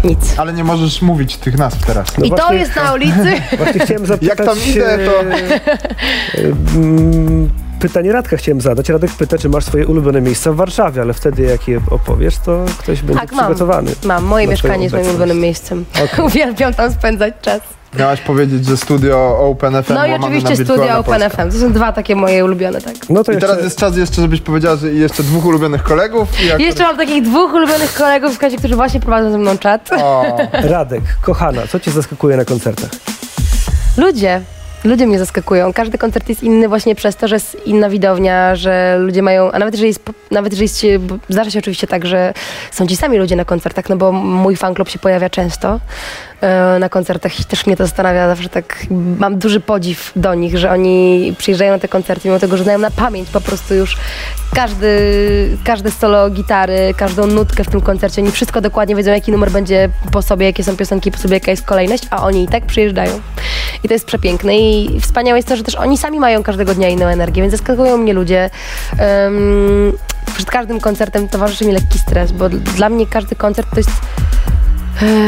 nic. 0.05 0.19
Ale 0.39 0.53
nie 0.53 0.65
możesz 0.65 1.03
mówić 1.03 1.37
tych 1.37 1.59
nazw 1.59 1.87
teraz. 1.87 2.19
No 2.19 2.25
I 2.25 2.31
to 2.31 2.37
właśnie- 2.37 2.57
jest 2.59 2.77
na 2.77 2.95
ulicy. 2.95 3.33
Właśnie 3.59 3.81
chciałem 3.81 4.07
zapytać... 4.07 4.39
Jak 4.39 4.49
tam 4.49 4.57
idę, 4.67 4.99
to- 5.07 5.23
e, 6.39 6.53
mm, 6.77 7.51
Pytanie 7.81 8.13
Radka 8.13 8.37
chciałem 8.37 8.61
zadać. 8.61 8.89
Radek 8.89 9.11
pyta, 9.11 9.39
czy 9.39 9.49
masz 9.49 9.65
swoje 9.65 9.87
ulubione 9.87 10.21
miejsca 10.21 10.53
w 10.53 10.57
Warszawie, 10.57 11.03
ale 11.03 11.13
wtedy 11.15 11.43
jak 11.43 11.69
je 11.69 11.81
opowiesz, 11.91 12.39
to 12.39 12.65
ktoś 12.79 13.03
będzie 13.03 13.21
Tak, 13.21 13.33
mam. 13.33 13.45
przygotowany. 13.45 13.91
Mam, 14.05 14.25
moje 14.25 14.47
Na 14.47 14.51
mieszkanie 14.51 14.83
jest 14.83 14.95
moim 14.95 15.07
ulubionym 15.09 15.41
miejscem. 15.41 15.85
Okej. 16.05 16.25
Uwielbiam 16.27 16.75
tam 16.75 16.93
spędzać 16.93 17.35
czas. 17.43 17.61
Miałaś 17.99 18.21
powiedzieć, 18.21 18.67
że 18.67 18.77
studio 18.77 19.39
Open 19.39 19.83
FM 19.83 19.95
No 19.95 20.07
i 20.07 20.13
oczywiście 20.13 20.57
Wirtualna 20.57 20.99
Open 20.99 21.21
Polska. 21.21 21.45
FM. 21.45 21.51
To 21.51 21.59
są 21.59 21.73
dwa 21.73 21.93
takie 21.93 22.17
moje 22.17 22.45
ulubione, 22.45 22.81
tak. 22.81 22.95
No 23.09 23.25
to 23.25 23.33
I 23.33 23.35
jeszcze... 23.35 23.49
teraz 23.49 23.65
jest 23.65 23.79
czas 23.79 23.97
jeszcze, 23.97 24.23
żebyś 24.23 24.41
powiedziała, 24.41 24.77
że 24.77 24.93
jeszcze 24.93 25.23
dwóch 25.23 25.45
ulubionych 25.47 25.83
kolegów. 25.83 26.29
I 26.59 26.63
Jeszcze 26.63 26.83
mam 26.83 26.97
takich 26.97 27.23
dwóch 27.23 27.53
ulubionych 27.55 27.95
kolegów, 27.95 28.31
słuchajcie, 28.31 28.57
którzy 28.57 28.77
właśnie 28.77 29.01
prowadzą 29.01 29.31
ze 29.33 29.39
mną 29.39 29.59
czat. 29.59 29.91
O, 29.93 30.37
Radek, 30.53 31.03
kochana, 31.23 31.63
co 31.67 31.81
cię 31.81 31.91
zaskakuje 31.91 32.37
na 32.37 32.45
koncertach? 32.45 32.91
Ludzie. 33.97 34.41
Ludzie 34.85 35.07
mnie 35.07 35.19
zaskakują. 35.19 35.73
Każdy 35.73 35.99
koncert 35.99 36.29
jest 36.29 36.43
inny 36.43 36.69
właśnie 36.69 36.95
przez 36.95 37.17
to, 37.17 37.29
że 37.29 37.37
jest 37.37 37.67
inna 37.67 37.91
widownia, 37.91 38.57
że 38.57 38.97
ludzie 38.99 39.23
mają, 39.23 39.53
a 39.53 39.59
nawet 39.59 39.75
jeżeli 39.75 39.89
jest, 39.89 40.03
nawet 40.31 40.53
jeżeli 40.53 40.89
jest, 40.91 41.05
zdarza 41.29 41.51
się 41.51 41.59
oczywiście 41.59 41.87
tak, 41.87 42.07
że 42.07 42.35
są 42.71 42.87
ci 42.87 42.97
sami 42.97 43.19
ludzie 43.19 43.37
na 43.37 43.45
koncertach, 43.45 43.89
no 43.89 43.97
bo 43.97 44.13
mój 44.13 44.57
fanklub 44.57 44.89
się 44.89 44.99
pojawia 44.99 45.31
często 45.31 45.81
na 46.81 46.89
koncertach 46.89 47.41
i 47.41 47.45
też 47.45 47.67
mnie 47.67 47.77
to 47.77 47.85
zastanawia, 47.85 48.29
zawsze 48.29 48.49
tak 48.49 48.87
mam 49.19 49.39
duży 49.39 49.61
podziw 49.61 50.13
do 50.17 50.35
nich, 50.35 50.59
że 50.59 50.71
oni 50.71 51.35
przyjeżdżają 51.39 51.73
na 51.73 51.79
te 51.79 51.89
koncerty, 51.89 52.29
mimo 52.29 52.41
tego, 52.41 52.57
że 52.57 52.65
znają 52.65 52.79
na 52.79 52.91
pamięć 52.91 53.29
po 53.31 53.41
prostu 53.41 53.75
już 53.75 53.97
każdy, 54.55 55.59
każde 55.65 55.91
solo 55.91 56.31
gitary, 56.31 56.95
każdą 56.97 57.27
nutkę 57.27 57.65
w 57.65 57.69
tym 57.69 57.81
koncercie, 57.81 58.23
oni 58.23 58.31
wszystko 58.31 58.61
dokładnie 58.61 58.97
wiedzą, 58.97 59.11
jaki 59.11 59.33
numer 59.33 59.51
będzie 59.51 59.89
po 60.13 60.23
sobie, 60.23 60.47
jakie 60.47 60.65
są 60.65 60.77
piosenki 60.77 61.11
po 61.11 61.19
sobie, 61.19 61.35
jaka 61.35 61.51
jest 61.51 61.67
kolejność, 61.67 62.05
a 62.11 62.23
oni 62.23 62.45
i 62.45 62.49
tak 62.49 62.67
przyjeżdżają. 62.67 63.21
I 63.85 63.89
to 63.89 63.95
jest 63.95 64.07
przepiękne 64.07 64.59
i 64.59 65.01
wspaniałe 65.01 65.39
jest 65.39 65.49
to, 65.49 65.57
że 65.57 65.63
też 65.63 65.75
oni 65.75 65.99
sami 65.99 66.21
mają 66.21 66.43
każdego 66.43 66.75
dnia 66.75 66.89
inną 66.89 67.07
energię, 67.07 67.43
więc 67.43 67.53
zaskakują 67.53 67.97
mnie 67.97 68.13
ludzie. 68.13 68.51
Um, 68.99 69.93
przed 70.37 70.51
każdym 70.51 70.81
koncertem 70.81 71.29
towarzyszy 71.29 71.65
mi 71.65 71.73
lekki 71.73 71.99
stres, 71.99 72.33
bo 72.33 72.49
dla 72.49 72.89
mnie 72.89 73.07
każdy 73.07 73.37
koncert 73.37 73.71
to 73.71 73.77
jest 73.77 73.91
e, 73.91 74.42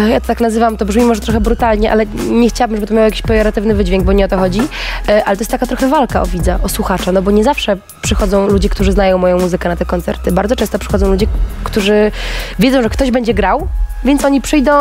ja 0.09 0.21
to 0.21 0.27
tak 0.27 0.41
nazywam, 0.41 0.77
to 0.77 0.85
brzmi 0.85 1.05
może 1.05 1.21
trochę 1.21 1.41
brutalnie, 1.41 1.93
ale 1.93 2.07
nie 2.31 2.49
chciałabym, 2.49 2.77
żeby 2.77 2.87
to 2.87 2.95
miało 2.95 3.05
jakiś 3.05 3.23
pejoratywny 3.23 3.75
wydźwięk, 3.75 4.05
bo 4.05 4.13
nie 4.13 4.25
o 4.25 4.29
to 4.29 4.39
chodzi. 4.39 4.61
E, 5.09 5.25
Ale 5.25 5.37
to 5.37 5.41
jest 5.41 5.51
taka 5.51 5.67
trochę 5.67 5.89
walka 5.89 6.23
o 6.23 6.27
widza, 6.27 6.59
o 6.63 6.69
słuchacza, 6.69 7.13
no 7.13 7.23
bo 7.23 7.31
nie 7.31 7.45
zawsze 7.45 7.77
przychodzą 8.03 8.47
ludzie, 8.47 8.69
którzy 8.69 8.93
znają 8.93 9.19
moją 9.19 9.39
muzykę 9.39 9.69
na 9.69 9.77
te 9.77 9.85
koncerty. 9.85 10.33
Bardzo 10.33 10.57
często 10.57 10.79
przychodzą 10.79 11.09
ludzie, 11.09 11.27
którzy 11.65 12.13
wiedzą, 12.59 12.83
że 12.83 12.91
ktoś 12.91 13.11
będzie 13.11 13.35
grał, 13.35 13.69
więc 14.05 14.25
oni 14.25 14.41
przyjdą 14.41 14.73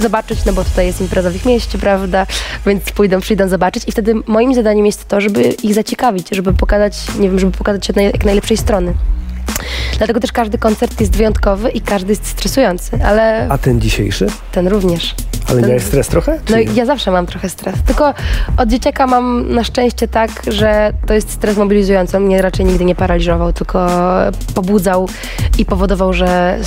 zobaczyć, 0.00 0.44
no 0.44 0.52
bo 0.52 0.64
tutaj 0.64 0.86
jest 0.86 1.00
impreza 1.00 1.30
w 1.30 1.36
ich 1.36 1.44
mieście, 1.46 1.78
prawda? 1.78 2.26
Więc 2.66 2.92
pójdą, 2.92 3.20
przyjdą 3.20 3.48
zobaczyć 3.48 3.88
i 3.88 3.92
wtedy 3.92 4.14
moim 4.26 4.54
zadaniem 4.54 4.86
jest 4.86 5.08
to, 5.08 5.20
żeby 5.20 5.42
ich 5.42 5.74
zaciekawić, 5.74 6.28
żeby 6.32 6.52
pokazać, 6.52 6.98
nie 7.18 7.28
wiem, 7.28 7.38
żeby 7.38 7.52
pokazać 7.52 7.86
się 7.86 7.92
od 7.92 7.96
jak 7.96 8.24
najlepszej 8.24 8.56
strony. 8.56 8.94
Dlatego 9.98 10.20
też 10.20 10.32
każdy 10.32 10.58
koncert 10.58 11.00
jest 11.00 11.16
wyjątkowy 11.16 11.70
i 11.70 11.80
każdy 11.80 12.12
jest 12.12 12.26
stresujący, 12.26 12.98
ale 13.04 13.46
A 13.50 13.58
ten 13.58 13.80
dzisiejszy? 13.80 14.26
ten 14.52 14.68
również. 14.68 15.14
Ale 15.48 15.60
Ten- 15.60 15.68
miałeś 15.68 15.84
stres 15.84 16.08
trochę? 16.08 16.38
No 16.50 16.56
nie? 16.56 16.62
ja 16.62 16.86
zawsze 16.86 17.10
mam 17.10 17.26
trochę 17.26 17.48
stres, 17.48 17.74
tylko 17.86 18.14
od 18.56 18.68
dzieciaka 18.68 19.06
mam 19.06 19.54
na 19.54 19.64
szczęście 19.64 20.08
tak, 20.08 20.30
że 20.46 20.92
to 21.06 21.14
jest 21.14 21.30
stres 21.30 21.56
mobilizujący. 21.56 22.16
On 22.16 22.22
mnie 22.22 22.42
raczej 22.42 22.66
nigdy 22.66 22.84
nie 22.84 22.94
paraliżował, 22.94 23.52
tylko 23.52 23.88
pobudzał 24.54 25.08
i 25.58 25.64
powodował, 25.64 26.12
że 26.12 26.58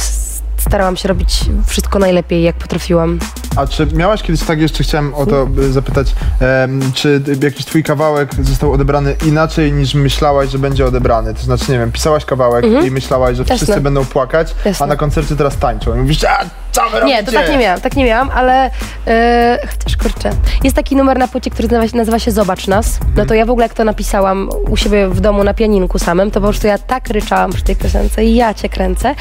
starałam 0.57 0.97
się 0.97 1.07
robić 1.07 1.39
wszystko 1.65 1.99
najlepiej, 1.99 2.43
jak 2.43 2.55
potrafiłam. 2.55 3.19
A 3.55 3.67
czy 3.67 3.87
miałaś 3.93 4.23
kiedyś 4.23 4.43
tak, 4.43 4.59
jeszcze 4.59 4.83
chciałem 4.83 5.13
o 5.13 5.25
to 5.25 5.47
zapytać, 5.69 6.15
em, 6.39 6.81
czy 6.93 7.21
jakiś 7.43 7.65
twój 7.65 7.83
kawałek 7.83 8.35
został 8.41 8.73
odebrany 8.73 9.15
inaczej 9.27 9.73
niż 9.73 9.93
myślałaś, 9.93 10.49
że 10.49 10.59
będzie 10.59 10.85
odebrany? 10.85 11.33
To 11.33 11.41
znaczy, 11.41 11.71
nie 11.71 11.79
wiem, 11.79 11.91
pisałaś 11.91 12.25
kawałek 12.25 12.65
i 12.87 12.91
myślałaś, 12.91 13.37
że 13.37 13.43
Jasne. 13.43 13.55
wszyscy 13.55 13.81
będą 13.81 14.05
płakać, 14.05 14.55
a 14.65 14.67
Jasne. 14.67 14.87
na 14.87 14.95
koncercie 14.95 15.35
teraz 15.35 15.57
tańczą. 15.57 15.95
I 15.95 15.97
mówisz, 15.97 16.23
a 16.23 16.45
co 16.71 16.81
wy 16.89 17.05
Nie, 17.05 17.23
to 17.23 17.31
tak 17.31 17.49
nie 17.49 17.57
miałam, 17.57 17.81
tak 17.81 17.95
nie 17.95 18.05
miałam, 18.05 18.29
ale 18.29 18.71
e, 19.07 19.67
chociaż 19.67 19.97
kurczę. 19.97 20.31
Jest 20.63 20.75
taki 20.75 20.95
numer 20.95 21.17
na 21.17 21.27
płycie, 21.27 21.49
który 21.49 21.67
nazywa 21.67 21.87
się, 21.87 21.97
nazywa 21.97 22.19
się 22.19 22.31
Zobacz 22.31 22.67
nas. 22.67 22.99
No 23.15 23.25
to 23.25 23.33
ja 23.33 23.45
w 23.45 23.49
ogóle 23.49 23.65
jak 23.65 23.73
to 23.73 23.83
napisałam 23.83 24.49
u 24.69 24.77
siebie 24.77 25.07
w 25.07 25.19
domu 25.19 25.43
na 25.43 25.53
pianinku 25.53 25.99
samym, 25.99 26.31
to 26.31 26.41
po 26.41 26.47
prostu 26.47 26.67
ja 26.67 26.77
tak 26.77 27.09
ryczałam 27.09 27.51
przy 27.51 27.63
tej 27.63 27.75
piosence 27.75 28.25
i 28.25 28.35
ja 28.35 28.53
cię 28.53 28.69
kręcę. 28.69 29.15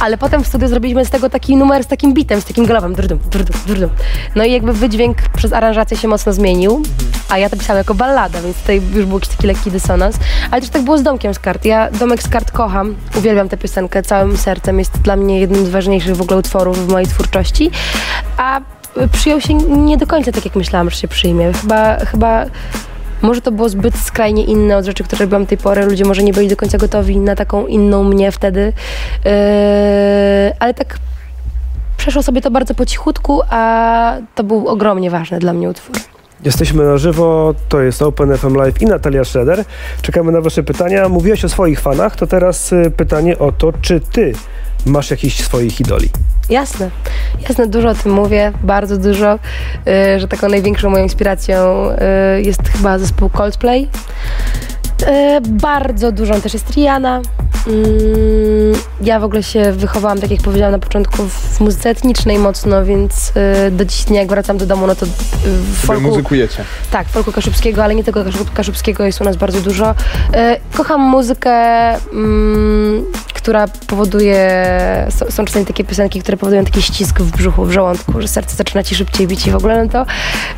Ale 0.00 0.18
potem 0.18 0.44
w 0.44 0.46
studiu 0.46 0.68
zrobiliśmy 0.68 1.04
z 1.04 1.10
tego 1.10 1.30
taki 1.30 1.56
numer 1.56 1.84
z 1.84 1.86
takim 1.86 2.14
bitem, 2.14 2.40
z 2.40 2.44
takim 2.44 2.66
galopem. 2.66 2.94
Durdum, 2.94 3.18
durdum, 3.18 3.56
durdum. 3.66 3.71
No 4.34 4.44
i 4.44 4.52
jakby 4.52 4.72
wydźwięk 4.72 5.16
przez 5.36 5.52
aranżację 5.52 5.96
się 5.96 6.08
mocno 6.08 6.32
zmienił, 6.32 6.82
a 7.28 7.38
ja 7.38 7.50
to 7.50 7.56
pisałam 7.56 7.78
jako 7.78 7.94
ballada, 7.94 8.42
więc 8.42 8.56
tutaj 8.56 8.82
już 8.94 9.04
był 9.06 9.18
jakiś 9.18 9.28
taki 9.28 9.46
lekki 9.46 9.70
dysonans. 9.70 10.16
Ale 10.50 10.60
też 10.60 10.70
tak 10.70 10.82
było 10.82 10.98
z 10.98 11.02
Domkiem 11.02 11.34
z 11.34 11.38
kart. 11.38 11.64
Ja 11.64 11.90
Domek 11.90 12.22
z 12.22 12.28
kart 12.28 12.50
kocham, 12.50 12.96
uwielbiam 13.18 13.48
tę 13.48 13.56
piosenkę 13.56 14.02
całym 14.02 14.36
sercem. 14.36 14.78
Jest 14.78 14.98
dla 14.98 15.16
mnie 15.16 15.40
jednym 15.40 15.66
z 15.66 15.68
ważniejszych 15.68 16.16
w 16.16 16.20
ogóle 16.20 16.38
utworów 16.38 16.86
w 16.86 16.92
mojej 16.92 17.08
twórczości. 17.08 17.70
A 18.36 18.60
przyjął 19.12 19.40
się 19.40 19.54
nie 19.54 19.96
do 19.96 20.06
końca 20.06 20.32
tak, 20.32 20.44
jak 20.44 20.56
myślałam, 20.56 20.90
że 20.90 20.96
się 20.96 21.08
przyjmie. 21.08 21.52
Chyba, 21.52 21.96
chyba 21.96 22.44
może 23.22 23.40
to 23.40 23.52
było 23.52 23.68
zbyt 23.68 23.96
skrajnie 23.96 24.44
inne 24.44 24.76
od 24.76 24.84
rzeczy, 24.84 25.04
które 25.04 25.20
robiłam 25.24 25.42
do 25.42 25.48
tej 25.48 25.58
pory. 25.58 25.84
Ludzie 25.84 26.04
może 26.04 26.22
nie 26.22 26.32
byli 26.32 26.48
do 26.48 26.56
końca 26.56 26.78
gotowi 26.78 27.16
na 27.16 27.36
taką 27.36 27.66
inną 27.66 28.04
mnie 28.04 28.32
wtedy. 28.32 28.72
Yy, 29.24 29.32
ale 30.58 30.74
tak 30.74 30.98
przeszło 32.02 32.22
sobie 32.22 32.40
to 32.40 32.50
bardzo 32.50 32.74
po 32.74 32.86
cichutku, 32.86 33.40
a 33.50 34.16
to 34.34 34.44
był 34.44 34.68
ogromnie 34.68 35.10
ważny 35.10 35.38
dla 35.38 35.52
mnie 35.52 35.68
utwór. 35.68 35.96
Jesteśmy 36.44 36.84
na 36.84 36.96
żywo, 36.96 37.54
to 37.68 37.80
jest 37.80 38.02
Open 38.02 38.38
FM 38.38 38.54
Live 38.54 38.82
i 38.82 38.86
Natalia 38.86 39.24
Schroeder. 39.24 39.64
Czekamy 40.02 40.32
na 40.32 40.40
wasze 40.40 40.62
pytania. 40.62 41.08
Mówiłeś 41.08 41.44
o 41.44 41.48
swoich 41.48 41.80
fanach, 41.80 42.16
to 42.16 42.26
teraz 42.26 42.72
y, 42.72 42.92
pytanie 42.96 43.38
o 43.38 43.52
to, 43.52 43.72
czy 43.80 44.00
ty 44.00 44.32
masz 44.86 45.10
jakichś 45.10 45.40
swoich 45.44 45.80
idoli? 45.80 46.08
Jasne, 46.50 46.90
jasne, 47.48 47.66
dużo 47.66 47.88
o 47.88 47.94
tym 47.94 48.12
mówię, 48.12 48.52
bardzo 48.62 48.98
dużo, 48.98 49.34
y, 49.34 50.20
że 50.20 50.28
taką 50.28 50.48
największą 50.48 50.90
moją 50.90 51.02
inspiracją 51.02 51.88
y, 52.38 52.42
jest 52.42 52.68
chyba 52.68 52.98
zespół 52.98 53.30
Coldplay. 53.30 53.88
Y, 55.02 55.40
bardzo 55.40 56.12
dużą 56.12 56.40
też 56.40 56.52
jest 56.52 56.70
Rihanna. 56.70 57.20
Mm, 57.66 57.82
ja 59.00 59.20
w 59.20 59.24
ogóle 59.24 59.42
się 59.42 59.72
wychowałam, 59.72 60.20
tak 60.20 60.30
jak 60.30 60.40
powiedziałam 60.40 60.72
na 60.72 60.78
początku, 60.78 61.22
w 61.28 61.60
muzyce 61.60 61.90
etnicznej 61.90 62.38
mocno, 62.38 62.84
więc 62.84 63.32
y, 63.66 63.70
do 63.70 63.84
dziś 63.84 64.04
dnia, 64.04 64.20
jak 64.20 64.30
wracam 64.30 64.58
do 64.58 64.66
domu, 64.66 64.86
no 64.86 64.94
to 64.94 65.06
y, 65.06 65.08
w 65.46 65.76
folku... 65.76 66.02
muzykujecie. 66.02 66.64
Tak, 66.90 67.08
folku 67.08 67.32
kaszubskiego, 67.32 67.84
ale 67.84 67.94
nie 67.94 68.04
tylko 68.04 68.24
kaszub, 68.24 68.52
kaszubskiego, 68.52 69.04
jest 69.04 69.20
u 69.20 69.24
nas 69.24 69.36
bardzo 69.36 69.60
dużo. 69.60 69.94
E, 70.32 70.56
kocham 70.72 71.00
muzykę, 71.00 71.52
mm, 71.94 73.04
która 73.42 73.66
powoduje, 73.86 74.66
są, 75.10 75.30
są 75.30 75.44
czasami 75.44 75.66
takie 75.66 75.84
piosenki, 75.84 76.20
które 76.20 76.36
powodują 76.36 76.64
taki 76.64 76.82
ścisk 76.82 77.20
w 77.20 77.36
brzuchu, 77.36 77.64
w 77.64 77.72
żołądku, 77.72 78.20
że 78.20 78.28
serce 78.28 78.56
zaczyna 78.56 78.82
ci 78.82 78.94
szybciej 78.94 79.26
bić 79.26 79.46
i 79.46 79.50
w 79.50 79.56
ogóle, 79.56 79.84
no 79.84 79.90
to 79.90 80.06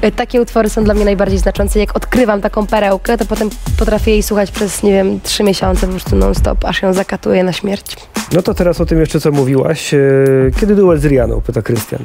e, 0.01 0.13
takie 0.13 0.43
utwory 0.43 0.69
są 0.71 0.85
dla 0.85 0.95
mnie 0.95 1.05
najbardziej 1.05 1.39
znaczące. 1.39 1.79
Jak 1.79 1.97
odkrywam 1.97 2.41
taką 2.41 2.67
perełkę, 2.67 3.19
to 3.19 3.25
potem 3.25 3.51
potrafię 3.79 4.11
jej 4.11 4.23
słuchać 4.23 4.51
przez, 4.51 4.83
nie 4.83 4.93
wiem, 4.93 5.21
trzy 5.21 5.43
miesiące 5.45 5.87
po 5.87 5.93
prostu 5.93 6.17
non-stop, 6.17 6.65
aż 6.65 6.83
ją 6.83 6.93
zakatuję 6.93 7.45
na 7.45 7.53
śmierć. 7.53 7.97
No 8.33 8.43
to 8.43 8.55
teraz 8.55 8.81
o 8.81 8.87
tym 8.87 9.01
jeszcze, 9.01 9.21
co 9.21 9.31
mówiłaś. 9.33 9.95
Y, 9.95 10.53
Kiedy 10.61 10.75
duet 10.75 11.01
z 11.01 11.05
Rianą? 11.07 11.41
Pyta 11.41 11.63
Krystian. 11.63 12.01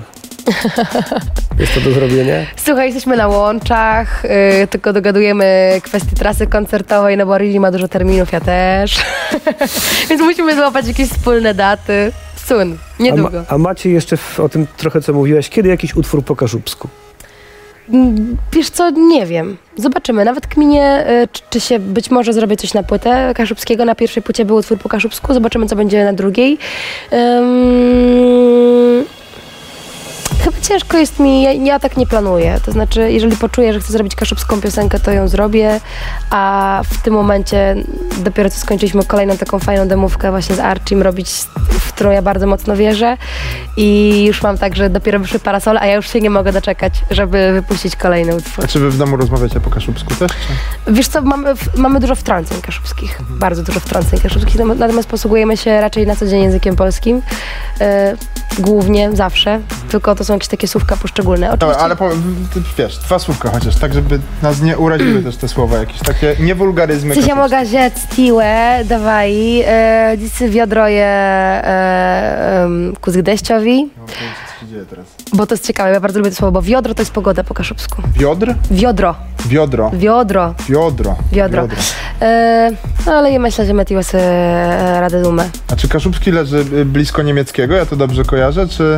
Jest 1.60 1.74
to 1.74 1.82
do 1.82 1.92
zrobienia? 1.92 2.34
Słuchaj, 2.56 2.86
jesteśmy 2.86 3.18
na 3.18 3.28
łączach, 3.28 4.26
y, 4.26 4.68
tylko 4.68 4.94
dogadujemy 4.94 5.82
kwestie 5.84 6.16
trasy 6.16 6.48
koncertowej, 6.48 7.18
no 7.18 7.26
bo 7.26 7.38
Riley 7.38 7.60
ma 7.60 7.72
dużo 7.72 7.88
terminów, 7.88 8.32
ja 8.32 8.42
też. 8.42 8.98
Więc 10.10 10.22
musimy 10.22 10.56
złapać 10.56 10.88
jakieś 10.88 11.10
wspólne 11.10 11.54
daty. 11.54 12.12
A, 12.52 13.04
niedługo. 13.04 13.38
ma, 13.38 13.44
a 13.48 13.58
macie 13.58 13.90
jeszcze 13.90 14.18
w, 14.18 14.40
o 14.40 14.50
tym 14.50 14.68
trochę, 14.78 15.02
co 15.02 15.14
mówiłaś, 15.14 15.50
kiedy 15.50 15.70
jakiś 15.70 15.96
utwór 15.96 16.24
po 16.24 16.36
kaszubsku? 16.36 16.88
Mm, 17.94 18.38
Wiesz 18.54 18.70
co, 18.70 18.90
nie 18.90 19.26
wiem. 19.26 19.58
Zobaczymy. 19.78 20.26
Nawet 20.26 20.48
kminie, 20.48 21.06
y, 21.24 21.28
czy, 21.32 21.42
czy 21.50 21.60
się 21.60 21.80
być 21.80 22.12
może 22.12 22.34
zrobię 22.34 22.58
coś 22.58 22.74
na 22.74 22.84
płytę 22.84 23.34
kaszubskiego. 23.36 23.86
Na 23.86 23.96
pierwszej 23.96 24.24
płycie 24.24 24.46
był 24.46 24.56
utwór 24.56 24.78
po 24.78 24.90
kaszubsku. 24.90 25.34
Zobaczymy, 25.34 25.66
co 25.66 25.76
będzie 25.76 26.06
na 26.06 26.14
drugiej. 26.14 26.58
Ym, 27.14 29.06
ciężko 30.70 30.98
jest 30.98 31.20
mi, 31.20 31.42
ja, 31.42 31.54
ja 31.54 31.80
tak 31.80 31.98
nie 31.98 32.08
planuję. 32.08 32.60
To 32.66 32.72
znaczy, 32.72 33.12
jeżeli 33.12 33.38
poczuję, 33.38 33.74
że 33.74 33.80
chcę 33.80 33.94
zrobić 33.94 34.16
kaszubską 34.16 34.62
piosenkę, 34.62 35.00
to 35.00 35.12
ją 35.12 35.28
zrobię, 35.28 35.80
a 36.30 36.82
w 36.90 37.02
tym 37.02 37.14
momencie 37.14 37.76
dopiero 38.18 38.50
co 38.50 38.60
skończyliśmy 38.60 39.06
kolejną 39.06 39.38
taką 39.38 39.60
fajną 39.60 39.88
demówkę 39.88 40.32
właśnie 40.32 40.56
z 40.56 40.60
Archim 40.60 41.02
robić, 41.02 41.32
w 41.80 41.94
którą 41.94 42.12
ja 42.12 42.22
bardzo 42.22 42.48
mocno 42.48 42.76
wierzę 42.76 43.18
i 43.78 44.24
już 44.28 44.44
mam 44.44 44.58
tak, 44.58 44.76
że 44.76 44.90
dopiero 44.90 45.20
wyszły 45.20 45.40
parasole, 45.40 45.80
a 45.80 45.86
ja 45.86 45.96
już 45.96 46.10
się 46.10 46.22
nie 46.22 46.30
mogę 46.30 46.52
doczekać, 46.52 46.94
żeby 47.12 47.52
wypuścić 47.54 47.96
kolejny 47.96 48.36
utwór. 48.36 48.66
A 48.66 48.68
czy 48.68 48.80
wy 48.80 48.90
w 48.92 48.98
domu 48.98 49.18
rozmawiacie 49.18 49.60
po 49.60 49.70
kaszubsku 49.70 50.16
też? 50.16 50.32
Czy? 50.32 50.94
Wiesz 50.94 51.08
co, 51.08 51.22
mamy, 51.22 51.54
mamy 51.78 52.00
dużo 52.00 52.16
wtrąceń 52.16 52.62
kaszubskich, 52.62 53.22
bardzo 53.30 53.64
dużo 53.64 53.80
wtrąceń 53.80 54.20
kaszubskich, 54.20 54.56
nam- 54.56 54.78
natomiast 54.78 55.10
posługujemy 55.10 55.58
się 55.58 55.82
raczej 55.82 56.08
na 56.08 56.16
co 56.16 56.28
dzień 56.28 56.44
językiem 56.44 56.76
polskim, 56.76 57.22
e, 57.82 58.16
głównie, 58.60 59.16
zawsze, 59.16 59.60
tylko 59.90 60.16
to 60.16 60.24
są 60.24 60.34
jakieś 60.34 60.48
takie 60.48 60.68
słówka 60.68 60.98
poszczególne. 60.98 61.52
Oczywiście, 61.52 61.82
ale 61.82 61.96
po, 61.96 62.10
wiesz, 62.78 62.98
dwa 62.98 63.20
słówka 63.20 63.50
chociaż, 63.50 63.76
tak 63.76 63.94
żeby 63.94 64.20
nas 64.42 64.62
nie 64.62 64.78
uraziły 64.78 65.24
też 65.24 65.38
te 65.38 65.48
słowa, 65.48 65.78
jakieś 65.78 66.00
takie 66.00 66.36
niewulgaryzmy 66.40 67.16
Ci 67.16 67.24
się 67.24 67.36
mogę 67.36 67.66
rzec 67.66 68.08
tiłe, 68.16 68.80
dawaj, 68.86 69.62
e, 69.62 70.16
dziś 70.18 70.50
wiodroje 70.50 71.06
e, 71.06 72.68
deszczowi, 73.24 73.90
No, 73.98 74.04
teraz? 74.90 75.06
bo 75.34 75.48
to 75.48 75.54
jest 75.54 75.68
ciekawe, 75.68 75.92
ja 75.92 76.00
bardzo 76.00 76.20
lubię 76.20 76.32
to 76.32 76.38
słowo, 76.38 76.52
bo 76.52 76.62
wiodro 76.62 76.94
to 76.94 77.02
jest 77.02 77.12
pogoda 77.12 77.44
po 77.44 77.54
kaszubsku. 77.54 78.02
Wiodr? 78.14 78.56
Wiodro, 78.72 79.16
Wiodro. 79.46 79.92
wiodro, 79.94 80.54
Wiodro. 80.70 81.16
wiodro. 81.32 81.68
E, 82.22 82.72
no 83.06 83.12
ale 83.14 83.32
ja 83.32 83.40
myślę, 83.40 83.66
że 83.66 84.04
sobie 84.04 84.24
e, 84.24 85.02
radę 85.02 85.24
dumę. 85.24 85.50
A 85.72 85.76
czy 85.76 85.88
kaszubski 85.88 86.32
leży 86.32 86.66
y, 86.74 86.86
blisko 86.86 87.22
niemieckiego? 87.22 87.76
Ja 87.76 87.86
to 87.86 87.96
dobrze 87.96 88.24
kojarzę, 88.24 88.68
czy... 88.68 88.98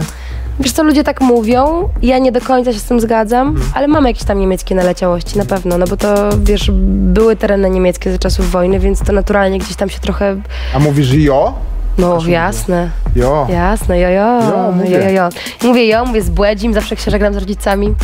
Wiesz 0.59 0.72
co, 0.72 0.84
ludzie 0.84 1.03
tak 1.03 1.22
mówią, 1.22 1.89
ja 2.01 2.18
nie 2.18 2.32
do 2.32 2.41
końca 2.41 2.74
się 2.74 2.80
z 2.80 2.84
tym 2.84 2.99
zgadzam, 2.99 3.55
ale 3.74 3.88
mamy 3.88 4.09
jakieś 4.09 4.24
tam 4.24 4.39
niemieckie 4.39 4.76
naleciałości, 4.76 5.38
na 5.38 5.45
pewno, 5.45 5.78
no 5.78 5.88
bo 5.88 5.97
to, 5.97 6.30
wiesz, 6.43 6.72
były 7.14 7.36
tereny 7.36 7.70
niemieckie 7.70 8.12
za 8.12 8.18
czasów 8.18 8.51
wojny, 8.51 8.80
więc 8.80 8.99
to 8.99 9.14
naturalnie 9.14 9.59
gdzieś 9.59 9.76
tam 9.76 9.89
się 9.89 9.99
trochę, 9.99 10.36
A 10.74 10.80
mówisz 10.80 11.14
jo? 11.14 11.53
No 11.98 12.20
jasne, 12.28 12.89
Jo. 13.16 13.48
jasne, 13.50 14.00
jo, 14.00 14.10
jo, 14.10 14.39
Jo, 14.52 14.72
mówię. 14.76 14.89
jo, 14.92 15.00
jo, 15.00 15.10
jo. 15.10 15.30
Mówię 15.64 15.88
jo, 15.88 16.06
mówię 16.06 16.22
z 16.22 16.30
Błedzim, 16.30 16.74
zawsze 16.74 16.96
jak 16.96 17.04
się 17.04 17.12
żegnam 17.12 17.34
z 17.34 17.38
rodzicami, 17.38 17.96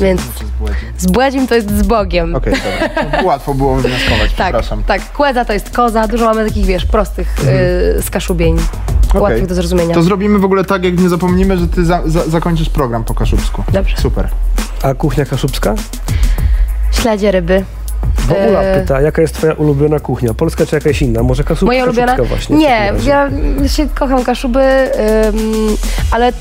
więc 0.00 0.20
z 0.98 1.06
Błedzim 1.06 1.46
to 1.46 1.54
jest 1.54 1.78
z 1.78 1.82
Bogiem. 1.82 2.34
Okej, 2.36 2.52
dobra. 2.54 3.22
Łatwo 3.22 3.54
było 3.54 3.76
wywnioskować, 3.76 4.32
Tak, 4.36 4.46
przepraszam. 4.46 4.82
tak, 4.82 5.12
kłeza 5.12 5.44
to 5.44 5.52
jest 5.52 5.70
koza, 5.70 6.08
dużo 6.08 6.24
mamy 6.24 6.48
takich, 6.48 6.66
wiesz, 6.66 6.86
prostych 6.86 7.36
y, 7.98 8.02
skaszubień, 8.02 8.56
Okej. 9.08 9.20
łatwych 9.20 9.46
do 9.46 9.54
zrozumienia. 9.54 9.94
To 9.94 10.02
zrobimy 10.02 10.38
w 10.38 10.44
ogóle 10.44 10.64
tak, 10.64 10.84
jak 10.84 10.98
nie 11.00 11.08
zapomnimy, 11.08 11.56
że 11.58 11.68
ty 11.68 11.84
za, 11.84 12.02
za, 12.06 12.24
zakończysz 12.26 12.68
program 12.68 13.04
po 13.04 13.14
kaszubsku. 13.14 13.64
Dobrze. 13.72 13.96
Super. 13.96 14.28
A 14.82 14.94
kuchnia 14.94 15.24
kaszubska? 15.24 15.74
Śledzie 16.92 17.30
ryby. 17.32 17.64
Bo 18.28 18.34
Ula 18.34 18.62
E, 18.62 18.80
pyta, 18.80 19.00
jaka 19.00 19.22
jest 19.22 19.34
twoja 19.34 19.52
ulubiona 19.52 20.00
kuchnia? 20.00 20.34
Polska 20.34 20.66
czy 20.66 20.76
jakaś 20.76 21.02
inna? 21.02 21.22
Może 21.22 21.44
kaszub, 21.44 21.66
Moja 21.66 21.84
ulubiona? 21.84 22.16
właśnie? 22.16 22.56
Nie, 22.56 22.92
ja 23.04 23.30
się 23.66 23.88
kocham 23.94 24.24
kaszuby, 24.24 24.60
ym, 25.28 25.76
ale 26.10 26.32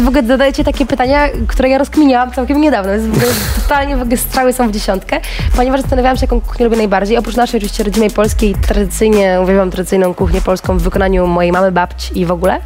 w 0.00 0.08
ogóle 0.08 0.22
zadajecie 0.26 0.64
takie 0.64 0.86
pytania, 0.86 1.28
które 1.48 1.68
ja 1.68 1.78
rozkminiałam 1.78 2.32
całkiem 2.32 2.60
niedawno. 2.60 2.92
W 2.92 3.16
ogóle, 3.16 3.32
totalnie 3.62 3.96
w 3.96 4.02
ogóle 4.02 4.16
strzały 4.16 4.52
są 4.52 4.68
w 4.68 4.72
dziesiątkę, 4.72 5.20
ponieważ 5.56 5.80
zastanawiałam 5.80 6.16
się, 6.16 6.24
jaką 6.24 6.40
kuchnię 6.40 6.64
lubię 6.64 6.76
najbardziej. 6.76 7.16
Oprócz 7.16 7.36
naszej 7.36 7.58
oczywiście 7.58 7.84
rodzimej 7.84 8.10
polskiej, 8.10 8.54
tradycyjnie 8.54 9.38
uwielbiam 9.42 9.70
tradycyjną 9.70 10.14
kuchnię 10.14 10.40
polską 10.40 10.78
w 10.78 10.82
wykonaniu 10.82 11.26
mojej 11.26 11.52
mamy, 11.52 11.72
babci 11.72 12.20
i 12.20 12.26
w 12.26 12.30
ogóle. 12.30 12.60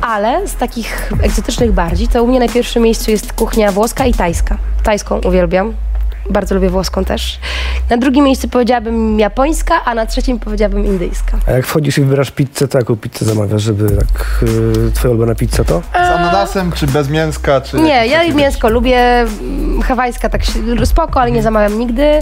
Ale 0.00 0.48
z 0.48 0.54
takich 0.54 1.12
egzotycznych 1.22 1.72
bardziej, 1.72 2.08
to 2.08 2.24
u 2.24 2.26
mnie 2.26 2.40
na 2.40 2.48
pierwszym 2.48 2.82
miejscu 2.82 3.10
jest 3.10 3.32
kuchnia 3.32 3.72
włoska 3.72 4.06
i 4.06 4.14
tajska. 4.14 4.56
Tajską 4.82 5.20
uwielbiam. 5.24 5.74
Bardzo 6.30 6.54
lubię 6.54 6.70
włoską 6.70 7.04
też. 7.04 7.38
Na 7.90 7.96
drugim 7.96 8.24
miejscu 8.24 8.48
powiedziałabym 8.48 9.18
japońska, 9.20 9.74
a 9.84 9.94
na 9.94 10.06
trzecim 10.06 10.38
powiedziałabym 10.38 10.86
indyjska. 10.86 11.32
A 11.46 11.50
jak 11.50 11.66
wchodzisz 11.66 11.98
i 11.98 12.00
wybierasz 12.02 12.30
pizzę, 12.30 12.68
to 12.68 12.78
jaką 12.78 12.96
pizzę 12.96 13.24
zamawiasz, 13.24 13.62
żeby 13.62 13.90
tak... 13.96 14.44
Y, 14.88 14.92
twoja 14.94 15.10
ulubiona 15.10 15.34
pizza 15.34 15.64
to? 15.64 15.82
Z 15.94 15.96
ananasem, 15.96 16.72
czy 16.72 16.86
bez 16.86 17.08
mięska, 17.10 17.60
czy... 17.60 17.76
Nie, 17.76 18.06
ja 18.06 18.34
mięsko 18.34 18.68
lubię, 18.70 18.98
mm, 19.20 19.82
hawajska 19.82 20.28
tak 20.28 20.42
spoko, 20.84 21.20
ale 21.20 21.30
nie 21.30 21.42
zamawiam 21.42 21.78
nigdy. 21.78 22.18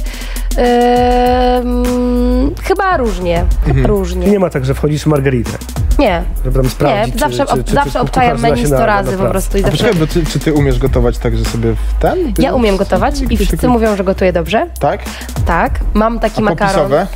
Ym, 1.65 2.55
chyba 2.63 2.97
różnie, 2.97 3.45
I 3.77 3.83
różnie. 3.83 4.27
nie 4.27 4.39
ma 4.39 4.51
tak, 4.51 4.65
że 4.65 4.75
wchodzisz 4.75 5.07
margaritę, 5.07 5.51
Nie, 5.99 6.23
żeby 6.45 6.57
tam 6.61 6.71
sprawdzić, 6.71 7.15
nie, 7.15 7.21
zawsze, 7.21 7.47
czy, 7.47 7.55
czy, 7.57 7.65
czy, 7.65 7.75
zawsze 7.75 7.91
czy 7.93 7.99
obczajam 8.01 8.41
menu 8.41 8.61
się 8.61 8.67
100 8.67 8.79
na- 8.79 8.87
razy 8.87 9.13
na 9.17 9.25
po 9.25 9.31
prostu 9.31 9.59
i 9.59 9.61
A 9.61 9.63
zawsze... 9.67 9.79
poczekaj, 9.85 10.01
bo 10.01 10.07
ty, 10.13 10.27
czy 10.27 10.39
ty 10.39 10.53
umiesz 10.53 10.79
gotować 10.79 11.19
tak, 11.19 11.37
że 11.37 11.45
sobie 11.45 11.73
w 11.73 12.03
ten? 12.03 12.33
Ty- 12.33 12.43
Ja 12.43 12.55
umiem 12.55 12.77
gotować 12.77 13.21
i 13.31 13.37
wszyscy 13.37 13.69
mówią, 13.69 13.96
że 13.97 14.05
gotuję 14.05 14.33
dobrze. 14.33 14.67
Tak? 14.81 15.01
Tak, 15.47 15.81
mam 15.95 16.19
taki 16.21 16.39
A 16.39 16.45
makaron. 16.45 16.75
popisowe? 16.75 17.07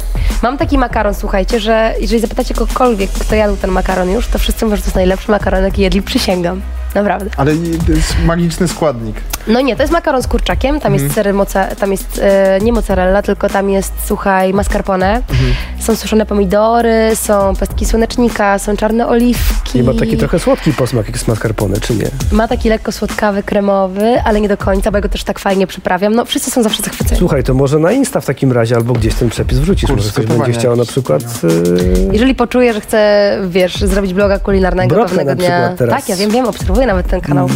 Mam 0.42 0.58
taki 0.58 0.78
makaron, 0.78 1.14
słuchajcie, 1.14 1.60
że 1.60 1.94
jeżeli 2.00 2.20
zapytacie 2.20 2.54
kogokolwiek, 2.54 3.10
kto 3.10 3.34
jadł 3.34 3.56
ten 3.56 3.70
makaron 3.70 4.10
już, 4.10 4.26
to 4.28 4.38
wszyscy 4.38 4.64
mówią, 4.64 4.76
że 4.76 4.82
to 4.82 4.86
jest 4.86 4.96
najlepszy 4.96 5.30
makaron, 5.30 5.64
jaki 5.64 5.82
jedli, 5.82 6.02
przysięgam. 6.02 6.60
Naprawdę. 6.94 7.30
Ale 7.36 7.52
to 7.86 7.92
jest 7.92 8.14
magiczny 8.24 8.68
składnik. 8.68 9.16
No 9.46 9.60
nie, 9.60 9.76
to 9.76 9.82
jest 9.82 9.92
makaron 9.92 10.22
z 10.22 10.26
kurczakiem, 10.26 10.80
tam 10.80 10.92
Mhm. 10.92 11.04
jest 11.04 11.14
sery 11.14 11.32
moca, 11.32 11.66
tam 11.66 11.90
jest 11.92 12.20
e, 12.22 12.58
nie 12.62 12.72
mozzarella, 12.72 13.22
tylko 13.22 13.48
tam 13.48 13.70
jest, 13.70 13.92
słuchaj, 14.06 14.52
mascarpone, 14.54 15.14
Mhm. 15.16 15.54
są 15.80 15.96
suszone 15.96 16.26
pomidory, 16.26 17.10
są 17.14 17.56
pestki 17.56 17.86
słonecznika, 17.86 18.58
są 18.58 18.76
czarne 18.76 19.06
oliwki. 19.08 19.78
I 19.78 19.82
ma 19.82 19.94
taki 19.94 20.16
trochę 20.16 20.38
słodki 20.38 20.72
posmak 20.72 21.06
jak 21.06 21.18
z 21.18 21.28
mascarpone, 21.28 21.80
czy 21.80 21.94
nie? 21.94 22.04
Ma 22.32 22.48
taki 22.48 22.68
lekko 22.68 22.92
słodkawy, 22.92 23.42
kremowy, 23.42 24.20
ale 24.24 24.40
nie 24.40 24.48
do 24.48 24.56
końca, 24.56 24.90
bo 24.90 24.96
ja 24.98 25.02
go 25.02 25.08
też 25.08 25.24
tak 25.24 25.38
fajnie 25.38 25.66
przyprawiam. 25.66 26.14
No 26.14 26.24
wszyscy 26.24 26.50
są 26.50 26.62
zawsze 26.62 26.82
zachwyceni. 26.82 27.18
Słuchaj, 27.18 27.44
to 27.44 27.54
może 27.54 27.78
na 27.78 27.92
Insta 27.92 28.20
w 28.20 28.26
takim 28.26 28.52
razie, 28.52 28.76
albo 28.76 28.92
gdzieś 28.92 29.14
ten 29.14 29.28
przepis 29.30 29.58
wrzucisz, 29.58 29.90
Kurs 29.90 29.96
może 30.04 30.10
ktoś 30.10 30.26
będzie 30.38 30.52
chciał 30.58 30.76
na 30.76 30.84
przykład... 30.84 31.22
no. 31.42 31.50
Y, 31.50 32.08
Jeżeli 32.12 32.34
poczuję, 32.34 32.72
że 32.72 32.80
chcę, 32.80 33.30
wiesz, 33.48 33.76
zrobić 33.80 34.14
bloga 34.14 34.38
kulinarnego 34.38 34.96
pewnego 35.04 35.24
na 35.30 35.34
dnia. 35.34 35.74
teraz. 35.78 35.94
Tak, 36.00 36.08
ja 36.08 36.16
wiem, 36.16 36.30
wiem, 36.30 36.46
obserwuję 36.48 36.79
obserwuję 36.80 36.86
nawet 36.86 37.06
ten 37.06 37.20
kanał. 37.20 37.48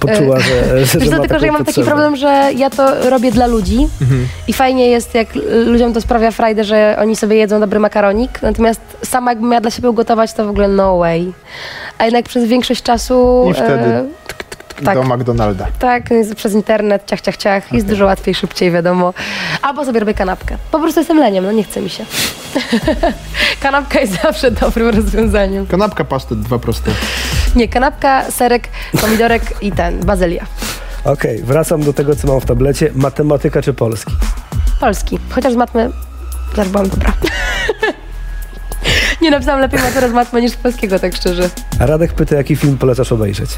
Poczuła, 0.00 0.40
że, 0.40 0.68
że 0.86 0.98
Wiesz, 0.98 1.10
to 1.10 1.20
tylko, 1.20 1.38
że 1.38 1.46
ja 1.46 1.52
mam 1.52 1.64
taki 1.64 1.82
problem, 1.84 2.16
że 2.16 2.50
ja 2.56 2.70
to 2.70 3.10
robię 3.10 3.32
dla 3.32 3.46
ludzi 3.46 3.88
Mhm. 4.00 4.26
i 4.48 4.52
fajnie 4.52 4.86
jest, 4.88 5.14
jak 5.14 5.28
ludziom 5.66 5.92
to 5.92 6.00
sprawia 6.00 6.30
frajdę, 6.30 6.64
że 6.64 6.96
oni 7.00 7.16
sobie 7.16 7.36
jedzą 7.36 7.60
dobry 7.60 7.78
makaronik, 7.78 8.42
natomiast 8.42 8.80
sama 9.04 9.30
jakbym 9.30 9.48
miała 9.50 9.60
dla 9.60 9.70
siebie 9.70 9.90
ugotować, 9.90 10.32
to 10.32 10.46
w 10.46 10.48
ogóle 10.50 10.68
no 10.68 10.98
way. 10.98 11.32
A 11.98 12.04
jednak 12.04 12.24
przez 12.24 12.44
większość 12.44 12.82
czasu... 12.82 13.46
I 13.50 13.54
wtedy 13.54 13.72
e, 13.72 14.04
tak. 14.84 14.94
Do 14.94 15.02
McDonalda. 15.16 15.66
tak, 15.78 16.02
przez 16.36 16.52
internet, 16.54 17.02
ciach, 17.06 17.20
ciach, 17.20 17.36
ciach, 17.36 17.72
jest 17.72 17.86
dużo 17.86 18.04
łatwiej, 18.06 18.34
szybciej, 18.34 18.70
wiadomo. 18.70 19.14
Albo 19.62 19.84
sobie 19.84 20.00
robię 20.00 20.14
kanapkę. 20.14 20.56
Po 20.70 20.78
prostu 20.78 21.00
jestem 21.00 21.18
leniem, 21.18 21.44
no 21.44 21.52
nie 21.52 21.64
chce 21.64 21.80
mi 21.80 21.90
się. 21.90 22.04
Kanapka 23.62 24.00
jest 24.00 24.22
zawsze 24.22 24.50
dobrym 24.50 24.88
rozwiązaniem. 24.88 25.66
Kanapka, 25.66 26.04
pasztet, 26.04 26.40
dwa 26.40 26.58
proste. 26.58 26.90
Nie, 27.56 27.68
kanapka, 27.68 28.30
serek, 28.30 28.68
pomidorek 29.00 29.42
i 29.62 29.72
ten, 29.72 30.00
bazylia. 30.06 30.46
Okej, 31.04 31.42
wracam 31.42 31.82
do 31.82 31.92
tego, 31.92 32.16
co 32.16 32.28
mam 32.28 32.40
w 32.40 32.44
tablecie. 32.46 32.90
Matematyka 32.94 33.62
czy 33.62 33.74
polski? 33.74 34.12
Polski. 34.80 35.18
Chociaż 35.30 35.52
z 35.52 35.56
matmy 35.56 35.90
też 36.54 36.68
byłam 36.68 36.88
dobra. 36.88 37.12
Nie 39.22 39.30
napisałam 39.30 39.60
lepiej 39.60 39.80
maturę 39.80 40.08
z 40.10 40.12
matmy 40.12 40.40
niż 40.42 40.52
z 40.52 40.56
polskiego, 40.56 40.98
tak 40.98 41.14
szczerze. 41.16 41.50
A 41.80 41.86
Radek 41.86 42.12
pyta, 42.12 42.36
jaki 42.36 42.56
film 42.56 42.78
polecasz 42.78 43.12
obejrzeć? 43.12 43.50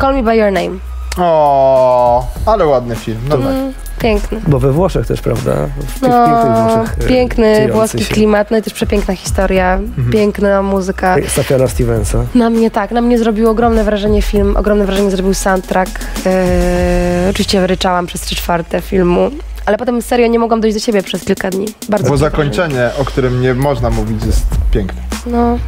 Call 0.00 0.14
me 0.14 0.22
by 0.22 0.36
your 0.36 0.52
name. 0.52 0.78
O, 1.18 2.26
ale 2.46 2.66
ładny 2.66 2.96
film. 2.96 3.18
No 3.28 3.36
tak. 3.38 3.46
Mm, 3.46 3.72
piękny. 3.98 4.40
Bo 4.46 4.58
we 4.58 4.72
Włoszech 4.72 5.06
też, 5.06 5.20
prawda? 5.20 5.52
W 5.86 6.00
tych 6.00 6.10
No, 6.10 6.26
pięknych 6.26 6.56
Włoszech. 6.76 6.96
e, 7.04 7.08
piękny 7.08 7.72
włoski 7.72 8.04
się. 8.04 8.14
klimat, 8.14 8.50
no 8.50 8.56
i 8.56 8.62
też 8.62 8.72
przepiękna 8.72 9.14
historia, 9.16 9.78
piękna 10.12 10.62
muzyka. 10.62 11.16
Safiana 11.28 11.68
Stevensa. 11.68 12.18
Na 12.34 12.50
mnie 12.50 12.70
tak, 12.70 12.90
na 12.90 13.00
mnie 13.00 13.18
zrobił 13.18 13.50
ogromne 13.50 13.84
wrażenie 13.84 14.22
film, 14.22 14.56
ogromne 14.56 14.86
wrażenie 14.86 15.10
zrobił 15.10 15.34
soundtrack. 15.34 15.90
Eee, 16.26 17.30
oczywiście 17.30 17.66
ryczałam 17.66 18.06
przez 18.06 18.20
trzy 18.20 18.34
czwarte 18.36 18.80
filmu, 18.80 19.30
ale 19.66 19.76
potem 19.78 20.02
serio 20.02 20.26
nie 20.26 20.38
mogłam 20.38 20.60
dojść 20.60 20.76
do 20.76 20.80
siebie 20.80 21.02
przez 21.02 21.24
kilka 21.24 21.50
dni. 21.50 21.66
Bardzo 21.88 22.08
Bo 22.10 22.16
zakończenie, 22.16 22.90
o 23.00 23.04
którym 23.04 23.40
nie 23.42 23.54
można 23.54 23.90
mówić, 23.90 24.24
jest 24.24 24.42
piękne. 24.70 25.00
No, 25.26 25.58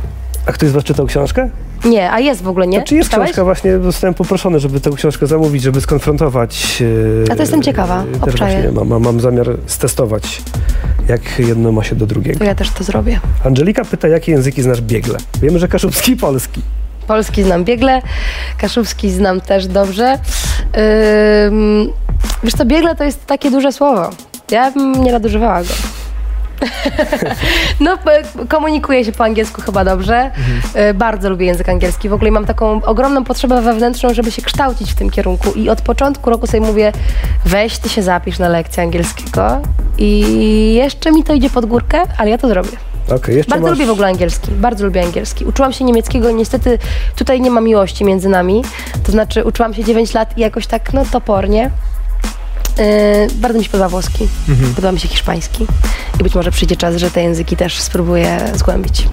A 0.46 0.53
ktoś 0.53 0.68
z 0.68 0.72
was 0.72 0.84
czytał 0.84 1.07
książkę? 1.07 1.51
Nie, 1.85 2.12
a 2.12 2.20
jest 2.20 2.43
w 2.43 2.49
ogóle, 2.49 2.66
nie? 2.66 2.81
A 2.81 2.83
czy 2.85 2.95
jest 2.97 3.09
Czytałeś? 3.09 3.26
książka? 3.31 3.45
Właśnie 3.45 3.79
zostałem 3.79 4.14
poproszony, 4.14 4.61
żeby 4.61 4.81
tę 4.81 4.91
książkę 4.97 5.26
zamówić, 5.26 5.62
żeby 5.62 5.81
skonfrontować. 5.81 6.83
e, 7.29 7.33
A 7.33 7.37
to 7.37 7.43
jestem 7.43 7.62
ciekawa, 7.62 8.05
e, 8.16 8.24
Też 8.24 8.37
właśnie 8.37 8.70
mam, 8.72 9.03
mam, 9.03 9.20
zamiar 9.20 9.47
stestować, 9.66 10.43
jak 11.09 11.20
jedno 11.39 11.72
ma 11.72 11.85
się 11.85 11.97
do 11.97 12.07
drugiego. 12.07 12.39
To 12.39 12.45
ja 12.45 12.55
też 12.55 12.70
to 12.70 12.85
zrobię. 12.85 13.20
Angelika 13.45 13.85
pyta, 13.85 14.09
jakie 14.09 14.33
języki 14.33 14.62
znasz 14.62 14.81
biegle? 14.81 15.18
Wiemy, 15.43 15.59
że 15.59 15.68
kaszubski 15.68 16.12
i 16.12 16.16
polski. 16.16 16.61
Polski 17.07 17.43
znam 17.43 17.64
biegle, 17.64 18.03
kaszubski 18.59 19.11
znam 19.11 19.41
też 19.41 19.66
dobrze. 19.66 20.18
Ym, 21.47 21.89
wiesz 22.45 22.55
co, 22.55 22.64
biegle 22.64 22.97
to 22.97 23.05
jest 23.05 23.26
takie 23.26 23.51
duże 23.51 23.72
słowo. 23.72 24.11
Ja 24.51 24.70
bym 24.70 25.05
nie 25.05 25.12
nadużywała 25.12 25.62
go. 25.62 25.68
no, 27.80 27.98
komunikuję 28.48 29.04
się 29.04 29.12
po 29.12 29.24
angielsku 29.24 29.62
chyba 29.62 29.84
dobrze. 29.84 30.30
Y, 30.90 30.94
Bardzo 30.94 31.30
lubię 31.30 31.46
język 31.46 31.68
angielski. 31.68 32.09
W 32.09 32.12
ogóle 32.12 32.30
mam 32.30 32.46
taką 32.46 32.82
ogromną 32.82 33.24
potrzebę 33.24 33.62
wewnętrzną, 33.62 34.14
żeby 34.14 34.30
się 34.30 34.42
kształcić 34.42 34.92
w 34.92 34.94
tym 34.94 35.11
kierunku. 35.11 35.52
I 35.52 35.68
od 35.68 35.82
początku 35.82 36.30
roku 36.30 36.46
sobie 36.46 36.61
mówię, 36.61 36.92
weź 37.44 37.78
ty 37.78 37.88
się 37.88 38.02
zapisz 38.02 38.38
na 38.38 38.48
lekcję 38.48 38.82
angielskiego. 38.82 39.62
I 39.98 40.74
jeszcze 40.74 41.12
mi 41.12 41.24
to 41.24 41.32
idzie 41.32 41.50
pod 41.50 41.66
górkę, 41.66 42.02
ale 42.18 42.30
ja 42.30 42.38
to 42.38 42.48
zrobię. 42.48 42.76
Jeszcze 43.28 43.50
Bardzo 43.50 43.66
masz... 43.66 43.78
lubię 43.78 43.86
w 43.86 43.90
ogóle 43.90 44.09
angielski, 44.09 44.50
bardzo 44.50 44.84
lubię 44.84 45.02
angielski. 45.02 45.44
Uczyłam 45.44 45.72
się 45.72 45.84
niemieckiego 45.84 46.30
niestety 46.30 46.78
tutaj 47.16 47.40
nie 47.40 47.50
ma 47.50 47.61
miłości 47.61 48.04
między 48.04 48.28
nami. 48.28 48.64
To 49.02 49.12
znaczy 49.12 49.44
uczyłam 49.44 49.74
się 49.74 49.84
9 49.84 50.14
lat 50.14 50.38
i 50.38 50.40
jakoś 50.40 50.66
tak, 50.66 50.92
no 50.92 51.04
topornie. 51.12 51.70
Yy, 52.79 52.85
bardzo 53.35 53.59
mi 53.59 53.64
się 53.64 53.70
podoba 53.70 53.89
włoski, 53.89 54.29
podoba 54.76 54.93
mi 54.93 55.01
się 55.01 55.09
hiszpański 55.09 55.66
i 56.20 56.22
być 56.22 56.35
może 56.35 56.51
przyjdzie 56.51 56.76
czas, 56.76 56.97
że 56.97 57.11
te 57.11 57.22
języki 57.22 57.57
też 57.57 57.81
spróbuję 57.81 58.39
zgłębić. 58.55 59.09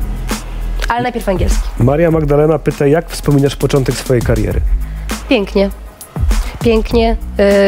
Ale 0.89 1.01
najpierw 1.03 1.29
angielski. 1.29 1.69
Maria 1.79 2.11
Magdalena 2.11 2.59
pyta, 2.59 2.87
jak 2.87 3.09
wspominasz 3.09 3.55
początek 3.55 3.95
swojej 3.95 4.21
kariery? 4.23 4.61
Pięknie. 5.29 5.69
Pięknie, 6.63 7.17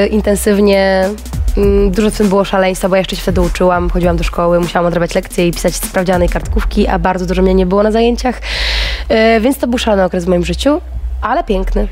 yy, 0.02 0.08
intensywnie. 0.08 1.10
Mm, 1.58 1.92
Dużo 1.92 2.12
w 2.12 2.18
tym 2.18 2.30
było 2.30 2.46
szaleństwa, 2.46 2.90
bo 2.90 2.96
ja 2.96 3.00
jeszcze 3.00 3.16
się 3.16 3.22
wtedy 3.22 3.42
uczyłam, 3.42 3.90
chodziłam 3.90 4.18
do 4.18 4.24
szkoły, 4.24 4.60
musiałam 4.60 4.86
odrabiać 4.88 5.16
lekcje 5.16 5.48
i 5.48 5.52
pisać 5.52 5.76
sprawdziany 5.76 6.26
i 6.26 6.30
kartkówki, 6.30 6.88
a 6.88 7.00
bardzo 7.00 7.26
dużo 7.26 7.42
mnie 7.42 7.54
nie 7.54 7.66
było 7.66 7.84
na 7.84 7.92
zajęciach. 7.92 8.42
Yy, 9.10 9.42
Więc 9.42 9.58
to 9.58 9.68
był 9.68 9.78
szalony 9.80 10.04
okres 10.04 10.26
w 10.26 10.28
moim 10.28 10.46
życiu, 10.46 10.82
ale 11.22 11.44
piękny. 11.44 11.88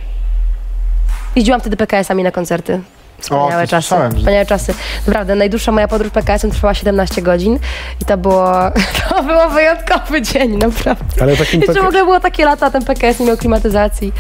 Jeździłam 1.35 1.61
wtedy 1.61 1.77
PKS-ami 1.77 2.23
na 2.23 2.31
koncerty. 2.31 2.81
Wspaniałe 3.19 3.63
to 3.63 3.67
czasy. 3.67 3.87
słyszałem, 3.87 4.15
Wspaniałe 4.17 4.45
czasy. 4.45 4.73
Naprawdę, 5.07 5.35
najdłuższa 5.35 5.71
moja 5.71 5.87
podróż 5.87 6.11
PKS-em 6.11 6.51
trwała 6.51 6.73
17 6.73 7.21
godzin 7.21 7.59
i 8.01 8.05
to 8.05 8.17
było, 8.17 8.51
to 9.09 9.23
było 9.23 9.49
wyjątkowy 9.49 10.21
dzień, 10.21 10.57
naprawdę. 10.57 11.05
Ale 11.21 11.37
takim, 11.37 11.59
Jeszcze 11.61 11.73
w 11.73 11.77
tak, 11.77 11.85
ogóle 11.85 12.03
było 12.03 12.19
takie 12.19 12.45
lata, 12.45 12.71
ten 12.71 12.85
PKS 12.85 13.19
nie 13.19 13.25
miał 13.25 13.37
klimatyzacji. 13.37 14.13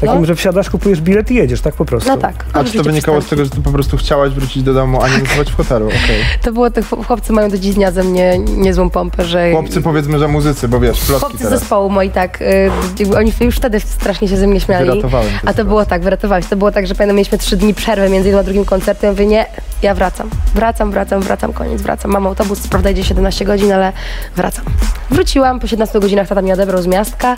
takim 0.00 0.20
no. 0.20 0.26
że 0.26 0.34
wsiadasz, 0.34 0.70
kupujesz 0.70 1.00
bilet 1.00 1.30
i 1.30 1.34
jedziesz, 1.34 1.60
tak 1.60 1.74
po 1.74 1.84
prostu. 1.84 2.08
No 2.08 2.16
tak. 2.16 2.44
A 2.52 2.64
czy 2.64 2.72
to 2.72 2.82
wynikało 2.82 3.20
z 3.20 3.26
tego, 3.26 3.44
że 3.44 3.50
ty 3.50 3.60
po 3.60 3.70
prostu 3.70 3.96
chciałaś 3.96 4.30
wrócić 4.32 4.62
do 4.62 4.74
domu, 4.74 5.02
a 5.02 5.08
nie 5.08 5.18
nocować 5.18 5.50
w 5.50 5.56
hotelu? 5.56 5.86
Okej. 5.86 6.24
To 6.42 6.52
było, 6.52 6.70
te 6.70 6.80
chłop- 6.80 7.06
chłopcy 7.06 7.32
mają 7.32 7.50
do 7.50 7.58
dziś 7.58 7.74
dnia 7.74 7.90
ze 7.90 8.04
mnie 8.04 8.38
niezłą 8.38 8.90
pompę, 8.90 9.24
że... 9.24 9.52
Chłopcy 9.52 9.80
powiedzmy, 9.82 10.18
że 10.18 10.28
muzycy, 10.28 10.68
bo 10.68 10.80
wiesz, 10.80 11.00
plotki 11.00 11.20
Chłopcy 11.20 11.38
z 11.38 11.42
teraz. 11.42 11.60
zespołu 11.60 11.90
moi 11.90 12.10
tak, 12.10 12.42
y, 12.42 13.16
oni 13.18 13.32
już 13.40 13.56
wtedy 13.56 13.80
strasznie 13.80 14.28
się 14.28 14.36
ze 14.36 14.46
mnie 14.46 14.60
śmiali. 14.60 14.86
Wyratowałem 14.86 15.28
A 15.46 15.54
to 15.54 15.64
było 15.64 15.84
tak, 15.86 16.02
wyratowałeś. 16.02 16.46
To 16.46 16.56
było 16.56 16.72
tak, 16.72 16.86
że 16.86 16.94
pamiętam, 16.94 17.16
mieliśmy 17.16 17.38
trzy 17.38 17.56
dni 17.56 17.74
przerwy 17.74 18.08
między 18.08 18.30
jednym 18.36 18.40
a 18.40 18.44
drugim 18.44 18.64
koncertem. 18.64 19.10
Mówię, 19.10 19.26
nie, 19.26 19.46
ja 19.82 19.94
wracam. 19.94 20.30
Wracam, 20.54 20.90
wracam, 20.90 21.20
wracam, 21.20 21.52
koniec, 21.52 21.82
wracam. 21.82 22.10
Mam 22.10 22.26
autobus, 22.26 22.60
co 22.60 22.68
prawda 22.68 22.90
idzie 22.90 23.04
17 23.04 23.44
godzin, 23.44 23.72
ale 23.72 23.92
wracam. 24.36 24.64
Wróciłam, 25.10 25.60
po 25.60 25.66
17 25.66 26.00
godzinach 26.00 26.28
tata 26.28 26.42
mnie 26.42 26.54
odebrał 26.54 26.82
z 26.82 26.86
miastka. 26.86 27.34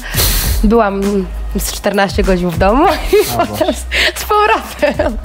Byłam 0.65 1.01
z 1.59 1.73
14 1.73 2.23
godzin 2.23 2.51
w 2.51 2.59
domu 2.59 2.87
i 3.13 3.37
potem 3.37 3.75
z, 3.75 3.87
z 4.21 4.25
powrotem. 4.25 5.17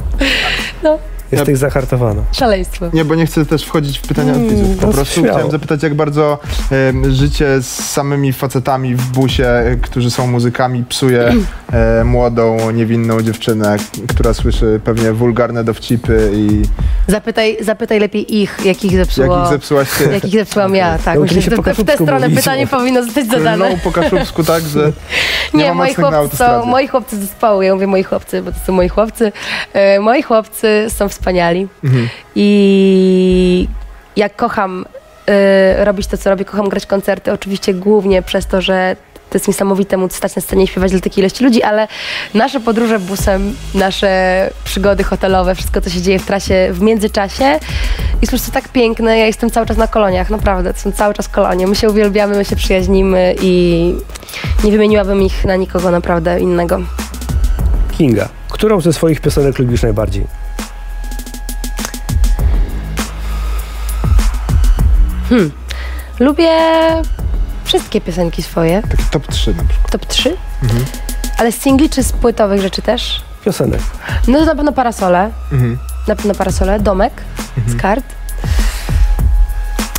No, 0.83 0.99
Jesteś 1.33 1.57
zahartowana. 1.57 2.21
szaleństwo. 2.31 2.85
Nie, 2.93 3.05
bo 3.05 3.15
nie 3.15 3.25
chcę 3.25 3.45
też 3.45 3.63
wchodzić 3.63 3.99
w 3.99 4.01
pytania 4.01 4.33
od 4.33 4.39
widzów. 4.41 4.77
Po 4.77 4.87
prostu 4.87 5.13
śmiało. 5.21 5.29
chciałem 5.33 5.51
zapytać, 5.51 5.83
jak 5.83 5.93
bardzo 5.95 6.39
życie 7.09 7.61
z 7.61 7.67
samymi 7.67 8.33
facetami 8.33 8.95
w 8.95 9.05
busie, 9.11 9.47
którzy 9.81 10.11
są 10.11 10.27
muzykami, 10.27 10.83
psuje 10.89 11.33
e, 11.73 12.03
młodą, 12.03 12.71
niewinną 12.71 13.21
dziewczynę, 13.21 13.77
która 14.09 14.33
słyszy 14.33 14.79
pewnie 14.83 15.13
wulgarne 15.13 15.63
dowcipy 15.63 16.31
i 16.33 16.61
Zapytaj, 17.07 17.57
zapytaj 17.61 17.99
lepiej 17.99 18.41
ich, 18.41 18.57
jakich 18.65 18.91
zepsuło. 18.91 19.35
jak 19.37 19.45
ich 19.45 19.49
zepsułaś 19.51 19.87
ty. 19.97 20.13
Jakich 20.13 20.31
zepsułam 20.31 20.75
ja, 20.75 20.97
tak. 20.97 21.19
Myślę, 21.19 21.41
że 21.41 21.51
w 21.51 21.85
tę 21.85 21.93
stronę 21.93 22.29
pytanie 22.29 22.67
powinno 22.67 23.03
zostać 23.03 23.27
zadane. 23.27 23.69
No 23.69 23.77
po 23.83 23.91
kaszubsku 23.91 24.43
tak, 24.43 24.63
że 24.63 24.91
nie, 25.53 25.63
Nie, 25.63 25.73
moi 25.73 25.93
chłopcy, 25.93 26.37
są, 26.37 26.65
moi 26.65 26.87
chłopcy 26.87 27.15
z 27.17 27.19
zespołu, 27.19 27.61
ja 27.61 27.73
mówię 27.73 27.87
moi 27.87 28.03
chłopcy, 28.03 28.41
bo 28.41 28.51
to 28.51 28.57
są 28.67 28.73
moi 28.73 28.89
chłopcy. 28.89 29.31
E, 29.73 29.99
moi 29.99 30.21
chłopcy 30.21 30.85
są 30.89 31.09
wspaniali 31.23 31.67
Mhm. 31.83 32.09
i 32.35 33.67
jak 34.15 34.35
kocham 34.35 34.85
e, 35.27 35.85
robić 35.85 36.07
to, 36.07 36.17
co 36.17 36.29
robię, 36.29 36.45
kocham 36.45 36.69
grać 36.69 36.85
koncerty, 36.85 37.31
oczywiście 37.31 37.73
głównie 37.73 38.21
przez 38.21 38.45
to, 38.47 38.61
że 38.61 38.95
to 39.29 39.37
jest 39.37 39.47
niesamowite 39.47 39.97
móc 39.97 40.15
stać 40.15 40.35
na 40.35 40.41
scenie 40.41 40.63
i 40.63 40.67
śpiewać 40.67 40.91
dla 40.91 40.99
takiej 40.99 41.19
ilości 41.21 41.43
ludzi, 41.43 41.63
ale 41.63 41.87
nasze 42.33 42.59
podróże 42.59 42.99
busem, 42.99 43.55
nasze 43.75 44.49
przygody 44.63 45.03
hotelowe, 45.03 45.55
wszystko, 45.55 45.81
co 45.81 45.89
się 45.89 46.01
dzieje 46.01 46.19
w 46.19 46.25
trasie 46.25 46.69
w 46.71 46.81
międzyczasie 46.81 47.43
jest 48.21 48.21
po 48.21 48.27
prostu 48.37 48.51
tak 48.51 48.67
piękne. 48.69 49.17
Ja 49.17 49.25
jestem 49.25 49.51
cały 49.51 49.65
czas 49.65 49.77
na 49.77 49.87
koloniach, 49.87 50.29
naprawdę. 50.29 50.73
To 50.73 50.79
są 50.79 50.91
cały 50.91 51.13
czas 51.13 51.27
kolonie. 51.27 51.67
My 51.67 51.75
się 51.75 51.89
uwielbiamy, 51.89 52.35
my 52.37 52.45
się 52.45 52.55
przyjaźnimy 52.55 53.35
i 53.41 53.93
nie 54.63 54.71
wymieniłabym 54.71 55.21
ich 55.21 55.45
na 55.45 55.55
nikogo 55.55 55.91
naprawdę 55.91 56.39
innego. 56.39 56.79
Kinga, 57.97 58.29
którą 58.49 58.81
ze 58.81 58.93
swoich 58.93 59.21
piosenek 59.21 59.59
lubisz 59.59 59.83
najbardziej? 59.83 60.42
Lubię 66.19 66.49
wszystkie 67.63 68.01
piosenki 68.01 68.43
swoje, 68.43 68.81
Taki 68.81 69.03
top 69.11 69.27
3 69.27 69.53
na 69.53 69.63
przykład. 69.63 69.91
top 69.91 70.05
3, 70.05 70.37
Mhm. 70.63 70.85
ale 71.37 71.51
z 71.51 71.55
singli 71.61 71.89
czy 71.89 72.03
z 72.03 72.11
płytowych 72.11 72.61
rzeczy 72.61 72.81
też? 72.81 73.21
Piosenek. 73.45 73.81
No 74.27 74.39
to 74.39 74.45
na 74.45 74.55
pewno 74.55 74.71
parasole, 74.71 75.29
Mhm. 75.51 75.77
na 76.07 76.15
pewno 76.15 76.33
parasole, 76.35 76.79
domek 76.79 77.13
z 77.67 77.81
kart. 77.81 78.05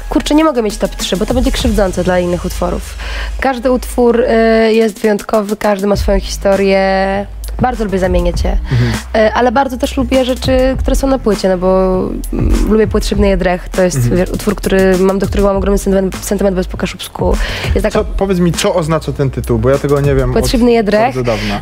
Kurczę, 0.09 0.35
nie 0.35 0.45
mogę 0.45 0.63
mieć 0.63 0.77
top 0.79 0.97
3, 0.97 1.17
bo 1.17 1.27
to 1.27 1.35
będzie 1.35 1.53
krzywdzące 1.53 2.05
dla 2.05 2.19
innych 2.19 2.45
utworów. 2.45 2.95
Każdy 3.41 3.71
utwór 3.71 4.21
y, 4.21 4.73
jest 4.75 5.01
wyjątkowy, 5.01 5.57
każdy 5.57 5.87
ma 5.87 5.97
swoją 5.97 6.21
historię. 6.21 7.27
Bardzo 7.61 7.85
lubię 7.85 7.99
zamieniać 7.99 8.45
je. 8.45 8.51
Mhm. 8.53 8.93
E, 9.15 9.35
ale 9.35 9.53
bardzo 9.53 9.77
też 9.77 9.97
lubię 9.97 10.25
rzeczy, 10.25 10.77
które 10.79 10.97
są 10.97 11.07
na 11.07 11.19
płycie, 11.19 11.49
no 11.49 11.59
bo 11.59 11.99
mm, 12.33 12.73
lubię 12.73 12.87
płyt 12.87 13.07
Szybny 13.07 13.29
Jedrech. 13.29 13.69
To 13.69 13.83
jest 13.83 13.97
Mhm. 13.97 14.29
utwór, 14.33 14.55
który 14.57 14.99
mam, 14.99 15.19
do 15.19 15.27
którego 15.27 15.49
mam 15.49 15.57
ogromny 15.57 15.79
sentyment, 15.79 16.17
sentyment 16.17 16.57
bez 16.57 16.67
Pokaszubsku. 16.67 17.37
Jest 17.75 17.83
taka 17.83 17.99
Co, 17.99 18.05
powiedz 18.05 18.39
mi, 18.39 18.53
co 18.53 18.75
oznacza 18.75 19.13
ten 19.13 19.31
tytuł, 19.31 19.59
bo 19.59 19.71
ja 19.71 19.79
tego 19.79 20.01
nie 20.01 20.15
wiem 20.15 20.33
Potrzebny 20.33 20.67
od 20.67 20.73
jedrech. 20.73 21.15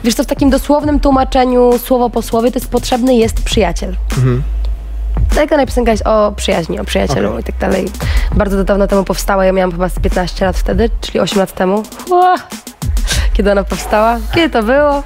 Wiesz 0.05 0.14
co, 0.14 0.24
w 0.24 0.26
takim 0.26 0.51
dosłownym 0.51 1.01
tłumaczeniu, 1.01 1.78
słowo 1.78 2.11
po 2.11 2.22
słowie, 2.22 2.53
to 2.53 2.59
jest 2.59 2.70
potrzebny 2.70 3.14
jest 3.14 3.43
przyjaciel. 3.43 3.97
Mhm. 4.16 4.43
Taka 5.34 5.66
piosenka 5.66 5.90
jest 5.90 6.07
o 6.07 6.32
przyjaźni, 6.36 6.80
o 6.80 6.84
przyjacielu 6.84 7.28
Okej. 7.28 7.40
i 7.40 7.45
tak 7.45 7.59
dalej. 7.59 7.88
Bardzo 8.34 8.64
dawno 8.64 8.86
temu 8.86 9.05
powstała, 9.05 9.45
ja 9.45 9.53
miałam 9.53 9.72
chyba 9.72 9.88
z 9.88 9.99
15 9.99 10.45
lat 10.45 10.57
wtedy, 10.57 10.90
czyli 11.01 11.20
8 11.20 11.38
lat 11.38 11.55
temu. 11.55 11.82
Ua! 12.11 12.34
Kiedy 13.33 13.53
ona 13.53 13.64
powstała? 13.64 14.18
Kiedy 14.35 14.51
to 14.51 14.62
było? 14.62 15.03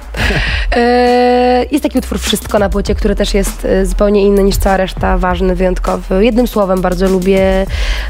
E, 0.75 1.65
jest 1.71 1.83
taki 1.83 1.97
utwór 1.97 2.19
Wszystko 2.19 2.59
na 2.59 2.69
płycie, 2.69 2.95
który 2.95 3.15
też 3.15 3.33
jest 3.33 3.65
e, 3.65 3.85
zupełnie 3.85 4.23
inny 4.25 4.43
niż 4.43 4.57
cała 4.57 4.77
reszta, 4.77 5.17
ważny, 5.17 5.55
wyjątkowy. 5.55 6.25
Jednym 6.25 6.47
słowem 6.47 6.81
bardzo 6.81 7.07
lubię, 7.09 7.65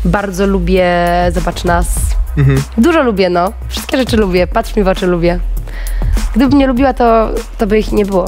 bardzo 0.05 0.47
lubię 0.47 0.85
Zobacz 1.33 1.63
nas. 1.63 1.87
Mhm. 2.37 2.61
Dużo 2.77 3.03
lubię, 3.03 3.29
no. 3.29 3.51
Wszystkie 3.69 3.97
rzeczy 3.97 4.17
lubię, 4.17 4.47
patrz 4.47 4.75
mi 4.75 4.83
w 4.83 4.87
oczy 4.87 5.07
lubię. 5.07 5.39
Gdybym 6.35 6.59
nie 6.59 6.67
lubiła, 6.67 6.93
to, 6.93 7.29
to 7.57 7.67
by 7.67 7.79
ich 7.79 7.91
nie 7.91 8.05
było. 8.05 8.25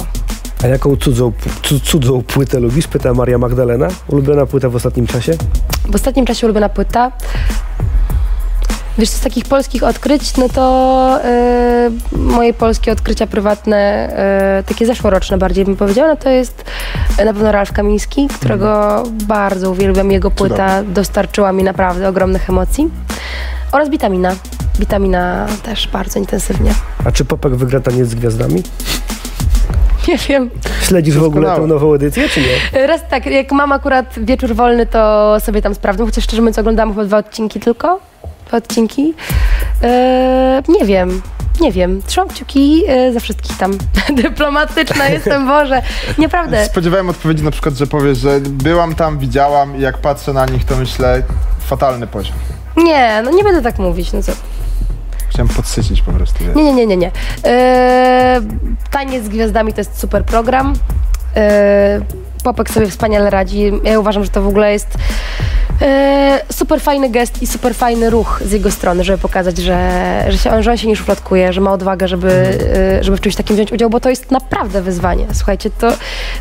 A 0.64 0.66
jaką 0.66 0.96
cudzą, 0.96 1.32
cu- 1.62 1.80
cudzą 1.80 2.22
płytę 2.22 2.60
lubisz? 2.60 2.86
Pyta 2.88 3.14
Maria 3.14 3.38
Magdalena. 3.38 3.88
Ulubiona 4.08 4.46
płyta 4.46 4.68
w 4.68 4.76
ostatnim 4.76 5.06
czasie? 5.06 5.32
W 5.90 5.94
ostatnim 5.94 6.26
czasie 6.26 6.46
ulubiona 6.46 6.68
płyta. 6.68 7.12
Wiesz, 8.98 9.08
z 9.08 9.20
takich 9.20 9.44
polskich 9.44 9.82
odkryć, 9.82 10.36
no 10.36 10.48
to 10.48 11.18
e, 11.24 11.90
moje 12.12 12.54
polskie 12.54 12.92
odkrycia 12.92 13.26
prywatne, 13.26 13.76
e, 13.76 14.62
takie 14.66 14.86
zeszłoroczne 14.86 15.38
bardziej 15.38 15.64
bym 15.64 15.76
powiedziała, 15.76 16.08
no 16.08 16.16
to 16.16 16.28
jest 16.28 16.64
e, 17.18 17.24
na 17.24 17.32
pewno 17.32 17.52
Ralf 17.52 17.72
Kamiński, 17.72 18.28
którego 18.28 19.02
bardzo 19.26 19.70
uwielbiam. 19.70 20.10
Jego 20.10 20.30
płyta 20.30 20.82
dostarczyła 20.82 21.52
mi 21.52 21.64
naprawdę 21.64 22.08
ogromnych 22.08 22.50
emocji. 22.50 22.90
Oraz 23.72 23.88
Bitamina. 23.88 24.34
Bitamina 24.78 25.46
też 25.62 25.88
bardzo 25.88 26.18
intensywnie. 26.18 26.74
A 27.04 27.12
czy 27.12 27.24
Popek 27.24 27.54
wygra 27.54 27.80
taniec 27.80 28.08
z 28.08 28.14
gwiazdami? 28.14 28.62
Nie 30.08 30.18
wiem. 30.18 30.50
Śledzisz 30.82 31.18
w 31.18 31.24
ogóle 31.24 31.56
tę 31.56 31.66
nową 31.66 31.94
edycję, 31.94 32.28
czy 32.28 32.40
nie? 32.40 32.86
Raz 32.86 33.00
tak, 33.10 33.26
jak 33.26 33.52
mam 33.52 33.72
akurat 33.72 34.14
wieczór 34.16 34.54
wolny, 34.54 34.86
to 34.86 35.36
sobie 35.40 35.62
tam 35.62 35.74
sprawdzam, 35.74 36.06
chociaż 36.06 36.24
szczerze 36.24 36.42
mówiąc 36.42 36.58
oglądałam 36.58 36.90
chyba 36.90 37.04
dwa 37.04 37.18
odcinki 37.18 37.60
tylko. 37.60 38.00
Odcinki. 38.52 39.14
Eee, 39.82 40.62
nie 40.68 40.84
wiem, 40.84 41.22
nie 41.60 41.72
wiem. 41.72 42.02
Trzymam 42.06 42.28
kciuki 42.28 42.82
e, 42.88 43.12
za 43.12 43.20
wszystkich 43.20 43.56
tam. 43.56 43.78
Dyplomatyczna 44.22 45.08
jestem, 45.08 45.46
Boże. 45.46 45.82
Nieprawdę. 46.18 46.64
Spodziewałem 46.64 47.08
odpowiedzi 47.08 47.44
na 47.44 47.50
przykład, 47.50 47.74
że 47.74 47.86
powiesz, 47.86 48.18
że 48.18 48.40
byłam 48.40 48.94
tam, 48.94 49.18
widziałam 49.18 49.76
i 49.76 49.80
jak 49.80 49.98
patrzę 49.98 50.32
na 50.32 50.46
nich, 50.46 50.64
to 50.64 50.76
myślę, 50.76 51.22
fatalny 51.60 52.06
poziom. 52.06 52.36
Nie, 52.76 53.22
no 53.24 53.30
nie 53.30 53.44
będę 53.44 53.62
tak 53.62 53.78
mówić, 53.78 54.12
no 54.12 54.22
co. 54.22 54.32
Chciałem 55.28 55.48
podsycić 55.48 56.02
po 56.02 56.12
prostu. 56.12 56.44
Nie, 56.54 56.64
nie, 56.64 56.72
nie, 56.74 56.86
nie, 56.86 56.96
nie. 56.96 57.10
Eee, 57.44 58.40
Taniec 58.90 59.24
z 59.24 59.28
gwiazdami 59.28 59.72
to 59.72 59.80
jest 59.80 59.98
super 60.00 60.24
program. 60.24 60.74
Eee, 61.36 62.00
Popek 62.44 62.70
sobie 62.70 62.86
wspaniale 62.86 63.30
radzi. 63.30 63.72
Ja 63.84 64.00
uważam, 64.00 64.24
że 64.24 64.30
to 64.30 64.42
w 64.42 64.48
ogóle 64.48 64.72
jest 64.72 64.88
e, 64.94 64.98
super 66.52 66.80
fajny 66.80 67.10
gest 67.10 67.42
i 67.42 67.46
super 67.46 67.74
fajny 67.74 68.10
ruch 68.10 68.42
z 68.44 68.52
jego 68.52 68.70
strony, 68.70 69.04
żeby 69.04 69.18
pokazać, 69.18 69.58
że, 69.58 70.24
że, 70.28 70.38
się, 70.38 70.62
że 70.62 70.70
on 70.70 70.76
się 70.76 70.88
nie 70.88 70.96
szufladkuje, 70.96 71.52
że 71.52 71.60
ma 71.60 71.72
odwagę, 71.72 72.08
żeby, 72.08 72.58
e, 72.98 73.04
żeby 73.04 73.16
w 73.16 73.20
czymś 73.20 73.36
takim 73.36 73.56
wziąć 73.56 73.72
udział, 73.72 73.90
bo 73.90 74.00
to 74.00 74.10
jest 74.10 74.30
naprawdę 74.30 74.82
wyzwanie. 74.82 75.26
Słuchajcie, 75.32 75.70
to, 75.70 75.92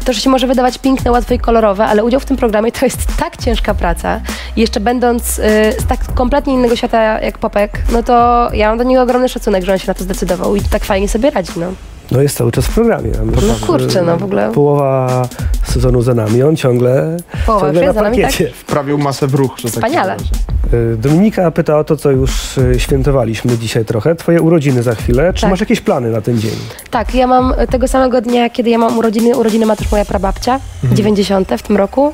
to, 0.06 0.14
że 0.14 0.22
się 0.22 0.30
może 0.30 0.48
wydawać 0.48 0.78
piękne, 0.78 1.12
łatwe 1.12 1.36
i 1.36 1.40
kolorowe, 1.40 1.86
ale 1.86 2.04
udział 2.04 2.20
w 2.20 2.26
tym 2.26 2.38
programie 2.38 2.72
to 2.72 2.86
jest 2.86 3.00
tak 3.20 3.38
ciężka 3.38 3.74
praca. 3.74 4.22
Jeszcze 4.56 4.80
będąc 4.80 5.40
e, 5.40 5.72
z 5.72 5.88
tak 5.88 6.00
kompletnie 6.14 6.54
innego 6.54 6.76
świata 6.76 7.22
jak 7.22 7.38
Popek, 7.38 7.72
no 7.92 8.04
to 8.04 8.48
ja 8.54 8.70
mam 8.70 8.78
do 8.78 8.84
niego 8.84 9.02
ogromny 9.02 9.30
szacunek, 9.30 9.64
że 9.64 9.72
on 9.72 9.78
się 9.78 9.88
na 9.88 9.94
to 9.94 10.04
zdecydował 10.04 10.56
i 10.56 10.62
tak 10.62 10.86
fajnie 10.86 11.08
sobie 11.08 11.30
radzi, 11.30 11.52
no. 11.56 11.74
No 12.12 12.22
jest 12.22 12.38
cały 12.38 12.52
czas 12.52 12.66
w 12.66 12.74
programie. 12.74 13.12
No 13.36 13.42
że 13.42 13.54
kurczę, 13.68 14.02
no 14.02 14.18
w 14.18 14.24
ogóle. 14.24 14.52
Połowa 14.52 15.28
sezonu 15.64 16.02
za 16.02 16.14
nami, 16.14 16.44
on 16.44 16.56
ciągle, 16.56 17.18
Połowa 17.46 17.66
ciągle 17.66 17.86
na 17.86 17.94
za 17.94 18.02
nami, 18.02 18.22
tak? 18.22 18.32
Wprawił 18.54 18.98
masę 18.98 19.28
w 19.28 19.34
ruch, 19.34 19.52
że 19.58 19.64
tak 19.64 19.72
Wspaniale. 19.74 20.16
powiem. 20.16 20.94
Y, 20.94 20.98
Dominika 20.98 21.52
pyta 21.52 21.78
o 21.80 21.84
to, 21.84 21.98
co 21.98 22.12
już 22.12 22.58
y, 22.58 22.76
świętowaliśmy 22.80 23.58
dzisiaj 23.58 23.86
trochę. 23.86 24.16
Twoje 24.16 24.42
urodziny 24.42 24.84
za 24.84 24.96
chwilę. 24.96 25.34
Czy 25.34 25.42
Tak. 25.42 25.50
masz 25.50 25.60
jakieś 25.60 25.82
plany 25.82 26.12
na 26.12 26.22
ten 26.22 26.40
dzień? 26.40 26.52
Tak, 26.90 27.16
ja 27.16 27.28
mam 27.28 27.54
tego 27.72 27.88
samego 27.88 28.22
dnia, 28.22 28.50
kiedy 28.50 28.70
ja 28.70 28.78
mam 28.78 28.98
urodziny, 28.98 29.36
urodziny 29.38 29.66
ma 29.66 29.76
też 29.76 29.92
moja 29.92 30.06
prababcia, 30.06 30.60
90 30.94 31.50
w 31.58 31.62
tym 31.64 31.78
roku. 31.78 32.14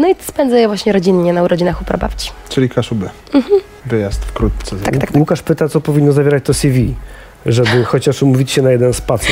No 0.00 0.08
i 0.08 0.14
spędzę 0.20 0.60
je 0.60 0.66
właśnie 0.68 0.92
rodzinnie 0.92 1.32
na 1.32 1.42
urodzinach 1.42 1.82
u 1.82 1.84
prababci. 1.84 2.30
Czyli 2.48 2.68
Kaszuby. 2.68 3.08
Wyjazd 3.86 4.24
wkrótce. 4.24 4.76
Mhm. 4.76 4.92
Tak, 4.92 5.00
tak, 5.00 5.10
tak. 5.10 5.20
Łukasz 5.20 5.42
pyta, 5.42 5.68
co 5.68 5.80
powinno 5.80 6.12
zawierać 6.12 6.44
to 6.44 6.54
CV, 6.54 6.94
żeby 7.46 7.84
chociaż 7.84 8.22
umówić 8.22 8.50
się 8.50 8.62
na 8.62 8.70
jeden 8.70 8.94
spacer. 8.94 9.30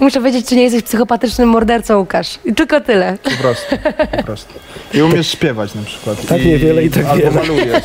Muszę 0.00 0.20
wiedzieć, 0.20 0.48
czy 0.48 0.56
nie 0.56 0.62
jesteś 0.62 0.82
psychopatycznym 0.82 1.48
mordercą, 1.48 1.98
Łukasz. 1.98 2.38
I 2.44 2.54
tylko 2.54 2.80
tyle. 2.80 3.18
Po 3.22 3.30
prostu, 3.30 3.76
po 4.16 4.22
prostu. 4.22 4.54
I 4.94 5.02
umiesz 5.02 5.28
śpiewać 5.28 5.74
na 5.74 5.82
przykład. 5.82 6.26
Tak 6.26 6.44
niewiele 6.44 6.84
i 6.84 6.90
tak 6.90 7.04
albo 7.04 7.16
wiele. 7.16 7.30
malujesz. 7.30 7.82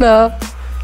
No, 0.00 0.30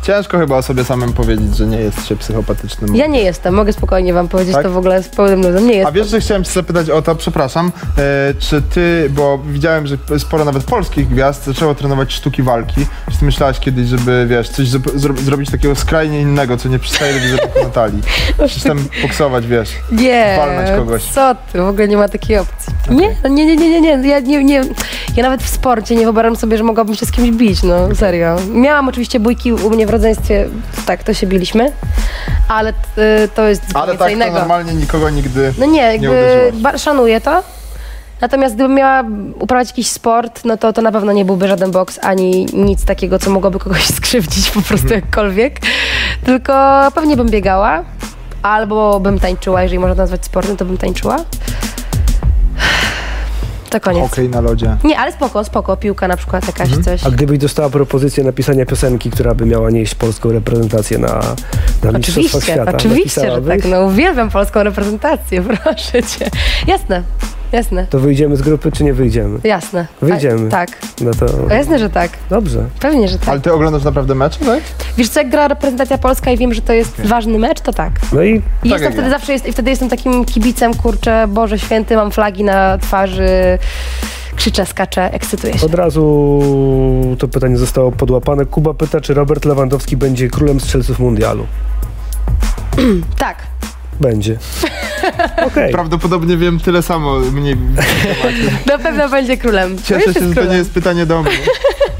Ciężko 0.08 0.38
chyba 0.38 0.56
o 0.56 0.62
sobie 0.62 0.84
samym 0.84 1.12
powiedzieć, 1.12 1.56
że 1.56 1.66
nie 1.66 1.80
jest 1.80 2.06
się 2.06 2.16
psychopatycznym. 2.16 2.96
ja 2.96 3.06
nie 3.06 3.22
jestem, 3.22 3.54
mogę 3.54 3.72
spokojnie 3.72 4.12
wam 4.12 4.28
powiedzieć 4.28 4.54
Tak? 4.54 4.62
to 4.62 4.70
w 4.70 4.76
ogóle 4.76 5.02
z 5.02 5.08
pełnym 5.08 5.42
luzem. 5.42 5.66
Nie 5.66 5.72
A 5.72 5.76
jestem. 5.76 5.94
wiesz, 5.94 6.08
że 6.08 6.20
chciałem 6.20 6.44
cię 6.44 6.50
zapytać 6.52 6.90
o 6.90 7.02
to, 7.02 7.14
przepraszam, 7.14 7.72
e, 7.98 8.34
czy 8.38 8.62
ty, 8.62 9.10
bo 9.10 9.38
widziałem, 9.46 9.86
że 9.86 9.96
sporo 10.18 10.44
nawet 10.44 10.64
polskich 10.64 11.08
gwiazd 11.08 11.44
zaczęło 11.44 11.74
trenować 11.74 12.12
sztuki 12.12 12.42
walki. 12.42 12.86
Czy 13.12 13.18
ty 13.18 13.24
myślałaś 13.24 13.60
kiedyś, 13.60 13.88
żeby, 13.88 14.26
wiesz, 14.30 14.48
coś 14.48 14.66
zro- 14.68 14.96
zro- 14.96 15.18
zrobić 15.20 15.50
takiego 15.50 15.74
skrajnie 15.76 16.20
innego, 16.20 16.56
co 16.56 16.68
nie 16.68 16.78
przystaje 16.78 17.14
do 17.14 17.20
wizerunku 17.20 17.58
Natalii? 17.64 18.02
Czy 18.50 18.60
tam 18.60 18.78
boksować, 19.02 19.46
wiesz? 19.46 19.70
Nie, 19.92 20.34
walnąć 20.38 20.70
kogoś. 20.78 21.02
co 21.04 21.34
ty, 21.52 21.58
w 21.62 21.66
ogóle 21.68 21.88
nie 21.88 21.96
ma 21.96 22.08
takiej 22.08 22.38
opcji. 22.38 22.72
Nie, 22.90 23.16
no 23.22 23.28
nie, 23.28 23.46
nie, 23.46 23.56
nie, 23.56 23.80
nie, 23.80 23.96
nie. 23.96 24.08
Ja, 24.08 24.20
nie, 24.20 24.44
nie. 24.44 24.62
ja 25.16 25.22
nawet 25.22 25.42
w 25.42 25.48
sporcie 25.48 25.96
nie 25.96 26.02
wyobrażam 26.02 26.36
sobie, 26.36 26.58
że 26.58 26.64
mogłabym 26.64 26.94
się 26.94 27.06
z 27.06 27.10
kimś 27.12 27.30
bić, 27.30 27.62
no 27.62 27.94
serio. 27.94 28.36
Miałam 28.52 28.88
oczywiście 28.88 29.20
bójki 29.20 29.52
u 29.52 29.70
mnie 29.70 29.86
w 29.86 29.90
rodzeństwie, 29.98 30.48
tak, 30.86 31.02
to 31.02 31.14
się 31.14 31.26
biliśmy, 31.26 31.72
ale 32.48 32.70
y, 32.70 32.74
to 33.34 33.48
jest 33.48 33.66
zupełnie 33.66 33.82
Ale 33.82 33.92
co 33.92 33.98
tak 33.98 34.08
to 34.08 34.14
innego. 34.14 34.38
normalnie 34.38 34.74
nikogo 34.74 35.10
nigdy... 35.10 35.54
No 35.58 35.66
nie, 35.66 35.80
jakby 35.82 36.08
uderzyłaś. 36.08 36.62
ba- 36.62 36.78
szanuję 36.78 37.20
to. 37.20 37.42
Natomiast 38.20 38.54
gdybym 38.54 38.74
miała 38.74 39.04
uprawiać 39.40 39.68
jakiś 39.68 39.90
sport, 39.90 40.44
no 40.44 40.56
to 40.56 40.72
to 40.72 40.82
na 40.82 40.92
pewno 40.92 41.12
nie 41.12 41.24
byłby 41.24 41.48
żaden 41.48 41.70
boks, 41.70 41.98
ani 42.02 42.46
nic 42.52 42.84
takiego, 42.84 43.18
co 43.18 43.30
mogłoby 43.30 43.58
kogoś 43.58 43.84
skrzywdzić 43.96 44.50
po 44.50 44.62
prostu 44.62 44.86
Mhm. 44.86 45.00
jakkolwiek. 45.00 45.60
Tylko 46.24 46.52
pewnie 46.94 47.16
bym 47.16 47.28
biegała, 47.28 47.84
albo 48.42 49.00
bym 49.00 49.18
tańczyła, 49.18 49.62
jeżeli 49.62 49.78
można 49.78 49.94
to 49.94 50.02
nazwać 50.02 50.24
sportem, 50.24 50.56
to 50.56 50.64
bym 50.64 50.78
tańczyła. 50.78 51.16
To 53.70 53.80
koniec. 53.80 54.10
Hokej 54.10 54.28
na 54.28 54.40
lodzie. 54.40 54.76
Nie, 54.84 54.98
ale 54.98 55.12
spoko, 55.12 55.44
spoko, 55.44 55.76
piłka 55.76 56.08
na 56.08 56.16
przykład 56.16 56.46
jakaś 56.46 56.66
Mhm. 56.66 56.82
coś. 56.84 57.04
A 57.06 57.10
gdybyś 57.10 57.38
dostała 57.38 57.70
propozycję 57.70 58.24
napisania 58.24 58.66
piosenki, 58.66 59.10
która 59.10 59.34
by 59.34 59.46
miała 59.46 59.70
nieść 59.70 59.94
polską 59.94 60.32
reprezentację 60.32 60.98
na, 60.98 61.08
na 61.08 61.92
Mistrzostwach 61.92 61.96
Oczywiście, 61.96 62.40
Świata, 62.52 62.72
oczywiście, 62.76 63.20
że 63.20 63.26
napisałabyś? 63.26 63.62
tak. 63.62 63.70
No 63.70 63.80
uwielbiam 63.84 64.30
polską 64.30 64.62
reprezentację, 64.62 65.42
proszę 65.64 66.02
cię. 66.02 66.30
Jasne, 66.66 67.02
jasne, 67.52 67.86
To 67.90 67.98
wyjdziemy 67.98 68.36
z 68.36 68.42
grupy, 68.42 68.72
czy 68.72 68.84
nie 68.84 68.94
wyjdziemy? 68.94 69.38
jasne. 69.44 69.86
Wyjdziemy. 70.02 70.46
A, 70.48 70.50
tak, 70.50 70.68
No 71.00 71.10
to 71.14 71.26
jasne, 71.54 71.78
że 71.78 71.90
tak. 71.90 72.10
dobrze. 72.30 72.64
Pewnie, 72.80 73.08
że 73.08 73.18
tak. 73.18 73.28
Ale 73.28 73.40
ty 73.40 73.52
oglądasz 73.52 73.84
naprawdę 73.84 74.14
mecze, 74.14 74.44
tak? 74.44 74.60
Wiesz 74.96 75.08
co, 75.08 75.20
jak 75.20 75.30
gra 75.30 75.48
reprezentacja 75.48 75.98
polska 75.98 76.30
i 76.30 76.36
wiem, 76.36 76.54
że 76.54 76.60
to 76.62 76.72
jest 76.72 77.00
ważny 77.00 77.38
mecz, 77.38 77.60
to 77.60 77.72
tak. 77.72 77.92
No 78.12 78.22
i 78.22 78.42
I 78.64 78.70
Tak 78.70 78.80
wtedy 78.82 79.02
ja. 79.02 79.10
zawsze, 79.10 79.32
jest, 79.32 79.46
i 79.46 79.52
wtedy 79.52 79.70
jestem 79.70 79.88
takim 79.88 80.24
kibicem, 80.24 80.74
kurczę, 80.74 81.26
Boże 81.28 81.58
Święty, 81.58 81.96
mam 81.96 82.10
flagi 82.10 82.44
na 82.44 82.78
twarzy, 82.78 83.28
krzyczę, 84.36 84.66
skaczę, 84.66 85.12
ekscytuję 85.12 85.58
się. 85.58 85.66
od 85.66 85.74
razu 85.74 86.40
to 87.18 87.28
pytanie 87.28 87.56
zostało 87.56 87.92
podłapane. 87.92 88.46
Kuba 88.46 88.74
pyta, 88.74 89.00
czy 89.00 89.14
Robert 89.14 89.44
Lewandowski 89.44 89.96
będzie 89.96 90.28
królem 90.28 90.60
strzelców 90.60 90.98
mundialu. 90.98 91.46
Tak, 93.18 93.36
Będzie. 94.00 94.38
Okej. 95.46 95.72
Prawdopodobnie 95.72 96.36
wiem 96.36 96.60
tyle 96.60 96.82
samo 96.82 97.18
mniej. 97.18 97.56
na 98.66 98.78
pewno 98.78 99.08
będzie 99.08 99.36
królem. 99.36 99.76
Cieszę 99.82 100.14
się, 100.14 100.28
że 100.28 100.34
to 100.34 100.44
nie 100.44 100.56
jest 100.56 100.70
pytanie 100.70 101.06
do 101.06 101.22
mnie. 101.22 101.32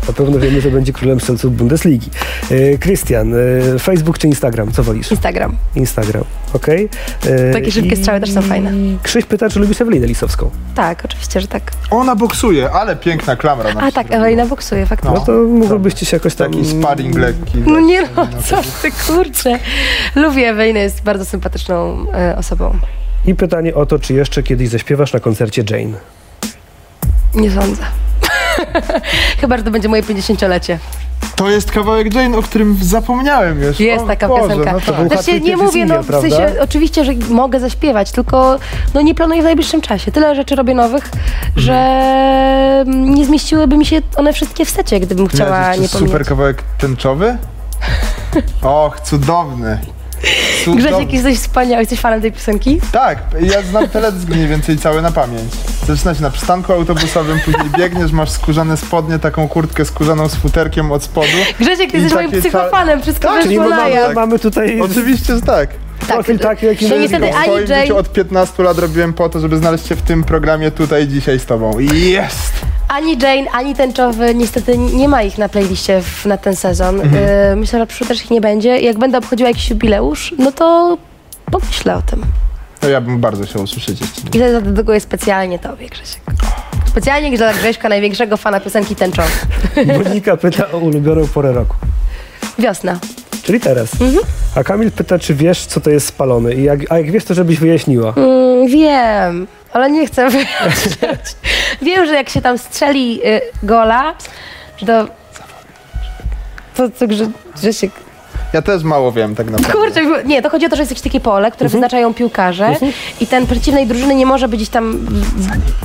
Na 0.09 0.15
pewno 0.15 0.39
wiemy, 0.39 0.61
że 0.61 0.71
będzie 0.71 0.93
królem 0.93 1.21
strzelców 1.21 1.57
Bundesligi. 1.57 2.11
E, 2.51 2.79
Krystian, 2.79 3.35
e, 3.75 3.79
Facebook 3.79 4.19
czy 4.19 4.27
Instagram? 4.27 4.73
Co 4.73 4.83
wolisz? 4.83 5.11
Instagram. 5.11 5.57
Instagram. 5.77 6.25
Okej. 6.53 6.89
E, 7.27 7.53
Takie 7.53 7.71
szybkie 7.73 7.97
strzały 7.97 8.21
też 8.21 8.33
są 8.33 8.43
fajne. 8.43 8.73
i 8.73 8.99
Krzyś 9.03 9.25
pyta, 9.25 9.51
czy 9.51 9.59
lubisz 9.61 9.81
Ewelinę 9.81 10.07
Lisowską? 10.07 10.51
Tak, 10.75 11.05
oczywiście, 11.05 11.41
że 11.41 11.49
tak. 11.49 11.63
Ona 11.91 12.17
boksuje, 12.17 12.71
ale 12.71 12.97
piękna 12.97 13.37
klamra. 13.37 13.71
A 13.81 13.93
tak. 13.93 14.07
Ewelina 14.11 14.47
boksuje, 14.47 14.87
faktycznie. 14.87 15.15
No 15.19 15.25
to 15.25 15.33
mogłybyście 15.33 16.07
się 16.07 16.17
jakoś 16.17 16.35
tam... 16.35 16.53
Taki 16.53 16.67
sparring 16.67 17.19
lekki. 17.19 17.59
No 17.67 17.81
nie 17.81 18.03
no, 18.17 18.29
co 18.45 18.57
ty 18.83 18.91
kurczę. 19.07 19.59
Lubię 20.15 20.49
Ewelinę, 20.49 20.81
jest 20.81 21.03
bardzo 21.03 21.25
sympatyczną 21.25 22.07
e, 22.15 22.37
osobą. 22.37 22.79
I 23.27 23.35
pytanie 23.35 23.75
o 23.75 23.87
to, 23.87 23.99
czy 23.99 24.15
jeszcze 24.15 24.43
kiedyś 24.43 24.69
zaśpiewasz 24.69 25.13
na 25.13 25.21
koncercie 25.21 25.65
Jane. 25.71 25.97
Nie 27.35 27.51
sądzę. 27.51 27.83
Chyba, 29.41 29.57
że 29.57 29.63
to 29.63 29.71
będzie 29.71 29.89
moje 29.89 30.03
50-lecie. 30.03 30.79
To 31.37 31.51
jest 31.51 31.73
kawałek 31.73 32.15
Jane, 32.15 32.39
o 32.39 32.43
którym 32.43 32.79
zapomniałem 32.83 33.63
już. 33.63 33.81
Jest 33.81 34.05
o 34.05 34.07
taka 34.07 34.29
Boże, 34.29 34.43
piosenka. 34.43 34.73
No 34.73 34.81
to... 34.81 35.09
Znaczy, 35.09 35.41
nie 35.41 35.57
mówię, 35.57 35.87
no 35.87 36.03
w 36.03 36.07
sensie, 36.07 36.53
oczywiście, 36.61 37.05
że 37.05 37.13
mogę 37.31 37.61
zaśpiewać, 37.61 38.13
tylko 38.13 38.59
no 38.95 39.01
nie 39.01 39.15
planuję 39.15 39.41
w 39.41 39.45
najbliższym 39.45 39.81
czasie. 39.81 40.13
Tyle 40.13 40.35
rzeczy 40.35 40.57
robię 40.57 40.75
nowych, 40.75 41.05
Mhm. 41.05 41.53
że 41.57 41.75
mm, 42.87 43.15
nie 43.15 43.25
zmieściłyby 43.25 43.77
mi 43.77 43.87
się 43.87 44.01
one 44.17 44.33
wszystkie 44.33 44.65
w 44.65 44.71
secie, 44.71 45.01
gdybym 45.01 45.25
Nie, 45.25 45.31
chciała 45.31 45.65
to 45.71 45.75
nie 45.77 45.83
jest 45.83 45.93
super 45.93 46.09
pomijać. 46.09 46.29
kawałek 46.29 46.63
tęczowy. 46.79 47.37
Och, 48.63 49.01
cudowny. 49.01 49.79
Grzesiek, 50.67 50.85
Cudowny. 50.93 51.13
jesteś 51.13 51.39
wspaniały, 51.39 51.83
jesteś 51.83 52.01
fanem 52.01 52.21
tej 52.21 52.33
piosenki? 52.33 52.81
Tak, 52.93 53.19
ja 53.41 53.63
znam 53.63 53.89
teledysk 53.89 54.29
mniej 54.29 54.49
więcej 54.49 54.79
cały 54.79 55.03
na 55.03 55.11
pamięć. 55.11 55.53
Zaczyna 55.87 56.15
się 56.15 56.23
na 56.23 56.31
przystanku 56.31 56.73
autobusowym, 56.73 57.39
później 57.45 57.71
biegniesz, 57.79 58.13
masz 58.13 58.31
skórzane 58.31 58.77
spodnie, 58.77 59.19
taką 59.19 59.49
kurtkę 59.49 59.85
skórzaną 59.85 60.29
z 60.29 60.35
futerkiem 60.35 60.93
od 60.93 61.03
spodu. 61.05 61.27
Grzesiek, 61.61 61.91
ty 61.91 61.97
jesteś 61.99 62.15
moim 62.15 62.31
psychofanem, 62.31 63.03
wszystko 63.03 63.29
Tak, 63.29 63.37
wyszło 63.37 63.49
Czyli 63.63 63.71
na 63.71 63.77
mamy, 63.77 63.91
jaw. 63.91 64.15
mamy 64.15 64.39
tutaj 64.39 64.81
Oczywiście, 64.81 65.35
że 65.35 65.41
tak. 65.43 65.71
profil 66.09 66.39
taki, 66.39 66.67
jaki 66.67 66.89
No 66.89 66.95
my 66.95 67.01
niestety, 67.03 67.35
Ani 67.35 67.53
Jane- 67.53 67.81
życiu 67.83 67.97
od 67.97 68.13
15 68.13 68.63
lat 68.63 68.79
robiłem 68.79 69.13
po 69.13 69.29
to, 69.29 69.41
żeby 69.41 69.57
znaleźć 69.59 69.87
się 69.87 69.97
w 69.97 70.03
tym 70.03 70.25
programie 70.25 70.71
tutaj 70.71 71.09
dzisiaj 71.09 71.39
z 71.41 71.47
tobą. 71.47 71.79
Jest! 71.79 72.53
Ani 72.89 73.19
Jane, 73.23 73.51
ani 73.53 73.75
Tęczowy, 73.75 74.35
niestety 74.35 74.79
nie 74.79 75.09
ma 75.09 75.23
ich 75.23 75.39
na 75.39 75.49
playliście 75.49 76.03
w, 76.03 76.27
na 76.27 76.37
ten 76.37 76.57
sezon. 76.57 77.01
Mhm. 77.01 77.25
Y, 77.53 77.57
myślę, 77.57 77.79
że 77.79 77.87
przyszły 77.87 78.07
też 78.07 78.25
ich 78.25 78.31
nie 78.31 78.41
będzie. 78.41 78.81
Jak 78.81 78.99
będę 78.99 79.19
obchodziła 79.19 79.49
jakiś 79.49 79.71
jubileusz, 79.71 80.35
no 80.39 80.53
to 80.53 80.99
pomyślę 81.53 81.97
o 81.97 82.03
tym. 82.03 82.23
No 82.83 82.89
ja 82.89 83.01
bym 83.01 83.21
bardzo 83.21 83.45
chciał 83.45 83.63
usłyszeć 83.63 84.01
jeszcze. 84.01 84.21
I 84.35 84.41
to 84.41 84.53
zadedykuję 84.53 85.01
specjalnie 85.01 85.59
tobie, 85.59 85.89
Grzesiek. 85.89 86.23
Specjalnie 86.87 87.39
dla 87.39 87.55
Grześka, 87.55 87.89
największego 87.89 88.37
fana 88.37 88.61
piosenki 88.61 88.97
tęczowej. 88.97 89.31
Monika 90.05 90.37
pyta 90.37 90.71
o 90.73 90.79
ulubioną 90.79 91.27
porę 91.27 91.53
roku. 91.53 91.77
Wiosna. 92.59 92.99
Czyli 93.49 93.61
teraz. 93.61 93.93
Mhm. 94.01 94.25
A 94.57 94.65
Kamil 94.65 94.91
pyta, 94.91 95.19
czy 95.19 95.35
wiesz, 95.35 95.67
co 95.67 95.81
to 95.81 95.91
jest 95.91 96.07
spalony. 96.07 96.55
I 96.55 96.63
jak, 96.63 96.81
a 96.93 96.99
jak 96.99 97.11
wiesz, 97.11 97.25
to 97.25 97.35
żebyś 97.35 97.59
wyjaśniła. 97.59 98.13
Mm, 98.17 98.67
wiem, 98.67 99.47
ale 99.73 99.91
nie 99.91 100.07
chcę 100.07 100.29
wyjaśniać. 100.31 101.21
wiem, 101.83 102.07
że 102.07 102.15
jak 102.15 102.29
się 102.29 102.41
tam 102.41 102.59
strzeli 102.59 103.21
y, 103.27 103.41
gola, 103.63 104.15
to... 104.87 105.07
To, 106.77 106.89
to 106.89 107.07
Grze, 107.07 107.31
Grzesiek... 107.57 107.91
Ja 108.53 108.63
też 108.63 108.83
mało 108.83 109.13
wiem 109.13 109.35
tak 109.35 109.51
naprawdę. 109.51 109.73
Kurczę, 109.79 110.25
nie, 110.25 110.43
to 110.43 110.51
chodzi 110.51 110.67
o 110.67 110.69
to, 110.69 110.77
że 110.77 110.83
jest 110.83 110.91
jakieś 110.93 111.03
takie 111.05 111.21
pole, 111.21 111.51
które 111.51 111.67
Mhm. 111.67 111.81
wyznaczają 111.81 112.15
piłkarze 112.15 112.75
i 113.21 113.27
ten 113.27 113.47
przeciwnej 113.47 113.87
drużyny 113.87 114.15
nie 114.15 114.27
może 114.27 114.49
być 114.49 114.69
tam 114.69 114.99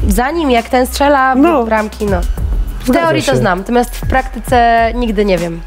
w- 0.02 0.14
za 0.14 0.32
nim, 0.32 0.52
jak 0.52 0.70
ten 0.70 0.88
strzela 0.88 1.36
w 1.36 1.38
No. 1.38 1.64
bramki, 1.64 2.06
no. 2.06 2.22
W 2.80 2.88
Zgadza 2.88 3.00
teorii 3.02 3.24
to 3.24 3.32
się. 3.32 3.38
znam, 3.38 3.60
natomiast 3.60 3.96
w 3.96 4.08
praktyce 4.10 4.92
nigdy 4.96 5.26
nie 5.26 5.38
wiem. 5.38 5.62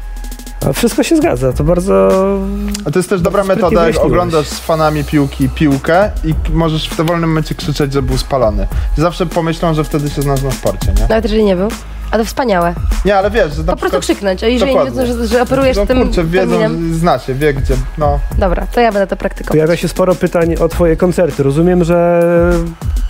Wszystko 0.73 1.03
się 1.03 1.17
zgadza. 1.17 1.53
To 1.53 1.63
bardzo... 1.63 2.09
A 2.85 2.91
to 2.91 2.99
jest 2.99 3.09
też 3.09 3.21
dobra 3.21 3.43
metoda, 3.43 3.87
jak 3.87 3.99
oglądasz 3.99 4.47
z 4.47 4.59
fanami 4.59 5.03
piłki 5.03 5.49
piłkę 5.49 6.11
i 6.23 6.33
możesz 6.53 6.89
w 6.89 6.97
dowolnym 6.97 7.29
momencie 7.29 7.55
krzyczeć, 7.55 7.93
że 7.93 8.01
był 8.01 8.17
spalony. 8.17 8.67
Zawsze 8.97 9.25
pomyślą, 9.25 9.73
że 9.73 9.83
wtedy 9.83 10.09
się 10.09 10.21
znasz 10.21 10.41
na 10.41 10.51
sporcie, 10.51 10.93
nie? 10.93 11.01
Nawet 11.01 11.23
jeżeli 11.23 11.43
nie 11.43 11.55
był. 11.55 11.69
A 12.11 12.17
to 12.17 12.25
wspaniałe. 12.25 12.73
Nie, 13.05 13.15
ale 13.17 13.31
wiesz, 13.31 13.53
że 13.53 13.63
na 13.63 13.73
Po 13.73 13.79
prostu 13.79 13.79
przykład... 13.79 14.01
krzyknąć, 14.01 14.43
a 14.43 14.47
jeżeli 14.47 14.71
Dokładnie. 14.71 15.01
wiedzą, 15.01 15.17
że, 15.17 15.27
że 15.27 15.41
operujesz 15.41 15.77
no, 15.77 15.85
tym 15.85 16.03
kurczę, 16.03 16.23
wiedzą, 16.23 16.59
terminem. 16.59 16.93
zna 16.95 17.19
się, 17.19 17.33
wie 17.33 17.53
gdzie, 17.53 17.73
no. 17.97 18.19
Dobra, 18.37 18.67
to 18.71 18.79
ja 18.81 18.91
będę 18.91 19.07
to 19.07 19.15
praktykować. 19.15 19.51
Pojawia 19.51 19.75
się 19.77 19.87
sporo 19.87 20.15
pytań 20.15 20.55
o 20.55 20.67
twoje 20.67 20.95
koncerty. 20.95 21.43
Rozumiem, 21.43 21.83
że 21.83 22.21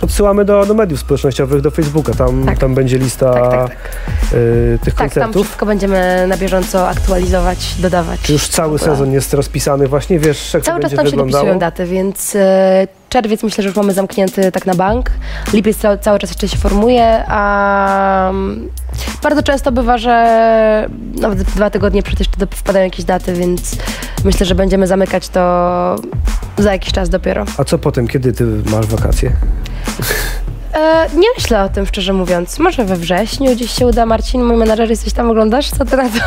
odsyłamy 0.02 0.44
do, 0.44 0.66
do 0.66 0.74
mediów 0.74 1.00
społecznościowych, 1.00 1.60
do 1.60 1.70
Facebooka. 1.70 2.14
Tam, 2.14 2.46
Tak. 2.46 2.58
tam 2.58 2.74
będzie 2.74 2.98
lista 2.98 3.32
Tak, 3.32 3.50
tak, 3.50 3.68
tak. 3.68 3.76
y, 4.34 4.78
tych 4.84 4.94
Tak, 4.94 4.98
tam 4.98 5.08
koncertów. 5.08 5.46
wszystko 5.46 5.66
będziemy 5.66 6.24
na 6.28 6.36
bieżąco 6.36 6.88
aktualizować, 6.88 7.74
dodawać. 7.78 8.20
Czy 8.20 8.32
już 8.32 8.48
cały 8.48 8.78
sezon 8.78 9.12
jest 9.12 9.34
rozpisany 9.34 9.88
właśnie? 9.88 10.18
Wiesz, 10.18 10.54
jak 10.54 10.62
Cały 10.62 10.78
to 10.80 10.82
czas 10.82 10.90
będzie 10.90 10.96
tam 10.96 11.06
się 11.06 11.10
wyglądało? 11.10 11.44
dopisują 11.44 11.58
daty, 11.58 11.86
więc 11.86 12.36
e, 12.36 12.86
czerwiec 13.08 13.42
myślę, 13.42 13.62
że 13.62 13.68
już 13.68 13.76
mamy 13.76 13.92
zamknięty 13.92 14.52
tak 14.52 14.66
na 14.66 14.74
bank. 14.74 15.10
Lipiec 15.52 15.76
cały, 15.78 15.98
cały 15.98 16.18
czas 16.18 16.30
jeszcze 16.30 16.48
się 16.48 16.56
formuje, 16.56 17.24
a 17.28 18.30
mm, 18.30 18.68
bardzo 19.22 19.42
często 19.42 19.72
bywa, 19.72 19.98
że 19.98 20.88
nawet 21.20 21.42
dwa 21.42 21.70
tygodnie 21.70 22.02
dop- 22.02 22.54
wpadają 22.54 22.84
jakieś 22.84 23.04
daty, 23.04 23.32
więc 23.32 23.76
myślę, 24.24 24.46
że 24.46 24.54
będziemy 24.54 24.86
zamykać 24.86 25.28
to 25.28 25.40
za 26.58 26.72
jakiś 26.72 26.92
czas 26.92 27.08
dopiero. 27.08 27.44
A 27.58 27.64
co 27.64 27.78
potem? 27.78 28.08
Kiedy 28.08 28.32
ty 28.32 28.44
masz 28.70 28.86
wakacje? 28.86 29.32
E, 30.74 31.06
nie 31.16 31.26
myślę 31.36 31.62
o 31.64 31.68
tym, 31.68 31.86
szczerze 31.86 32.12
mówiąc. 32.12 32.58
Może 32.58 32.84
we 32.84 32.96
wrześniu 32.96 33.52
gdzieś 33.54 33.70
się 33.70 33.86
uda. 33.86 34.06
Marcin, 34.06 34.44
mój 34.44 34.56
menadżer, 34.56 34.90
jesteś 34.90 35.12
tam, 35.12 35.30
oglądasz? 35.30 35.70
Co 35.70 35.84
ty 35.84 35.96
na 35.96 36.08
to? 36.08 36.18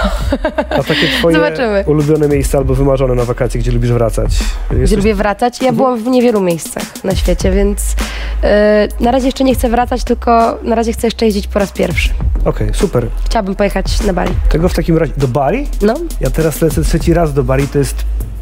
A 0.69 0.83
takie 0.83 1.07
twoje 1.19 1.35
Zobaczymy. 1.35 1.83
ulubione 1.87 2.27
miejsca 2.27 2.57
albo 2.57 2.75
wymarzone 2.75 3.15
na 3.15 3.25
wakacje, 3.25 3.61
gdzie 3.61 3.71
lubisz 3.71 3.91
wracać? 3.91 4.39
Gdzie 4.69 4.79
Jesteś... 4.81 4.97
lubię 4.97 5.15
wracać. 5.15 5.53
Mhm. 5.53 5.65
Ja 5.65 5.77
byłam 5.77 5.99
w 6.03 6.07
niewielu 6.07 6.41
miejscach 6.41 6.83
na 7.03 7.15
świecie, 7.15 7.51
więc 7.51 7.81
e, 8.43 8.87
na 8.99 9.11
razie 9.11 9.25
jeszcze 9.25 9.43
nie 9.43 9.55
chcę 9.55 9.69
wracać, 9.69 10.03
tylko 10.03 10.57
na 10.63 10.75
razie 10.75 10.93
chcę 10.93 11.07
jeszcze 11.07 11.25
jeździć 11.25 11.47
po 11.47 11.59
raz 11.59 11.71
pierwszy. 11.71 12.09
Okej, 12.45 12.69
super. 12.73 13.07
Chciałabym 13.25 13.55
pojechać 13.55 14.01
na 14.01 14.13
Bali. 14.13 14.31
Tego 14.49 14.69
w 14.69 14.73
takim 14.73 14.97
razie... 14.97 15.13
Do 15.17 15.27
Bali? 15.27 15.67
No, 15.81 15.93
Ja 16.21 16.29
teraz 16.29 16.61
lecę 16.61 16.83
trzeci 16.83 17.13
raz 17.13 17.33
do 17.33 17.43
Bali. 17.43 17.67
To 17.67 17.79
jest 17.79 17.95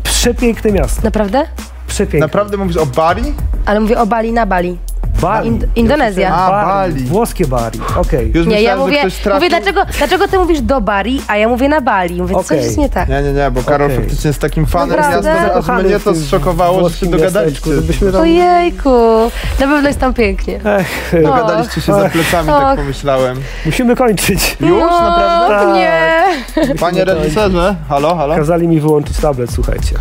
przepiękne 0.04 0.72
miasto. 0.72 1.02
naprawdę? 1.04 1.44
Przepiękne. 1.88 2.20
Naprawdę 2.20 2.58
mówisz 2.58 2.78
o 2.78 2.86
Bari? 2.86 3.24
Ale 3.66 3.80
mówię 3.80 4.00
o 4.00 4.06
Bali 4.06 4.32
na 4.34 4.46
Bali. 4.46 4.78
Bali. 5.22 5.50
Ind- 5.52 5.66
Indonezja. 5.76 6.34
A, 6.36 6.50
Bali. 6.52 6.94
Bali. 6.94 7.06
Włoskie 7.06 7.48
Bali. 7.48 7.80
Okej. 7.98 8.32
Już 8.36 8.48
Nie, 8.48 8.62
ja 8.62 8.76
mówię, 8.76 9.00
ktoś 9.00 9.16
trafił... 9.16 9.34
mówię 9.36 9.50
dlaczego, 9.50 9.82
dlaczego 9.98 10.28
ty 10.28 10.40
mówisz 10.40 10.62
do 10.62 10.82
Bali, 10.82 11.22
a 11.28 11.38
ja 11.38 11.48
mówię 11.50 11.70
na 11.70 11.82
Bali. 11.82 12.22
Mówię, 12.22 12.36
coś 12.36 12.46
Okej. 12.46 12.58
jest 12.58 12.78
nie 12.78 12.90
tak. 12.90 13.10
Nie, 13.10 13.22
nie, 13.22 13.32
nie, 13.34 13.52
bo 13.52 13.64
Karol 13.64 13.86
Okej. 13.88 14.00
faktycznie 14.00 14.28
jest 14.28 14.42
takim 14.42 14.66
fanem 14.66 14.90
Naprawdę? 14.98 15.30
miasta, 15.34 15.64
że 15.66 15.74
aż 15.74 15.84
mnie 15.84 16.00
to 16.00 16.16
zszokowało, 16.16 16.90
że 16.90 16.96
się 16.96 17.06
dogadaliście. 17.06 17.70
tam... 18.12 18.22
Ojejku, 18.22 18.90
na 19.60 19.68
pewno 19.68 19.88
jest 19.88 20.00
tam 20.00 20.14
pięknie. 20.14 20.60
Ech. 20.66 21.14
Dogadaliście 21.24 21.82
się 21.82 21.94
za 21.94 22.10
plecami, 22.10 22.50
Och. 22.50 22.62
tak 22.62 22.78
pomyślałem. 22.78 23.38
musimy 23.66 23.96
kończyć. 23.96 24.58
Już? 24.62 24.70
no, 24.70 25.02
Naprawdę? 25.02 25.74
Nie. 25.74 26.24
Panie 26.80 27.06
reżyserze, 27.06 27.76
halo, 27.90 28.16
halo? 28.16 28.36
Kazali 28.36 28.68
mi 28.68 28.80
wyłączyć 28.82 29.18
tablet, 29.18 29.52
słuchajcie. 29.52 29.96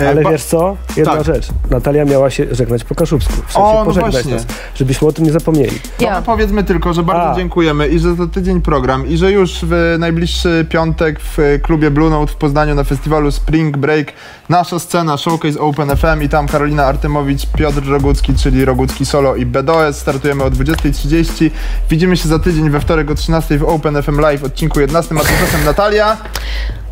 E, 0.00 0.08
Ale 0.08 0.22
pa- 0.22 0.30
wiesz 0.30 0.42
co? 0.44 0.76
Jedna 0.96 1.16
Tak. 1.16 1.24
rzecz. 1.24 1.48
Natalia 1.70 2.04
miała 2.04 2.30
się 2.30 2.46
żegnać 2.50 2.84
po 2.84 2.94
kaszubsku. 2.94 3.32
W 3.32 3.36
sensie 3.52 3.58
O, 3.68 3.74
no 3.78 3.84
pożegnać 3.84 4.12
właśnie. 4.12 4.34
nas. 4.34 4.46
Żebyśmy 4.74 5.08
o 5.08 5.12
tym 5.12 5.24
nie 5.24 5.32
zapomnieli. 5.32 5.80
Ja. 6.00 6.16
my 6.20 6.26
powiedzmy 6.26 6.64
tylko, 6.64 6.92
że 6.92 7.02
bardzo 7.02 7.30
A. 7.30 7.36
dziękujemy 7.36 7.88
i 7.88 7.98
że 7.98 8.14
za 8.14 8.26
tydzień 8.26 8.60
program 8.60 9.06
i 9.08 9.16
że 9.16 9.32
już 9.32 9.58
w 9.62 9.96
najbliższy 9.98 10.66
piątek 10.70 11.20
w 11.20 11.58
klubie 11.62 11.90
Blue 11.90 12.10
Note 12.10 12.32
w 12.32 12.36
Poznaniu 12.36 12.74
na 12.74 12.84
festiwalu 12.84 13.30
Spring 13.30 13.76
Break 13.76 14.12
nasza 14.48 14.78
scena 14.78 15.16
Showcase 15.16 15.60
Open 15.60 15.96
FM 15.96 16.22
i 16.22 16.28
tam 16.28 16.48
Karolina 16.48 16.84
Artymowicz, 16.86 17.46
Piotr 17.46 17.86
Rogucki, 17.88 18.34
czyli 18.34 18.64
Rogucki 18.64 19.06
Solo 19.06 19.36
i 19.36 19.46
BDOS. 19.46 19.96
Startujemy 19.98 20.44
o 20.44 20.50
20.30. 20.50 21.50
Widzimy 21.90 22.16
się 22.16 22.28
za 22.28 22.38
tydzień 22.38 22.70
we 22.70 22.80
wtorek 22.80 23.10
o 23.10 23.14
13.00 23.14 23.58
w 23.58 23.64
Open 23.64 24.02
FM 24.02 24.20
Live 24.20 24.44
odcinku 24.44 24.80
11, 24.80 25.14
a 25.14 25.18
tymczasem 25.24 25.64
Natalia. 25.64 26.16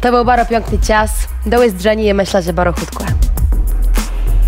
To 0.01 0.11
był 0.11 0.25
bardzo 0.25 0.47
piękny 0.47 0.79
czas. 0.79 1.11
Dołys 1.47 1.75
drzeni 1.75 2.07
i 2.07 2.15
myślę, 2.15 2.43
że 2.43 2.53
bardzo 2.53 2.81
chudkłe. 2.81 3.28